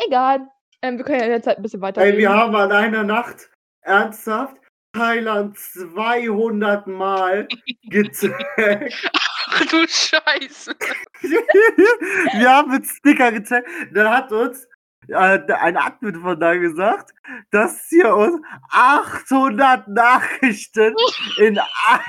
Egal. 0.06 0.48
Ähm, 0.84 1.00
wir 1.00 1.04
können 1.06 1.18
ja 1.20 1.26
in 1.26 1.32
der 1.32 1.42
Zeit 1.42 1.58
ein 1.58 1.64
bisschen 1.64 1.82
weiter 1.82 2.02
Ey, 2.02 2.16
wir 2.16 2.32
haben 2.32 2.56
an 2.56 2.72
einer 2.72 3.04
Nacht 3.04 3.50
ernsthaft 3.82 4.58
Thailand 4.94 5.58
200 5.58 6.86
Mal 6.86 7.48
getaggt. 7.90 8.38
Ach 9.50 9.66
du 9.66 9.88
Scheiße. 9.88 10.76
wir 11.22 12.50
haben 12.50 12.70
mit 12.70 12.86
Sticker 12.86 13.32
getaggt. 13.32 13.68
Dann 13.94 14.10
hat 14.12 14.32
uns 14.32 14.68
äh, 15.10 15.54
ein 15.54 15.78
Admin 15.78 16.22
von 16.22 16.40
da 16.40 16.56
gesagt, 16.56 17.14
dass 17.52 17.92
ihr 17.92 18.14
uns 18.14 18.42
800 18.72 19.88
Nachrichten 19.88 20.96
in 21.38 21.60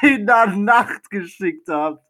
einer 0.01 0.47
Nacht 0.47 1.11
geschickt 1.11 1.69
habt. 1.69 2.05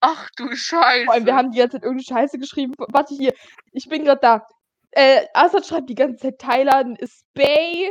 Ach 0.00 0.28
du 0.36 0.54
Scheiße. 0.54 1.06
Vor 1.06 1.14
allem, 1.14 1.26
wir 1.26 1.34
haben 1.34 1.50
die 1.50 1.58
ganze 1.58 1.76
Zeit 1.76 1.84
irgendeine 1.84 2.20
Scheiße 2.20 2.38
geschrieben. 2.38 2.74
Warte 2.78 3.14
hier, 3.14 3.34
ich 3.72 3.88
bin 3.88 4.04
gerade 4.04 4.20
da. 4.20 4.46
Äh, 4.92 5.26
Assad 5.34 5.66
schreibt 5.66 5.90
die 5.90 5.94
ganze 5.94 6.18
Zeit, 6.18 6.38
Thailand 6.38 6.98
ist 7.00 7.24
Bay. 7.34 7.90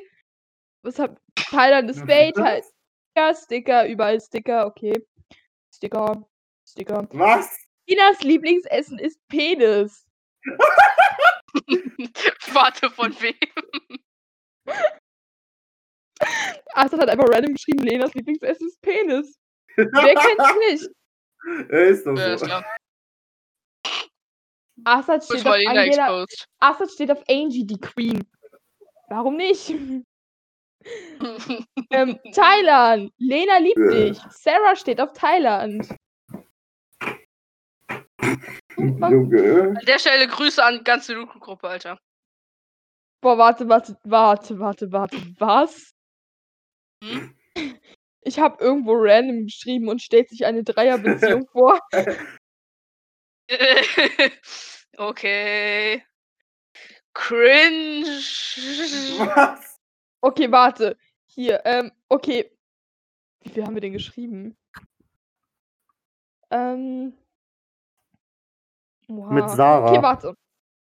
Was 0.84 1.00
hab. 1.00 1.18
Thailand 1.36 1.90
ist 1.90 2.06
Bay, 2.06 2.32
Thai 2.32 2.62
Sticker, 3.18 3.36
Sticker, 3.36 3.88
überall 3.88 4.22
Sticker, 4.22 4.68
okay. 4.68 5.06
Sticker, 5.74 6.28
Sticker. 6.66 7.08
Was? 7.12 7.58
Chinas 7.88 8.22
Lieblingsessen 8.22 9.00
ist 9.00 9.20
Penis. 9.28 10.06
Warte, 12.54 12.90
von 12.90 13.14
wem? 13.22 13.36
Assad 16.74 17.00
hat 17.02 17.10
einfach 17.10 17.30
random 17.30 17.54
geschrieben, 17.54 17.84
Lenas 17.84 18.14
Lieblingsessen 18.14 18.68
ist 18.68 18.82
Penis. 18.82 19.38
Wer 19.76 20.16
kennt's 20.16 20.54
nicht? 20.70 20.90
Ja, 21.72 21.78
ist 21.80 22.06
doch 22.06 22.18
Ja, 22.18 22.34
ist 22.34 22.40
so. 22.42 22.46
klar. 22.48 22.66
Assad 24.84 25.24
steht, 25.24 25.46
auf 25.46 25.54
Angela. 25.68 26.26
Assad 26.60 26.92
steht 26.92 27.12
auf 27.12 27.24
Angie, 27.30 27.66
die 27.66 27.80
Queen. 27.80 28.24
Warum 29.10 29.36
nicht? 29.38 29.74
Ähm, 31.90 32.18
Thailand. 32.34 33.12
Lena 33.18 33.58
liebt 33.58 33.92
dich. 33.92 34.18
Sarah 34.30 34.74
steht 34.78 35.02
auf 35.02 35.12
Thailand. 35.12 35.86
Junge. 38.78 39.76
An 39.78 39.86
der 39.86 40.00
Stelle 40.00 40.28
Grüße 40.28 40.64
an 40.64 40.80
die 40.80 40.84
ganze 40.84 41.14
Luke-Gruppe, 41.14 41.68
Alter. 41.68 41.98
Boah, 43.22 43.38
warte, 43.38 43.68
warte, 43.68 43.98
warte, 44.04 44.60
warte, 44.60 44.92
warte. 44.92 45.18
Was? 45.40 45.94
Hm? 47.04 47.36
Ich 48.22 48.40
habe 48.40 48.64
irgendwo 48.64 48.94
random 48.94 49.46
geschrieben 49.46 49.88
und 49.88 50.02
stellt 50.02 50.30
sich 50.30 50.46
eine 50.46 50.64
Dreierbeziehung 50.64 51.48
vor. 51.52 51.80
okay. 54.98 56.04
Cringe. 57.14 58.06
Was? 58.06 59.80
Okay, 60.22 60.52
warte. 60.52 60.98
Hier, 61.28 61.62
ähm, 61.66 61.92
okay. 62.10 62.52
Wie 63.42 63.50
viel 63.50 63.66
haben 63.66 63.76
wir 63.76 63.82
denn 63.82 63.94
geschrieben? 63.94 64.58
Ähm. 66.52 67.18
Mit 69.08 69.44
Oha. 69.44 69.48
Sarah. 69.50 69.92
Okay, 69.92 70.02
warte. 70.02 70.34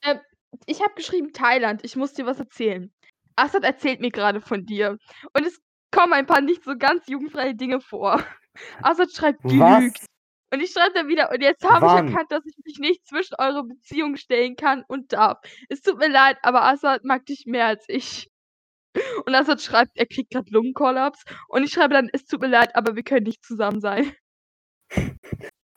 Ähm, 0.04 0.20
ich 0.66 0.82
habe 0.82 0.94
geschrieben 0.96 1.34
Thailand. 1.34 1.84
Ich 1.84 1.96
muss 1.96 2.14
dir 2.14 2.26
was 2.26 2.40
erzählen. 2.40 2.92
Assad 3.36 3.64
erzählt 3.64 4.00
mir 4.02 4.12
gerade 4.12 4.42
von 4.42 4.66
dir. 4.66 4.98
Und 5.34 5.46
es 5.46 5.60
kommen 5.92 6.14
ein 6.14 6.26
paar 6.26 6.42
nicht 6.42 6.64
so 6.64 6.76
ganz 6.78 7.08
jugendfreie 7.08 7.56
Dinge 7.56 7.82
vor. 7.82 8.24
Assad 8.82 9.12
schreibt 9.12 9.42
gelügt. 9.44 10.06
Und 10.54 10.60
ich 10.60 10.72
schreibe 10.72 10.94
dann 10.94 11.08
wieder, 11.08 11.32
und 11.32 11.42
jetzt 11.42 11.64
habe 11.64 11.86
ich 11.86 11.92
erkannt, 11.94 12.30
dass 12.32 12.46
ich 12.46 12.56
mich 12.66 12.78
nicht 12.80 13.08
zwischen 13.08 13.36
eure 13.40 13.64
Beziehung 13.64 14.18
stellen 14.18 14.58
kann 14.58 14.84
und 14.88 15.14
darf. 15.14 15.40
Es 15.70 15.82
tut 15.82 15.98
mir 15.98 16.10
leid, 16.10 16.38
aber 16.42 16.64
Assad 16.64 17.06
mag 17.06 17.26
dich 17.26 17.46
mehr 17.46 17.68
als 17.68 17.86
ich. 17.88 18.28
Und 19.26 19.34
Assad 19.34 19.62
schreibt, 19.62 19.92
er 19.96 20.06
kriegt 20.06 20.32
gerade 20.32 20.52
Lungenkollaps. 20.52 21.24
Und 21.48 21.64
ich 21.64 21.72
schreibe 21.72 21.94
dann, 21.94 22.10
es 22.12 22.26
tut 22.26 22.42
mir 22.42 22.50
leid, 22.50 22.76
aber 22.76 22.98
wir 22.98 23.04
können 23.04 23.24
nicht 23.24 23.42
zusammen 23.46 23.80
sein. 23.80 24.14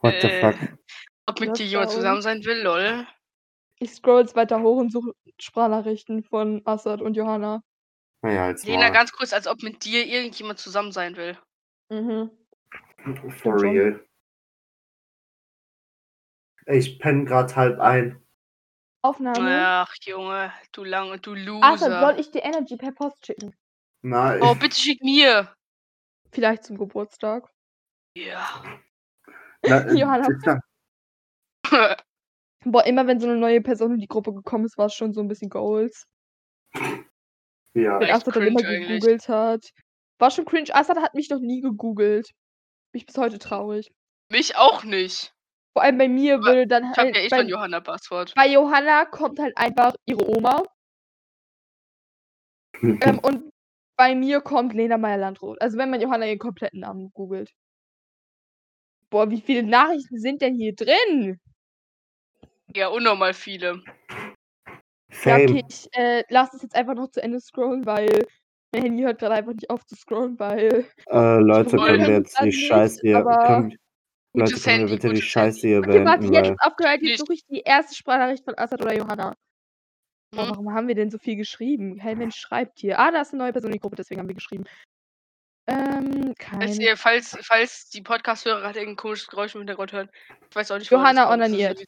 What 0.00 0.20
the 0.20 0.26
Äh, 0.26 0.40
fuck? 0.40 0.78
Ob 1.26 1.40
mit 1.40 1.58
dir 1.58 1.66
jemand 1.66 1.90
zusammen 1.90 2.22
sein 2.22 2.44
will, 2.44 2.62
lol. 2.62 3.06
Ich 3.78 3.94
scroll 3.94 4.20
jetzt 4.20 4.36
weiter 4.36 4.60
hoch 4.60 4.76
und 4.78 4.92
suche 4.92 5.12
Sprachnachrichten 5.40 6.22
von 6.22 6.62
Assad 6.64 7.00
und 7.02 7.14
Johanna. 7.16 7.62
Naja, 8.22 8.46
als 8.46 8.64
Lena, 8.64 8.90
ganz 8.90 9.12
kurz, 9.12 9.32
als 9.32 9.46
ob 9.46 9.62
mit 9.62 9.84
dir 9.84 10.06
irgendjemand 10.06 10.58
zusammen 10.58 10.92
sein 10.92 11.16
will. 11.16 11.36
Mhm. 11.90 12.30
For 13.42 13.60
real. 13.60 14.02
Ich 16.66 16.98
penne 16.98 17.24
grad 17.24 17.54
halb 17.56 17.78
ein. 17.80 18.22
Aufnahme. 19.02 19.66
Ach, 19.66 19.94
Junge, 20.02 20.50
du 20.72 20.84
lange, 20.84 21.18
du 21.18 21.34
Assad, 21.60 21.78
soll 21.78 21.90
Loser. 21.90 22.18
ich 22.18 22.30
dir 22.30 22.42
Energy 22.42 22.76
per 22.76 22.92
Post 22.92 23.26
schicken? 23.26 23.54
Na, 24.00 24.38
Oh, 24.40 24.54
bitte 24.54 24.76
schick 24.76 25.02
mir. 25.02 25.54
Vielleicht 26.32 26.64
zum 26.64 26.78
Geburtstag. 26.78 27.50
Ja. 28.16 28.62
na, 29.62 29.80
äh, 29.80 29.92
Johanna. 29.98 30.60
Boah, 32.64 32.86
immer 32.86 33.06
wenn 33.06 33.20
so 33.20 33.26
eine 33.28 33.36
neue 33.36 33.60
Person 33.60 33.92
in 33.94 34.00
die 34.00 34.06
Gruppe 34.08 34.32
gekommen 34.32 34.64
ist, 34.64 34.78
war 34.78 34.86
es 34.86 34.94
schon 34.94 35.12
so 35.12 35.20
ein 35.20 35.28
bisschen 35.28 35.50
Goals. 35.50 36.06
ja. 37.74 38.00
Wenn 38.00 38.10
Assad 38.10 38.36
dann 38.36 38.46
immer 38.46 38.60
cringe 38.60 38.68
eigentlich. 38.76 39.00
gegoogelt 39.00 39.28
hat. 39.28 39.70
War 40.18 40.30
schon 40.30 40.44
cringe. 40.44 40.74
Assad 40.74 40.96
hat 40.98 41.14
mich 41.14 41.28
noch 41.30 41.40
nie 41.40 41.60
gegoogelt. 41.60 42.30
Bin 42.92 43.00
ich 43.00 43.06
bis 43.06 43.18
heute 43.18 43.38
traurig. 43.38 43.90
Mich 44.30 44.56
auch 44.56 44.84
nicht. 44.84 45.32
Vor 45.74 45.82
allem 45.82 45.98
bei 45.98 46.08
mir 46.08 46.34
Aber 46.36 46.46
würde 46.46 46.66
dann 46.66 46.84
Ich 46.84 46.90
hab 46.90 46.98
halt. 46.98 47.16
ja 47.16 47.22
eh 47.22 47.28
bei, 47.28 47.38
schon 47.38 47.48
Johanna-Passwort. 47.48 48.32
bei 48.34 48.46
Johanna 48.48 49.04
kommt 49.06 49.38
halt 49.40 49.56
einfach 49.56 49.94
ihre 50.06 50.26
Oma. 50.28 50.62
Ähm, 52.82 53.18
und 53.20 53.50
bei 53.96 54.14
mir 54.16 54.40
kommt 54.40 54.74
Lena 54.74 54.98
Meyer-Landrut. 54.98 55.60
Also 55.62 55.78
wenn 55.78 55.90
man 55.90 56.00
Johanna 56.00 56.26
ihren 56.26 56.38
kompletten 56.40 56.80
Namen 56.80 57.10
googelt. 57.12 57.50
Boah, 59.10 59.30
wie 59.30 59.40
viele 59.40 59.62
Nachrichten 59.62 60.18
sind 60.18 60.42
denn 60.42 60.56
hier 60.56 60.74
drin? 60.74 61.38
Ja, 62.74 62.88
unnormal 62.88 63.34
viele. 63.34 63.82
Ja, 64.66 64.74
Fame. 65.10 65.42
okay, 65.50 65.64
ich 65.68 65.88
äh, 65.92 66.24
lasse 66.28 66.56
es 66.56 66.62
jetzt 66.62 66.74
einfach 66.74 66.94
noch 66.94 67.08
zu 67.10 67.22
Ende 67.22 67.40
scrollen, 67.40 67.86
weil 67.86 68.26
mein 68.72 68.82
Handy 68.82 69.02
hört 69.04 69.20
gerade 69.20 69.34
einfach 69.34 69.52
nicht 69.52 69.70
auf 69.70 69.84
zu 69.86 69.94
scrollen, 69.94 70.38
weil. 70.38 70.86
Äh, 71.06 71.36
Leute, 71.38 71.76
können 71.76 72.00
wir 72.06 72.14
jetzt 72.14 72.38
die 72.40 72.46
nicht, 72.46 72.66
Scheiße 72.66 73.00
hier. 73.02 73.22
Können, 73.22 73.78
Leute, 74.34 74.54
können 74.60 74.88
wir 74.88 74.94
bitte 74.96 75.10
die 75.12 75.22
Scheiße 75.22 75.60
hier 75.68 75.78
Okay, 75.78 76.04
warte, 76.04 76.20
beenden, 76.22 76.32
jetzt 76.34 76.46
weil. 76.46 76.52
ist 76.54 76.62
aufgehört, 76.62 77.02
jetzt 77.02 77.18
suche 77.20 77.34
ich 77.34 77.46
die 77.46 77.60
erste 77.60 77.94
Sprachnachricht 77.94 78.44
von 78.44 78.58
Assad 78.58 78.82
oder 78.82 78.94
Johanna. 78.96 79.34
Boah, 80.34 80.46
Mhm. 80.46 80.50
warum 80.50 80.74
haben 80.74 80.88
wir 80.88 80.96
denn 80.96 81.10
so 81.12 81.18
viel 81.18 81.36
geschrieben? 81.36 81.98
Kein 81.98 82.18
Mensch 82.18 82.34
schreibt 82.36 82.80
hier. 82.80 82.98
Ah, 82.98 83.12
da 83.12 83.20
ist 83.20 83.32
eine 83.32 83.44
neue 83.44 83.52
Person 83.52 83.70
in 83.70 83.74
die 83.74 83.80
Gruppe, 83.80 83.94
deswegen 83.94 84.20
haben 84.20 84.26
wir 84.28 84.34
geschrieben. 84.34 84.64
Ähm, 85.68 86.34
Falls, 86.38 86.72
kein. 86.72 86.80
ihr, 86.80 86.96
falls, 86.96 87.38
falls 87.42 87.88
die 87.90 88.02
Podcast-Hörer 88.02 88.60
gerade 88.60 88.80
irgendein 88.80 88.96
komisches 88.96 89.28
Geräusch 89.28 89.54
im 89.54 89.60
Hintergrund 89.60 89.92
hören, 89.92 90.10
ich 90.50 90.56
weiß 90.56 90.72
auch 90.72 90.78
nicht, 90.78 90.90
Johanna 90.90 91.32
onaniert. 91.32 91.80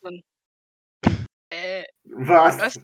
Äh, 1.56 1.84
Was? 2.04 2.58
Was? 2.58 2.78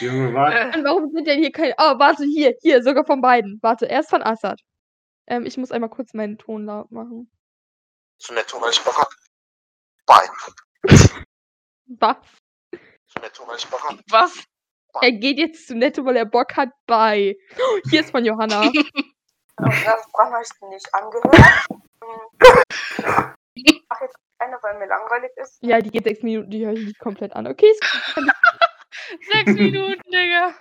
Junge, 0.00 0.32
was? 0.34 0.54
äh, 0.54 0.78
Und 0.78 0.84
warum 0.84 1.10
sind 1.10 1.26
denn 1.26 1.38
hier 1.38 1.52
keine. 1.52 1.74
Oh, 1.78 1.98
warte, 1.98 2.24
hier, 2.24 2.54
hier, 2.62 2.82
sogar 2.82 3.04
von 3.04 3.20
beiden. 3.20 3.58
Warte, 3.62 3.86
erst 3.86 4.10
von 4.10 4.22
Assad. 4.22 4.60
Ähm, 5.26 5.44
ich 5.46 5.56
muss 5.58 5.72
einmal 5.72 5.90
kurz 5.90 6.14
meinen 6.14 6.38
Ton 6.38 6.64
laut 6.66 6.90
machen. 6.90 7.30
So 8.18 8.34
netto, 8.34 8.60
weil 8.60 8.70
ich 8.70 8.80
Bock 8.80 8.96
hab. 8.98 9.08
Bye. 10.06 10.28
Was? 11.86 12.16
So 13.06 13.20
netto, 13.20 13.46
weil 13.46 13.56
ich 13.56 13.66
Bock 13.66 13.82
hab. 13.88 13.98
was? 14.10 14.44
Er 15.02 15.12
geht 15.12 15.38
jetzt 15.38 15.68
zu 15.68 15.76
Netto, 15.76 16.04
weil 16.04 16.16
er 16.16 16.24
Bock 16.26 16.56
hat 16.56 16.70
bei. 16.86 17.36
Oh, 17.56 17.78
hier 17.90 18.00
ist 18.00 18.10
von 18.10 18.24
Johanna. 18.24 18.70
Das 19.62 20.04
Sprachnachrichten 20.04 20.70
nicht 20.70 20.94
angehört. 20.94 21.36
Hm. 22.02 23.34
Ich 23.54 23.82
mach 23.88 24.00
jetzt 24.00 24.16
eine, 24.38 24.56
weil 24.62 24.78
mir 24.78 24.86
langweilig 24.86 25.30
ist. 25.36 25.58
ja, 25.62 25.80
die 25.80 25.90
geht 25.90 26.04
sechs 26.04 26.22
Minuten, 26.22 26.50
die 26.50 26.64
höre 26.64 26.72
ich 26.72 26.86
nicht 26.86 26.98
komplett 26.98 27.32
an. 27.34 27.46
Okay, 27.46 27.66
ist 27.70 27.82
Sechs 29.32 29.52
Minuten, 29.54 30.00
Digga. 30.10 30.54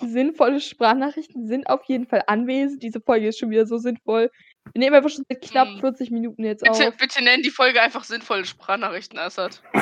sinnvolle 0.00 0.60
Sprachnachrichten 0.60 1.46
sind 1.46 1.68
auf 1.68 1.84
jeden 1.84 2.06
Fall 2.06 2.24
anwesend. 2.26 2.82
Diese 2.82 3.00
Folge 3.00 3.28
ist 3.28 3.38
schon 3.38 3.50
wieder 3.50 3.66
so 3.66 3.78
sinnvoll. 3.78 4.30
Wir 4.72 4.80
nehmen 4.80 4.96
einfach 4.96 5.10
schon 5.10 5.24
seit 5.28 5.40
knapp 5.42 5.68
Hm. 5.68 5.80
40 5.80 6.10
Minuten 6.10 6.44
jetzt 6.44 6.64
Bitte, 6.64 6.88
auf. 6.88 6.96
bitte 6.96 7.22
nenn 7.22 7.42
die 7.42 7.50
Folge 7.50 7.80
einfach 7.80 8.02
sinnvolle 8.04 8.44
Sprachnachrichten, 8.44 9.18
Assad. 9.18 9.62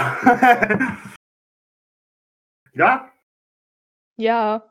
ja? 2.75 3.11
Ja. 4.17 4.71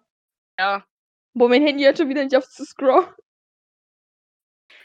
Ja. 0.59 0.85
Boah, 1.35 1.49
mein 1.49 1.63
Handy 1.65 1.83
hört 1.83 1.97
schon 1.97 2.09
wieder 2.09 2.23
nicht 2.23 2.35
auf 2.37 2.47
zu 2.47 2.63
scrollen. 2.63 3.07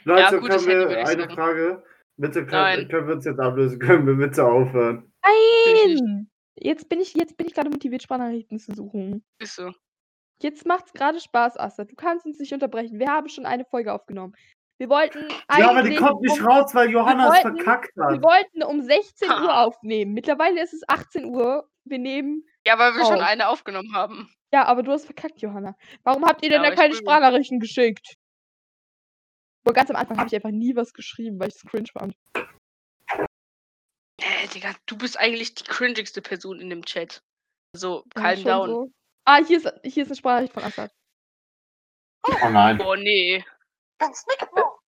Leute, 0.03 0.39
gutes 0.39 0.65
können 0.65 0.89
wir 0.89 0.97
eine 1.07 1.21
sagen. 1.21 1.33
Frage? 1.35 1.83
Bitte 2.17 2.45
können, 2.45 2.51
Nein. 2.51 2.87
können 2.89 3.07
wir 3.07 3.15
uns 3.15 3.25
jetzt 3.25 3.39
ablösen? 3.39 3.79
Können 3.79 4.05
wir 4.07 4.15
bitte 4.27 4.43
aufhören? 4.45 5.11
Nein! 5.23 6.29
Jetzt 6.57 6.89
bin 6.89 6.99
ich, 6.99 7.13
jetzt 7.13 7.37
bin 7.37 7.47
ich 7.47 7.53
gerade 7.53 7.69
motiviert, 7.69 8.03
Sprachnachrichten 8.03 8.59
zu 8.59 8.73
suchen. 8.75 9.23
Ist 9.39 9.55
so. 9.55 9.71
Jetzt 10.41 10.65
macht's 10.65 10.91
gerade 10.93 11.19
Spaß, 11.19 11.57
Astrid. 11.57 11.91
Du 11.91 11.95
kannst 11.95 12.25
uns 12.25 12.37
nicht 12.39 12.51
unterbrechen. 12.53 12.99
Wir 12.99 13.07
haben 13.07 13.29
schon 13.29 13.45
eine 13.45 13.63
Folge 13.65 13.93
aufgenommen. 13.93 14.33
Wir 14.77 14.89
wollten 14.89 15.19
Ja, 15.57 15.69
aber 15.69 15.81
die 15.81 15.87
eigentlich 15.89 15.97
kommt 15.99 16.21
nicht 16.21 16.39
um, 16.41 16.47
raus, 16.47 16.73
weil 16.75 16.89
Johanna 16.89 17.27
es 17.37 17.43
wollten- 17.43 17.57
verkackt 17.57 17.95
Wir 17.95 18.03
hat. 18.05 18.23
wollten 18.23 18.63
um 18.63 18.81
16 18.81 19.29
Uhr 19.29 19.35
Ha. 19.55 19.63
aufnehmen. 19.63 20.13
Mittlerweile 20.13 20.61
ist 20.61 20.73
es 20.73 20.81
18 20.87 21.25
Uhr. 21.25 21.69
Wir 21.85 21.99
nehmen. 21.99 22.43
Ja, 22.65 22.77
weil 22.77 22.93
wir 22.95 23.05
schon 23.05 23.15
Auf. 23.15 23.27
eine 23.27 23.47
aufgenommen 23.49 23.93
haben. 23.93 24.29
Ja, 24.53 24.65
aber 24.65 24.83
du 24.83 24.91
hast 24.91 25.05
verkackt, 25.05 25.41
Johanna. 25.41 25.75
Warum 26.03 26.25
habt 26.25 26.43
ihr 26.43 26.49
denn 26.49 26.63
Ja, 26.63 26.69
da 26.69 26.75
keine 26.75 26.93
Sprachnachrichten 26.95 27.59
geschickt? 27.59 28.15
Boah, 29.63 29.73
ganz 29.73 29.89
am 29.89 29.95
Anfang 29.95 30.17
habe 30.17 30.27
ich 30.27 30.35
einfach 30.35 30.51
nie 30.51 30.75
was 30.75 30.93
geschrieben, 30.93 31.39
weil 31.39 31.49
ich 31.49 31.55
es 31.55 31.65
cringe 31.65 31.89
fand. 31.91 32.15
Äh, 34.21 34.47
Digga, 34.53 34.73
du 34.85 34.97
bist 34.97 35.17
eigentlich 35.17 35.55
die 35.55 35.63
cringigste 35.63 36.21
Person 36.21 36.59
in 36.59 36.69
dem 36.69 36.85
Chat. 36.85 37.21
So, 37.75 38.03
calm 38.15 38.43
down. 38.43 38.69
So. 38.69 38.91
Ah, 39.25 39.43
hier 39.43 39.57
ist, 39.57 39.71
hier 39.83 40.03
ist 40.03 40.09
eine 40.09 40.15
Sprachnachricht 40.15 40.53
von 40.53 40.63
Assad. 40.63 40.91
Oh 42.23 42.49
nein. 42.49 42.77
Boah, 42.77 42.97
nee. 42.97 43.43
Ganz 43.99 44.25
Mikro. 44.27 44.79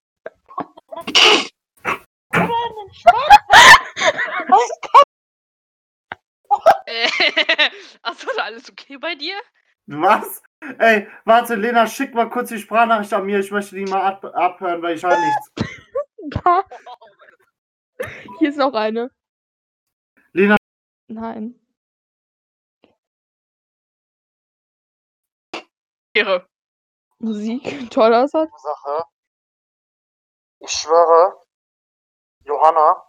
Achso, 8.01 8.27
alles 8.39 8.69
okay 8.69 8.97
bei 8.97 9.15
dir? 9.15 9.39
Was? 9.87 10.43
Ey, 10.79 11.07
warte, 11.25 11.55
Lena, 11.55 11.87
schick 11.87 12.13
mal 12.13 12.29
kurz 12.29 12.49
die 12.49 12.59
Sprachnachricht 12.59 13.13
an 13.13 13.25
mir. 13.25 13.39
Ich 13.39 13.51
möchte 13.51 13.75
die 13.75 13.85
mal 13.85 14.01
ab 14.01 14.25
abhören, 14.25 14.81
weil 14.81 14.95
ich 14.95 15.03
höre 15.03 15.17
nichts. 15.17 15.51
Hier 18.39 18.49
ist 18.49 18.57
noch 18.57 18.73
eine. 18.73 19.11
Lena. 20.33 20.57
Nein. 21.07 21.55
Ehre. 26.13 26.45
Musik. 27.19 27.89
Toll 27.91 28.13
Assad. 28.13 28.49
Sache. 28.57 29.05
Ich 30.59 30.71
schwöre, 30.71 31.41
Johanna, 32.43 33.03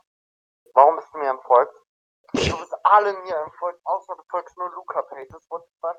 warum 0.75 0.97
bist 0.97 1.09
du 1.12 1.18
mir 1.18 1.31
entfolgt? 1.31 1.75
Du 2.33 2.59
bist 2.59 2.75
alle 2.85 3.12
mir 3.12 3.37
entfolgt, 3.37 3.81
außer 3.85 4.16
du 4.16 4.23
folgst 4.31 4.57
nur 4.57 4.70
Luca 4.70 5.03
Pages. 5.03 5.47
What 5.51 5.66
the 5.66 5.73
fuck? 5.81 5.97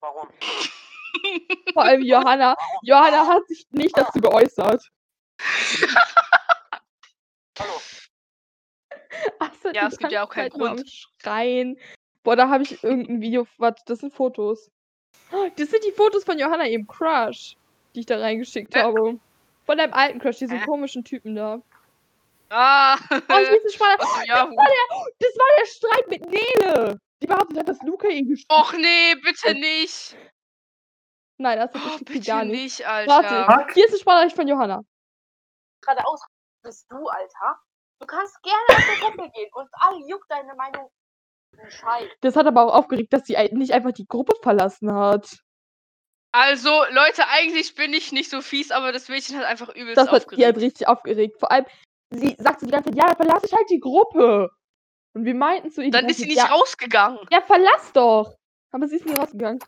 Warum? 0.00 0.28
Vor 1.74 1.82
allem 1.84 2.02
Johanna. 2.02 2.56
Johanna 2.82 3.26
hat 3.26 3.46
sich 3.48 3.66
nicht 3.70 3.96
dazu 3.96 4.20
geäußert. 4.20 4.82
Hallo. 7.58 7.80
Assad 9.38 9.76
Ja, 9.76 9.86
es 9.88 9.98
gibt 9.98 10.12
ja 10.12 10.24
auch 10.24 10.30
keinen 10.30 10.56
nur 10.56 10.68
Grund. 10.68 10.90
Schreien. 11.20 11.78
Boah, 12.22 12.36
da 12.36 12.48
habe 12.48 12.62
ich 12.62 12.82
irgendein 12.82 13.20
Video. 13.20 13.46
Warte, 13.58 13.82
das 13.86 13.98
sind 13.98 14.14
Fotos. 14.14 14.70
Oh, 15.32 15.48
Das 15.56 15.70
sind 15.70 15.84
die 15.84 15.92
Fotos 15.92 16.24
von 16.24 16.38
Johanna, 16.38 16.66
ihrem 16.66 16.86
Crush, 16.86 17.56
die 17.94 18.00
ich 18.00 18.06
da 18.06 18.18
reingeschickt 18.18 18.74
Äh. 18.74 18.82
habe. 18.82 19.18
Von 19.66 19.78
deinem 19.78 19.92
alten 19.92 20.18
Crush, 20.18 20.38
diesen 20.38 20.60
Äh. 20.60 20.64
komischen 20.64 21.04
Typen 21.04 21.34
da. 21.34 21.60
Ah, 22.50 22.96
Oh, 23.10 23.16
hier 23.36 23.50
ist 23.52 23.60
eine 23.62 23.70
Sprache. 23.72 23.98
was 24.00 24.26
ja, 24.26 24.48
Das 25.18 25.36
war 25.36 25.46
der 25.58 25.66
Streit 25.66 26.08
mit 26.08 26.26
Nele. 26.26 26.98
Die 27.22 27.26
behauptet 27.26 27.58
hat, 27.58 27.68
dass 27.68 27.82
Luca 27.82 28.08
ihn 28.08 28.28
gespielt 28.28 28.50
Och 28.58 28.72
nee, 28.74 29.14
bitte 29.16 29.54
nicht. 29.54 30.16
Nein, 31.38 31.58
das 31.58 31.70
Oh, 31.74 31.94
ist 31.96 32.04
bitte 32.04 32.20
gar 32.26 32.44
nicht. 32.44 32.78
nicht, 32.78 32.86
Alter. 32.86 33.10
Warte, 33.48 33.72
hier 33.74 33.84
ist 33.86 33.92
eine 33.92 34.00
Sprachnachricht 34.00 34.36
von 34.36 34.48
Johanna. 34.48 34.80
Gerade 35.82 36.06
aus 36.06 36.22
bist 36.62 36.86
du, 36.90 37.06
Alter. 37.08 37.60
Du 38.00 38.06
kannst 38.06 38.40
gerne 38.42 38.64
aus 38.70 38.84
der 38.86 39.08
Gruppe 39.10 39.30
gehen 39.30 39.50
und 39.54 39.68
alle 39.72 40.06
juckt 40.08 40.30
deine 40.30 40.54
Meinung. 40.54 40.90
Scheiß. 41.68 42.08
Das 42.20 42.36
hat 42.36 42.46
aber 42.46 42.62
auch 42.64 42.74
aufgeregt, 42.74 43.12
dass 43.12 43.26
sie 43.26 43.36
nicht 43.52 43.72
einfach 43.72 43.92
die 43.92 44.06
Gruppe 44.06 44.34
verlassen 44.42 44.92
hat. 44.94 45.38
Also, 46.32 46.70
Leute, 46.90 47.26
eigentlich 47.28 47.74
bin 47.74 47.92
ich 47.92 48.12
nicht 48.12 48.30
so 48.30 48.40
fies, 48.40 48.70
aber 48.70 48.92
das 48.92 49.08
Mädchen 49.08 49.36
hat 49.38 49.44
einfach 49.46 49.68
übelst 49.70 49.96
Das 49.96 50.08
hat 50.10 50.22
die 50.32 50.44
halt 50.44 50.54
aufgeregt. 50.56 50.58
richtig 50.58 50.88
aufgeregt. 50.88 51.40
Vor 51.40 51.50
allem, 51.50 51.66
sie 52.10 52.36
sagt 52.38 52.60
so 52.60 52.66
die 52.66 52.72
ganze 52.72 52.90
Zeit, 52.90 52.98
ja, 52.98 53.06
dann 53.06 53.16
verlass 53.16 53.44
ich 53.44 53.52
halt 53.52 53.68
die 53.68 53.80
Gruppe. 53.80 54.50
Und 55.14 55.24
wir 55.24 55.34
meinten 55.34 55.70
zu 55.70 55.82
ihr, 55.82 55.90
Dann 55.90 56.02
ganze 56.02 56.12
ist 56.12 56.18
sie 56.20 56.26
nicht 56.26 56.36
ja, 56.38 56.46
rausgegangen. 56.46 57.18
ja, 57.30 57.40
verlass 57.42 57.92
doch. 57.92 58.36
Aber 58.70 58.86
sie 58.88 58.96
ist 58.96 59.06
nicht 59.06 59.18
rausgegangen. 59.18 59.58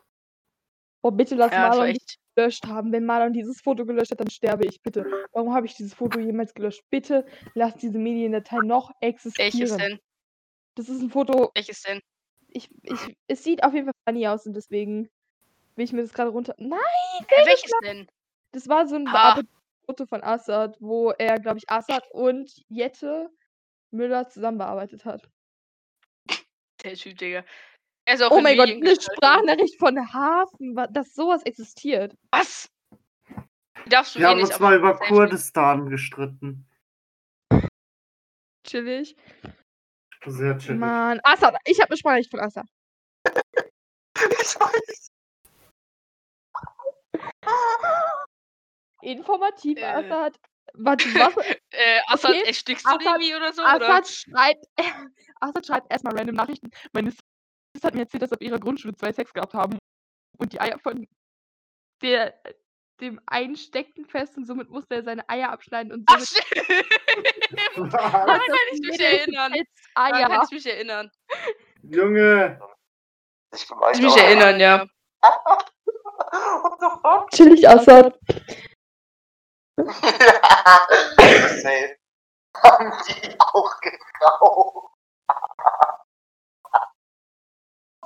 Boah, 1.03 1.13
bitte 1.13 1.35
lass 1.35 1.51
Ja, 1.53 1.69
Marlon 1.69 1.87
echt. 1.89 2.19
gelöscht 2.37 2.67
haben. 2.67 2.93
Wenn 2.93 3.05
Marlon 3.05 3.33
dieses 3.33 3.61
Foto 3.61 3.85
gelöscht 3.85 4.13
hat, 4.13 4.21
dann 4.21 4.31
sterbe 4.31 4.65
ich, 4.67 4.81
bitte. 4.83 5.05
Warum 5.33 5.53
habe 5.53 5.67
ich 5.67 5.75
dieses 5.75 5.95
Foto 5.95 6.21
jemals 6.21 6.55
gelöscht? 6.55 6.83
Bitte 6.91 7.27
lass 7.55 7.75
diese 7.75 7.99
Mediendatei 7.99 8.59
noch 8.59 8.93
Welches 9.01 9.35
existieren. 9.37 9.79
denn? 9.79 9.99
Das 10.77 10.89
ist 10.89 11.01
ein 11.03 11.11
Foto, 11.11 11.51
Welches 11.55 11.83
denn? 11.83 12.01
ich, 12.49 12.71
ich, 12.83 13.17
es 13.27 13.43
sieht 13.43 13.65
auf 13.65 13.75
jeden 13.75 13.87
Fall 13.87 13.95
funny 14.09 14.27
aus 14.29 14.47
und 14.47 14.55
deswegen 14.55 15.09
will 15.75 15.85
ich 15.85 15.93
mir 15.93 16.03
das 16.03 16.13
gerade 16.15 16.31
runter. 16.31 16.55
Nein, 16.59 16.79
Äh, 17.29 17.47
welches 17.47 17.73
denn? 17.83 18.07
das 18.53 18.69
war 18.69 18.87
so 18.87 18.95
ein 18.95 19.05
bearbeitetes 19.05 19.53
Foto 19.87 20.07
von 20.07 20.23
Assad, 20.23 20.77
wo 20.81 21.11
er, 21.11 21.41
glaube 21.41 21.59
ich, 21.59 21.69
Assad 21.69 22.05
und 22.13 22.63
Jette 22.69 23.29
Müller 23.93 24.29
zusammen 24.29 24.59
bearbeitet 24.59 25.05
hat. 25.05 25.29
Der 26.83 26.95
Typ, 26.95 27.17
Digga. 27.19 27.45
Er 28.05 28.15
ist 28.15 28.23
auch 28.23 28.31
Oh 28.33 28.39
in 28.39 28.43
mein 28.43 28.57
Gott, 28.57 28.69
eine. 28.69 29.01
Sprachnachricht 29.01 29.79
von 29.79 29.97
Hafen, 30.13 30.75
dass 30.91 31.15
sowas 31.15 31.43
existiert. 31.45 32.17
Was? 32.33 32.69
Darfst 33.87 34.15
du 34.15 34.19
Wir 34.19 34.27
eh 34.27 34.31
haben 34.31 34.39
nicht, 34.41 34.51
uns 34.51 34.59
mal 34.61 34.77
über 34.77 34.99
Kurdistan 34.99 35.89
gestritten. 35.89 36.69
Chillig. 38.67 39.17
Sehr 40.27 40.57
chillig. 40.59 40.81
Mann. 40.81 41.21
Assad, 41.25 41.57
ich 41.65 41.81
habe 41.81 41.91
eine 41.91 41.97
Sprachnachricht 41.97 42.31
von 42.31 42.41
Assad. 42.41 42.67
Ich 44.17 44.55
weiß. 44.61 45.09
Informativ, 49.03 49.79
Äh. 49.79 49.85
Assad. 49.85 50.39
Warte, 50.75 51.05
was? 51.15 51.35
Äh, 51.75 52.01
Assad, 52.09 52.33
Okay. 52.33 52.43
erstickst 52.47 52.85
du 52.85 52.91
Assad- 52.91 53.03
irgendwie 53.03 53.35
oder 53.35 53.53
so? 53.53 53.63
Oder? 53.63 53.75
Assad 53.89 54.09
schreibt, 54.09 54.67
Assad 55.41 55.67
schreibt 55.67 55.91
erstmal 55.91 56.17
random 56.17 56.37
Nachrichten. 56.37 56.71
Meine 56.93 57.11
Sis 57.11 57.19
hat 57.83 57.95
mir 57.95 58.03
erzählt, 58.03 58.23
dass 58.23 58.29
sie 58.31 58.37
auf 58.37 58.43
ihrer 58.43 58.59
Grundschule 58.61 58.95
zwei 58.95 59.13
Sex 59.13 59.33
gehabt 59.33 59.55
haben 59.55 59.79
und 60.39 60.53
die 60.53 60.61
Eier 60.61 60.79
von 60.79 61.07
der, 62.03 62.35
dem 63.01 63.21
einen 63.27 63.57
steckten 63.57 64.05
fest 64.05 64.37
und 64.37 64.45
somit 64.47 64.69
musste 64.69 64.97
er 64.97 65.03
seine 65.03 65.27
Eier 65.31 65.51
abschneiden 65.51 65.93
und 65.93 66.05
Ach, 66.09 66.21
somit 66.21 66.45
stimmt. 66.47 67.93
hat 67.95 67.95
Daran 67.95 68.39
das 68.39 68.47
kann 68.47 68.57
ich 68.73 68.81
mich 68.81 69.01
erinnern. 69.01 69.55
jetzt 69.55 69.73
Daran 69.95 70.13
kann 70.31 70.43
ich 70.45 70.51
mich 70.51 70.67
erinnern. 70.67 71.11
Junge, 71.83 72.61
Ich 73.55 73.67
Kann 73.67 74.03
mich 74.03 74.17
erinnern, 74.17 74.61
ja. 74.61 74.87
What 75.23 76.81
the 76.81 76.87
fuck? 77.03 77.31
Chillig, 77.31 77.67
Assad. 77.69 78.19
Safe. 81.63 81.97
Haben 82.63 82.93
die 83.09 83.37
auch 83.41 83.81
gekauft. 83.81 84.93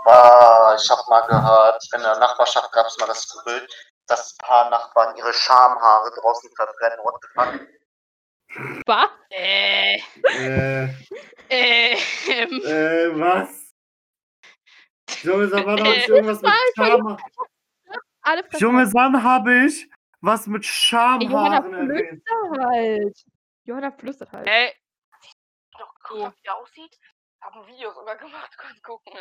Ah, 0.06 0.76
ich 0.78 0.88
hab 0.88 1.08
mal 1.08 1.26
gehört, 1.26 1.82
in 1.94 2.00
der 2.00 2.16
Nachbarschaft 2.18 2.70
gab 2.70 2.86
es 2.86 2.96
mal 2.98 3.06
das 3.06 3.28
Gerücht, 3.28 3.74
dass 4.06 4.32
ein 4.32 4.46
paar 4.46 4.70
Nachbarn 4.70 5.16
ihre 5.16 5.32
Schamhaare 5.32 6.12
draußen 6.20 6.48
verbrennen. 6.54 6.98
What 7.02 7.14
the 7.22 7.28
fuck? 7.34 7.60
Was? 8.86 9.10
Äh, 9.30 9.96
äh, 9.96 10.88
ähm, 11.48 11.98
äh, 12.28 13.20
was? 13.20 13.72
Junge, 15.22 15.48
sag 15.48 15.66
mal, 15.66 15.80
hab 15.80 15.86
ich 15.88 16.08
irgendwas 16.08 16.40
mit 16.40 16.50
Fall 16.50 16.60
von 16.76 16.86
Scham. 16.86 17.18
Alle 18.22 18.44
Fresse. 18.44 18.62
Junge, 18.62 18.92
wann 18.92 19.22
habe 19.22 19.66
ich 19.66 19.90
was 20.20 20.46
mit 20.46 20.64
Ey, 20.64 20.68
Johanna 21.28 21.62
Schamhaaren 21.62 21.74
erwähnt? 21.74 22.22
flüstert 22.26 22.66
halt. 22.66 23.24
Johanna 23.64 23.90
flüstert 23.92 24.32
halt. 24.32 24.46
äh, 24.48 24.72
Noch 25.78 25.94
cool, 26.10 26.32
wie 26.40 26.46
er 26.46 26.56
aussieht. 26.56 26.98
Hab 27.40 27.54
ein 27.54 27.66
Video 27.66 27.92
sogar 27.92 28.16
gemacht, 28.16 28.50
kannst 28.58 28.82
gucken. 28.82 29.18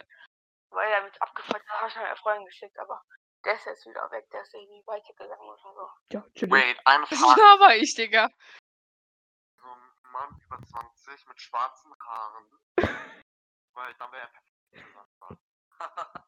Weil 0.70 0.92
er 0.92 1.04
mich 1.04 1.22
abgefuckt 1.22 1.70
hat, 1.70 1.82
hab 1.82 1.90
ich 1.90 1.96
meiner 1.96 2.16
Freundin 2.18 2.46
geschickt, 2.46 2.78
aber 2.80 3.02
der 3.46 3.54
ist 3.54 3.66
jetzt 3.66 3.86
wieder 3.86 4.10
weg, 4.12 4.28
der 4.32 4.42
ist 4.42 4.54
irgendwie 4.54 4.82
weitergegangen 4.88 5.48
oder 5.48 5.62
so. 5.62 5.90
Ja, 6.12 6.26
chillig. 6.34 6.54
Wait, 6.54 6.78
eine 6.86 7.04
was 7.10 7.20
Frage. 7.20 7.42
laber 7.42 7.76
ich, 7.76 7.94
Digga? 7.96 8.30
So 9.58 9.68
ein 9.68 10.12
Mann 10.12 10.42
über 10.46 10.60
20 10.62 11.28
mit 11.28 11.42
schwarzen 11.42 11.94
Haaren. 12.00 12.46
Weil 13.74 13.94
dann 14.00 14.12
wäre 14.12 14.22
er 14.24 14.30
perfekt. 14.30 15.42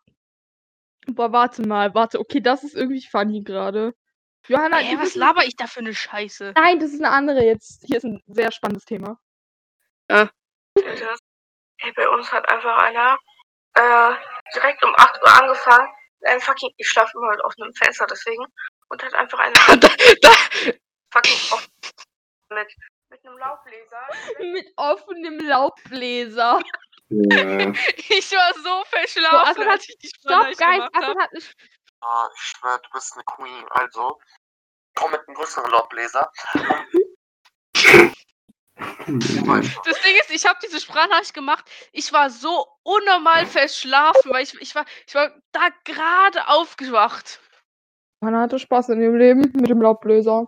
Boah, 1.08 1.32
warte 1.32 1.62
mal, 1.68 1.94
warte. 1.96 2.20
Okay, 2.20 2.42
das 2.42 2.64
ist 2.64 2.76
irgendwie 2.76 3.02
funny 3.08 3.42
gerade. 3.42 3.96
Johanna, 4.48 4.80
Ey, 4.82 4.98
was 5.00 5.16
laber 5.16 5.44
ich 5.44 5.56
da 5.56 5.68
für 5.68 5.80
eine 5.82 5.94
Scheiße? 5.94 6.54
Nein, 6.56 6.80
das 6.80 6.92
ist 6.92 7.04
eine 7.04 7.14
andere 7.14 7.44
jetzt. 7.44 7.84
Hier 7.86 7.98
ist 7.98 8.06
ein 8.06 8.24
sehr 8.28 8.52
spannendes 8.52 8.86
Thema. 8.86 9.20
Das, 10.08 10.30
hey, 11.80 11.92
bei 11.96 12.08
uns 12.10 12.32
hat 12.32 12.48
einfach 12.50 12.78
einer 12.78 13.18
äh, 13.74 14.16
direkt 14.56 14.84
um 14.84 14.94
8 14.96 15.22
Uhr 15.22 15.42
angefangen. 15.42 15.88
Ein 16.26 16.40
fucking, 16.40 16.72
ich 16.78 16.88
schlafe 16.88 17.12
immer 17.18 17.30
halt 17.30 17.44
auf 17.44 17.54
einem 17.60 17.74
Fenster 17.74 18.08
deswegen. 18.08 18.46
Und 18.90 19.04
hat 19.04 19.14
einfach 19.14 19.40
eine 19.40 19.54
da, 19.80 19.90
da, 20.22 20.32
fucking 21.12 21.52
auf, 21.52 21.68
mit, 22.50 22.68
mit 23.10 23.26
einem 23.26 23.38
Laubbläser. 23.38 24.08
Mit 24.40 24.68
offenem 24.78 25.40
Laubbläser. 25.40 26.62
Ja. 27.10 27.74
ich 28.10 28.32
war 28.32 28.54
so 28.54 28.62
So, 28.64 28.84
verschlafen, 28.86 29.64
hat, 29.64 29.68
als 29.68 29.90
ich 29.90 29.98
die 29.98 30.08
stopp, 30.10 30.44
Guys, 30.44 30.60
hab. 30.60 30.94
hat 30.94 31.30
eine 31.32 31.42
Ah, 32.02 32.30
ich 32.36 32.42
schwör, 32.42 32.78
du 32.78 32.90
bist 32.92 33.14
eine 33.16 33.24
Queen. 33.24 33.66
Also, 33.70 34.20
komm 34.98 35.12
mit 35.12 35.22
einem 35.28 35.36
größeren 35.36 35.72
Laubbläser. 35.72 36.32
Das 39.08 40.02
Ding 40.04 40.16
ist, 40.22 40.30
ich 40.30 40.46
habe 40.46 40.60
diese 40.64 40.80
Sprachnachricht 40.80 41.34
gemacht. 41.34 41.66
Ich 41.94 42.14
war 42.14 42.30
so 42.30 42.68
unnormal 42.84 43.48
verschlafen, 43.48 44.32
weil 44.32 44.44
ich, 44.44 44.54
ich 44.62 44.76
war, 44.76 44.86
ich 45.08 45.16
war 45.16 45.32
da 45.52 45.70
gerade 45.84 46.48
aufgewacht. 46.48 47.40
Johanna 48.22 48.42
hatte 48.42 48.60
Spaß 48.60 48.90
in 48.90 49.02
ihrem 49.02 49.16
Leben 49.16 49.42
mit 49.56 49.68
dem 49.68 49.82
Laubbläser. 49.82 50.46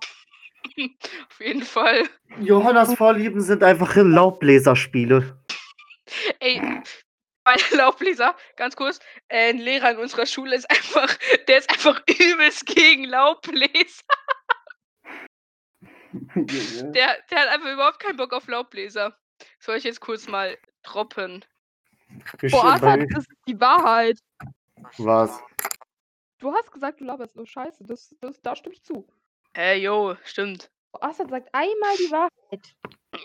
Auf 0.77 1.39
jeden 1.39 1.63
Fall. 1.63 2.03
Johannas 2.39 2.93
Vorlieben 2.93 3.41
sind 3.41 3.63
einfach 3.63 3.95
Laubbläserspiele. 3.95 5.41
Ey, 6.39 6.61
meine 7.45 7.63
Laubbläser, 7.71 8.35
ganz 8.57 8.75
kurz, 8.75 8.99
ein 9.29 9.57
Lehrer 9.57 9.91
in 9.91 9.97
unserer 9.97 10.25
Schule 10.25 10.55
ist 10.55 10.69
einfach, 10.69 11.17
der 11.47 11.57
ist 11.57 11.69
einfach 11.71 12.01
übelst 12.07 12.65
gegen 12.67 13.05
Laubbläser. 13.05 14.03
Der, 16.13 17.17
der 17.29 17.39
hat 17.39 17.47
einfach 17.49 17.71
überhaupt 17.71 17.99
keinen 17.99 18.17
Bock 18.17 18.33
auf 18.33 18.47
Laubbläser. 18.47 19.17
Soll 19.59 19.77
ich 19.77 19.83
jetzt 19.83 20.01
kurz 20.01 20.27
mal 20.27 20.57
droppen? 20.83 21.45
Boah, 22.49 22.73
Assad, 22.73 23.01
das 23.13 23.25
ist 23.27 23.37
die 23.47 23.59
Wahrheit. 23.59 24.17
Was? 24.97 25.39
Du 26.39 26.53
hast 26.53 26.71
gesagt, 26.71 27.01
du 27.01 27.05
laberst 27.05 27.35
nur 27.35 27.45
Scheiße. 27.45 27.83
Das, 27.83 28.15
das, 28.21 28.41
da 28.41 28.55
stimme 28.55 28.75
ich 28.75 28.83
zu. 28.83 29.07
Äh, 29.55 29.77
jo, 29.79 30.15
stimmt. 30.23 30.71
Boah, 30.91 31.03
Assad 31.03 31.29
sagt 31.29 31.49
einmal 31.53 31.95
die 31.97 32.11
Wahrheit. 32.11 32.75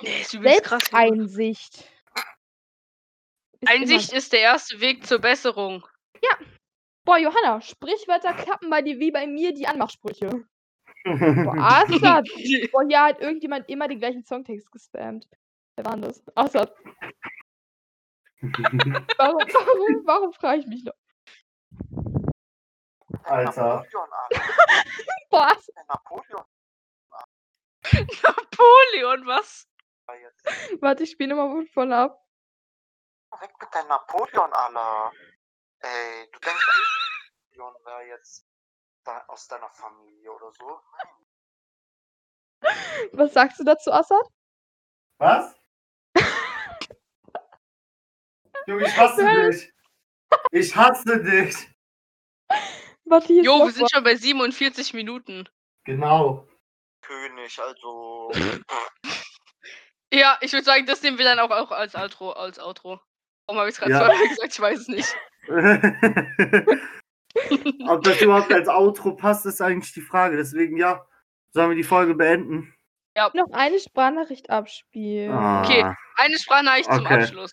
Nee, 0.03 0.24
ist 0.57 0.64
krass. 0.64 0.82
Ist 0.82 0.93
immer- 0.93 1.01
Einsicht 3.66 4.12
ist 4.12 4.32
der 4.32 4.41
erste 4.41 4.80
Weg 4.80 5.07
zur 5.07 5.20
Besserung. 5.20 5.87
Boah, 7.07 7.18
Johanna, 7.18 7.61
Sprichwörter 7.61 8.32
klappen 8.32 8.70
bei 8.70 8.80
dir 8.80 8.99
wie 8.99 9.11
bei 9.11 9.26
mir 9.26 9.53
die 9.53 9.66
Anmachsprüche. 9.66 10.47
Boah, 11.05 11.55
Assad. 11.57 12.26
Boah, 12.72 12.84
hier 12.86 13.02
hat 13.02 13.20
irgendjemand 13.20 13.68
immer 13.68 13.88
den 13.88 13.98
gleichen 13.98 14.24
Songtext 14.24 14.70
gespammt. 14.72 15.28
Wer 15.76 15.84
war 15.84 15.92
denn 15.92 16.02
das? 16.02 16.22
Assad. 16.34 16.74
Warum, 19.16 19.38
warum, 19.38 20.07
warum 20.07 20.32
frage 20.34 20.61
ich 20.61 20.66
mich 20.66 20.84
noch? 20.84 20.92
Alter. 23.22 23.86
Der 25.32 25.84
Napoleon 25.88 26.44
Napoleon, 28.22 29.26
was? 29.26 29.66
war 30.07 30.16
jetzt. 30.16 30.82
warte, 30.82 31.02
ich 31.02 31.11
spiele 31.11 31.34
nochmal 31.34 31.57
von 31.57 31.66
vorne 31.68 31.96
ab. 31.96 32.20
Weg 33.40 33.50
mit 33.61 33.74
deinem 33.74 33.88
Napoleon, 33.88 34.52
Alter. 34.52 35.12
Ey, 35.80 36.30
du 36.30 36.38
denkst, 36.38 36.66
Napoleon 37.50 37.74
wäre 37.84 38.07
jetzt 38.09 38.46
aus 39.28 39.46
deiner 39.48 39.70
Familie 39.70 40.32
oder 40.32 40.52
so? 40.52 40.80
Was 43.12 43.32
sagst 43.34 43.59
du 43.61 43.64
dazu, 43.64 43.92
Assad? 43.92 44.26
Was? 45.18 45.55
Junge, 48.66 48.86
ich 48.86 48.96
hasse 48.96 49.24
dich. 49.24 49.72
Ich 50.50 50.74
hasse 50.74 51.22
dich. 51.22 51.68
Warte, 53.05 53.26
hier 53.26 53.42
Jo, 53.42 53.66
wir 53.66 53.72
sind 53.72 53.90
schon 53.90 54.02
bei 54.02 54.16
47 54.16 54.94
Minuten. 54.94 55.48
Genau. 55.84 56.48
König, 57.02 57.59
also. 57.59 58.30
Ja, 60.12 60.38
ich 60.40 60.52
würde 60.52 60.64
sagen, 60.64 60.86
das 60.86 61.02
nehmen 61.02 61.18
wir 61.18 61.24
dann 61.24 61.40
auch, 61.40 61.50
auch 61.50 61.72
als 61.72 61.96
Outro. 61.96 62.30
Als 62.30 62.61
Outro. 62.61 63.00
Warum 63.46 63.59
habe 63.59 63.68
ich 63.68 63.74
es 63.74 63.80
gerade 63.80 63.90
Ja. 63.92 63.98
zweimal 64.07 64.28
gesagt? 64.28 64.52
Ich 64.52 64.61
weiß 64.61 64.78
es 64.78 64.88
nicht. 64.88 65.16
Ob 67.89 68.03
das 68.03 68.20
überhaupt 68.22 68.53
als 68.53 68.68
Outro 68.68 69.14
passt, 69.16 69.47
ist 69.47 69.61
eigentlich 69.61 69.93
die 69.93 70.01
Frage. 70.01 70.37
Deswegen 70.37 70.76
ja, 70.76 71.05
sollen 71.53 71.70
wir 71.70 71.76
die 71.76 71.82
Folge 71.82 72.14
beenden? 72.14 72.74
noch 73.35 73.51
eine 73.53 73.78
Sprachnachricht 73.78 74.51
abspielen. 74.51 75.32
Okay. 75.32 75.82
Ah, 75.82 75.95
Eine 76.16 76.39
Sprachnachricht 76.39 76.93
zum 76.93 77.07
Okay. 77.07 77.14
Abschluss. 77.22 77.53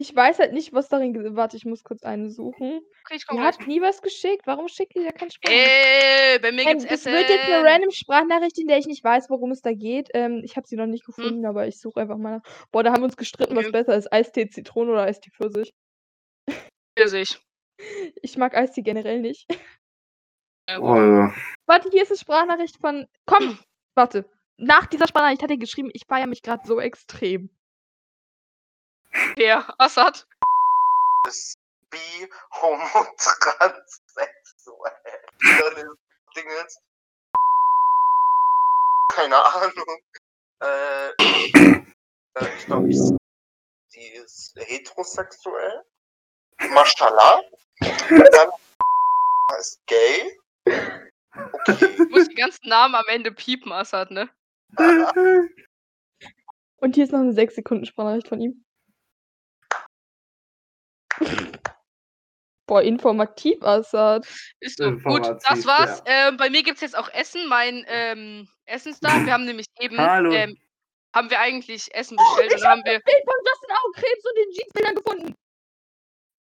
Ich 0.00 0.14
weiß 0.14 0.38
halt 0.38 0.52
nicht, 0.52 0.72
was 0.72 0.88
darin. 0.88 1.34
Warte, 1.34 1.56
ich 1.56 1.64
muss 1.64 1.82
kurz 1.82 2.04
eine 2.04 2.30
suchen. 2.30 2.80
Okay, 3.04 3.16
ich 3.16 3.26
komm 3.26 3.38
Die 3.38 3.42
hat 3.42 3.66
nie 3.66 3.80
was 3.80 4.00
geschickt. 4.00 4.42
Warum 4.46 4.68
schickt 4.68 4.94
die 4.94 5.00
ja 5.00 5.10
keine 5.10 5.30
Sprachnachricht? 5.30 5.70
Ey, 5.72 6.38
bei 6.38 6.52
mir 6.52 6.64
gibt's 6.66 6.84
Essen. 6.84 7.12
wird 7.12 7.28
jetzt 7.28 7.44
eine 7.50 7.64
random 7.68 7.90
Sprachnachricht, 7.90 8.58
in 8.58 8.68
der 8.68 8.78
ich 8.78 8.86
nicht 8.86 9.02
weiß, 9.02 9.28
worum 9.28 9.50
es 9.50 9.60
da 9.60 9.72
geht. 9.72 10.08
Ähm, 10.14 10.42
ich 10.44 10.56
habe 10.56 10.68
sie 10.68 10.76
noch 10.76 10.86
nicht 10.86 11.04
Hm. 11.06 11.14
gefunden, 11.14 11.46
aber 11.46 11.66
ich 11.66 11.80
suche 11.80 12.00
einfach 12.00 12.16
mal 12.16 12.36
nach. 12.38 12.66
Boah, 12.70 12.84
da 12.84 12.92
haben 12.92 13.00
wir 13.00 13.06
uns 13.06 13.16
gestritten, 13.16 13.56
was 13.56 13.64
Okay. 13.66 13.72
besser 13.72 13.96
ist. 13.96 14.12
Eistee 14.12 14.48
Zitrone 14.48 14.92
oder 14.92 15.02
Eistee 15.02 15.30
Pfirsich. 15.30 15.72
Pfirsich. 16.96 17.40
Ich 18.22 18.36
mag 18.36 18.54
Eistee 18.54 18.82
generell 18.82 19.20
nicht. 19.20 19.46
Ja, 20.68 20.80
oh, 20.80 20.96
ja. 20.96 21.32
Warte, 21.66 21.88
hier 21.90 22.02
ist 22.02 22.10
eine 22.10 22.18
Sprachnachricht 22.18 22.76
von. 22.78 23.08
Komm! 23.24 23.58
Warte. 23.94 24.28
Nach 24.58 24.86
dieser 24.86 25.06
Sprachnachricht 25.06 25.42
hat 25.42 25.50
er 25.50 25.56
geschrieben, 25.56 25.90
ich 25.94 26.04
feiere 26.06 26.26
mich 26.26 26.42
gerade 26.42 26.66
so 26.66 26.80
extrem. 26.80 27.48
Wer? 29.36 29.74
Assad? 29.80 30.26
Das 31.24 31.54
bi, 31.90 32.28
homo, 32.60 33.06
transsexuell. 33.16 34.92
Dann 35.40 35.76
ist 35.76 35.98
Ding 36.36 36.46
ist, 36.64 36.80
keine 39.08 39.36
Ahnung. 39.36 40.02
Äh, 40.60 41.08
äh, 41.08 41.84
ich 42.56 42.66
glaube, 42.66 42.88
die 42.88 44.06
ist 44.08 44.54
heterosexuell. 44.56 45.84
Mashallah. 46.70 47.42
Dann 47.80 48.50
ist 49.58 49.80
gay. 49.86 50.38
Okay. 51.68 51.96
Du 51.96 52.08
musst 52.08 52.30
die 52.30 52.34
ganzen 52.34 52.68
Namen 52.68 52.94
am 52.94 53.04
Ende 53.08 53.32
piepen, 53.32 53.72
Assad, 53.72 54.10
ne? 54.10 54.28
Und 56.80 56.94
hier 56.94 57.04
ist 57.04 57.12
noch 57.12 57.20
eine 57.20 57.32
6 57.32 57.56
Sekunden 57.56 57.86
Sprachnachricht 57.86 58.28
von 58.28 58.40
ihm. 58.40 58.64
Boah, 62.66 62.82
informativ, 62.82 63.62
Assad. 63.62 64.26
Ist 64.60 64.78
so. 64.78 64.92
Gut, 64.92 65.26
das 65.26 65.66
war's. 65.66 66.02
Ähm, 66.04 66.36
bei 66.36 66.50
mir 66.50 66.62
gibt's 66.62 66.82
jetzt 66.82 66.96
auch 66.96 67.08
Essen, 67.14 67.48
mein 67.48 67.84
ähm, 67.88 68.46
Essenstag. 68.66 69.24
Wir 69.24 69.32
haben 69.32 69.46
nämlich 69.46 69.66
eben, 69.80 69.98
Hallo. 69.98 70.30
ähm, 70.32 70.56
haben 71.14 71.30
wir 71.30 71.40
eigentlich 71.40 71.92
Essen 71.94 72.16
bestellt 72.16 72.54
und 72.54 72.60
dann 72.60 72.70
haben 72.70 72.84
wir. 72.84 73.00
Bild 73.00 73.24
von 73.24 73.34
Justin 73.46 73.70
Augenkrebs 73.82 74.24
und 74.24 74.36
den 74.36 74.50
Jeansbildern 74.52 74.94
gefunden. 74.96 75.34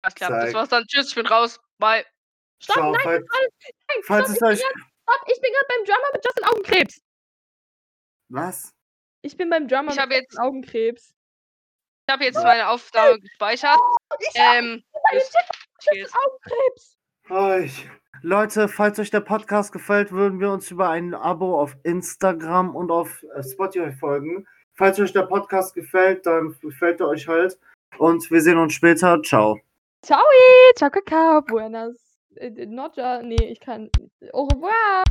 Alles 0.02 0.14
klar, 0.14 0.30
das 0.30 0.44
Zeig. 0.46 0.54
war's 0.54 0.68
dann. 0.68 0.84
Tschüss, 0.86 1.08
ich 1.08 1.14
bin 1.14 1.26
raus. 1.26 1.60
Bye. 1.78 2.04
Stopp, 2.60 2.76
Ciao, 2.76 2.92
nein, 2.92 3.00
falls, 3.02 3.24
nein, 3.32 4.02
falls 4.04 4.36
stopp, 4.36 4.36
es 4.36 4.42
euch. 4.42 4.58
ich, 4.58 4.64
bin 4.64 4.72
grad, 4.72 5.16
stopp, 5.18 5.28
ich 5.32 5.40
bin 5.40 5.52
gerade 5.52 5.66
beim 5.68 5.84
Drummer 5.84 6.08
mit 6.12 6.24
Justin 6.24 6.44
Augenkrebs. 6.44 7.00
Was? 8.28 8.72
Ich 9.22 9.36
bin 9.36 9.50
beim 9.50 9.68
Drummer 9.68 9.90
Ich 9.90 9.96
mit 9.96 10.00
habe 10.02 10.14
jetzt, 10.14 10.30
Justin 10.32 10.44
Augenkrebs. 10.44 11.14
ich 12.08 12.12
habe 12.12 12.24
jetzt 12.24 12.42
meine 12.42 12.68
Aufnahme 12.68 13.18
gespeichert. 13.20 13.78
Ich 14.20 14.28
Ähm, 14.34 14.82
Tschüss. 15.80 16.12
Augenkrebs. 16.14 16.96
Euch. 17.30 17.88
Leute, 18.24 18.68
falls 18.68 18.98
euch 19.00 19.10
der 19.10 19.20
Podcast 19.20 19.72
gefällt, 19.72 20.12
würden 20.12 20.38
wir 20.38 20.50
uns 20.52 20.70
über 20.70 20.88
ein 20.90 21.14
Abo 21.14 21.60
auf 21.60 21.76
Instagram 21.82 22.76
und 22.76 22.90
auf 22.92 23.24
äh, 23.34 23.42
Spotify 23.42 23.92
folgen. 23.92 24.46
Falls 24.74 24.98
euch 25.00 25.12
der 25.12 25.22
Podcast 25.26 25.74
gefällt, 25.74 26.24
dann 26.26 26.56
gefällt 26.60 27.00
er 27.00 27.08
euch 27.08 27.26
halt. 27.26 27.58
Und 27.98 28.30
wir 28.30 28.40
sehen 28.40 28.58
uns 28.58 28.74
später. 28.74 29.20
Ciao. 29.22 29.58
Ciao, 30.04 30.24
ciao, 30.76 30.90
Kakao, 30.90 31.42
buenas. 31.42 31.96
Äh, 32.36 32.50
Noja, 32.66 33.22
nee, 33.22 33.36
ich 33.52 33.60
kann. 33.60 33.90
Au 34.32 34.44
revoir. 34.44 35.04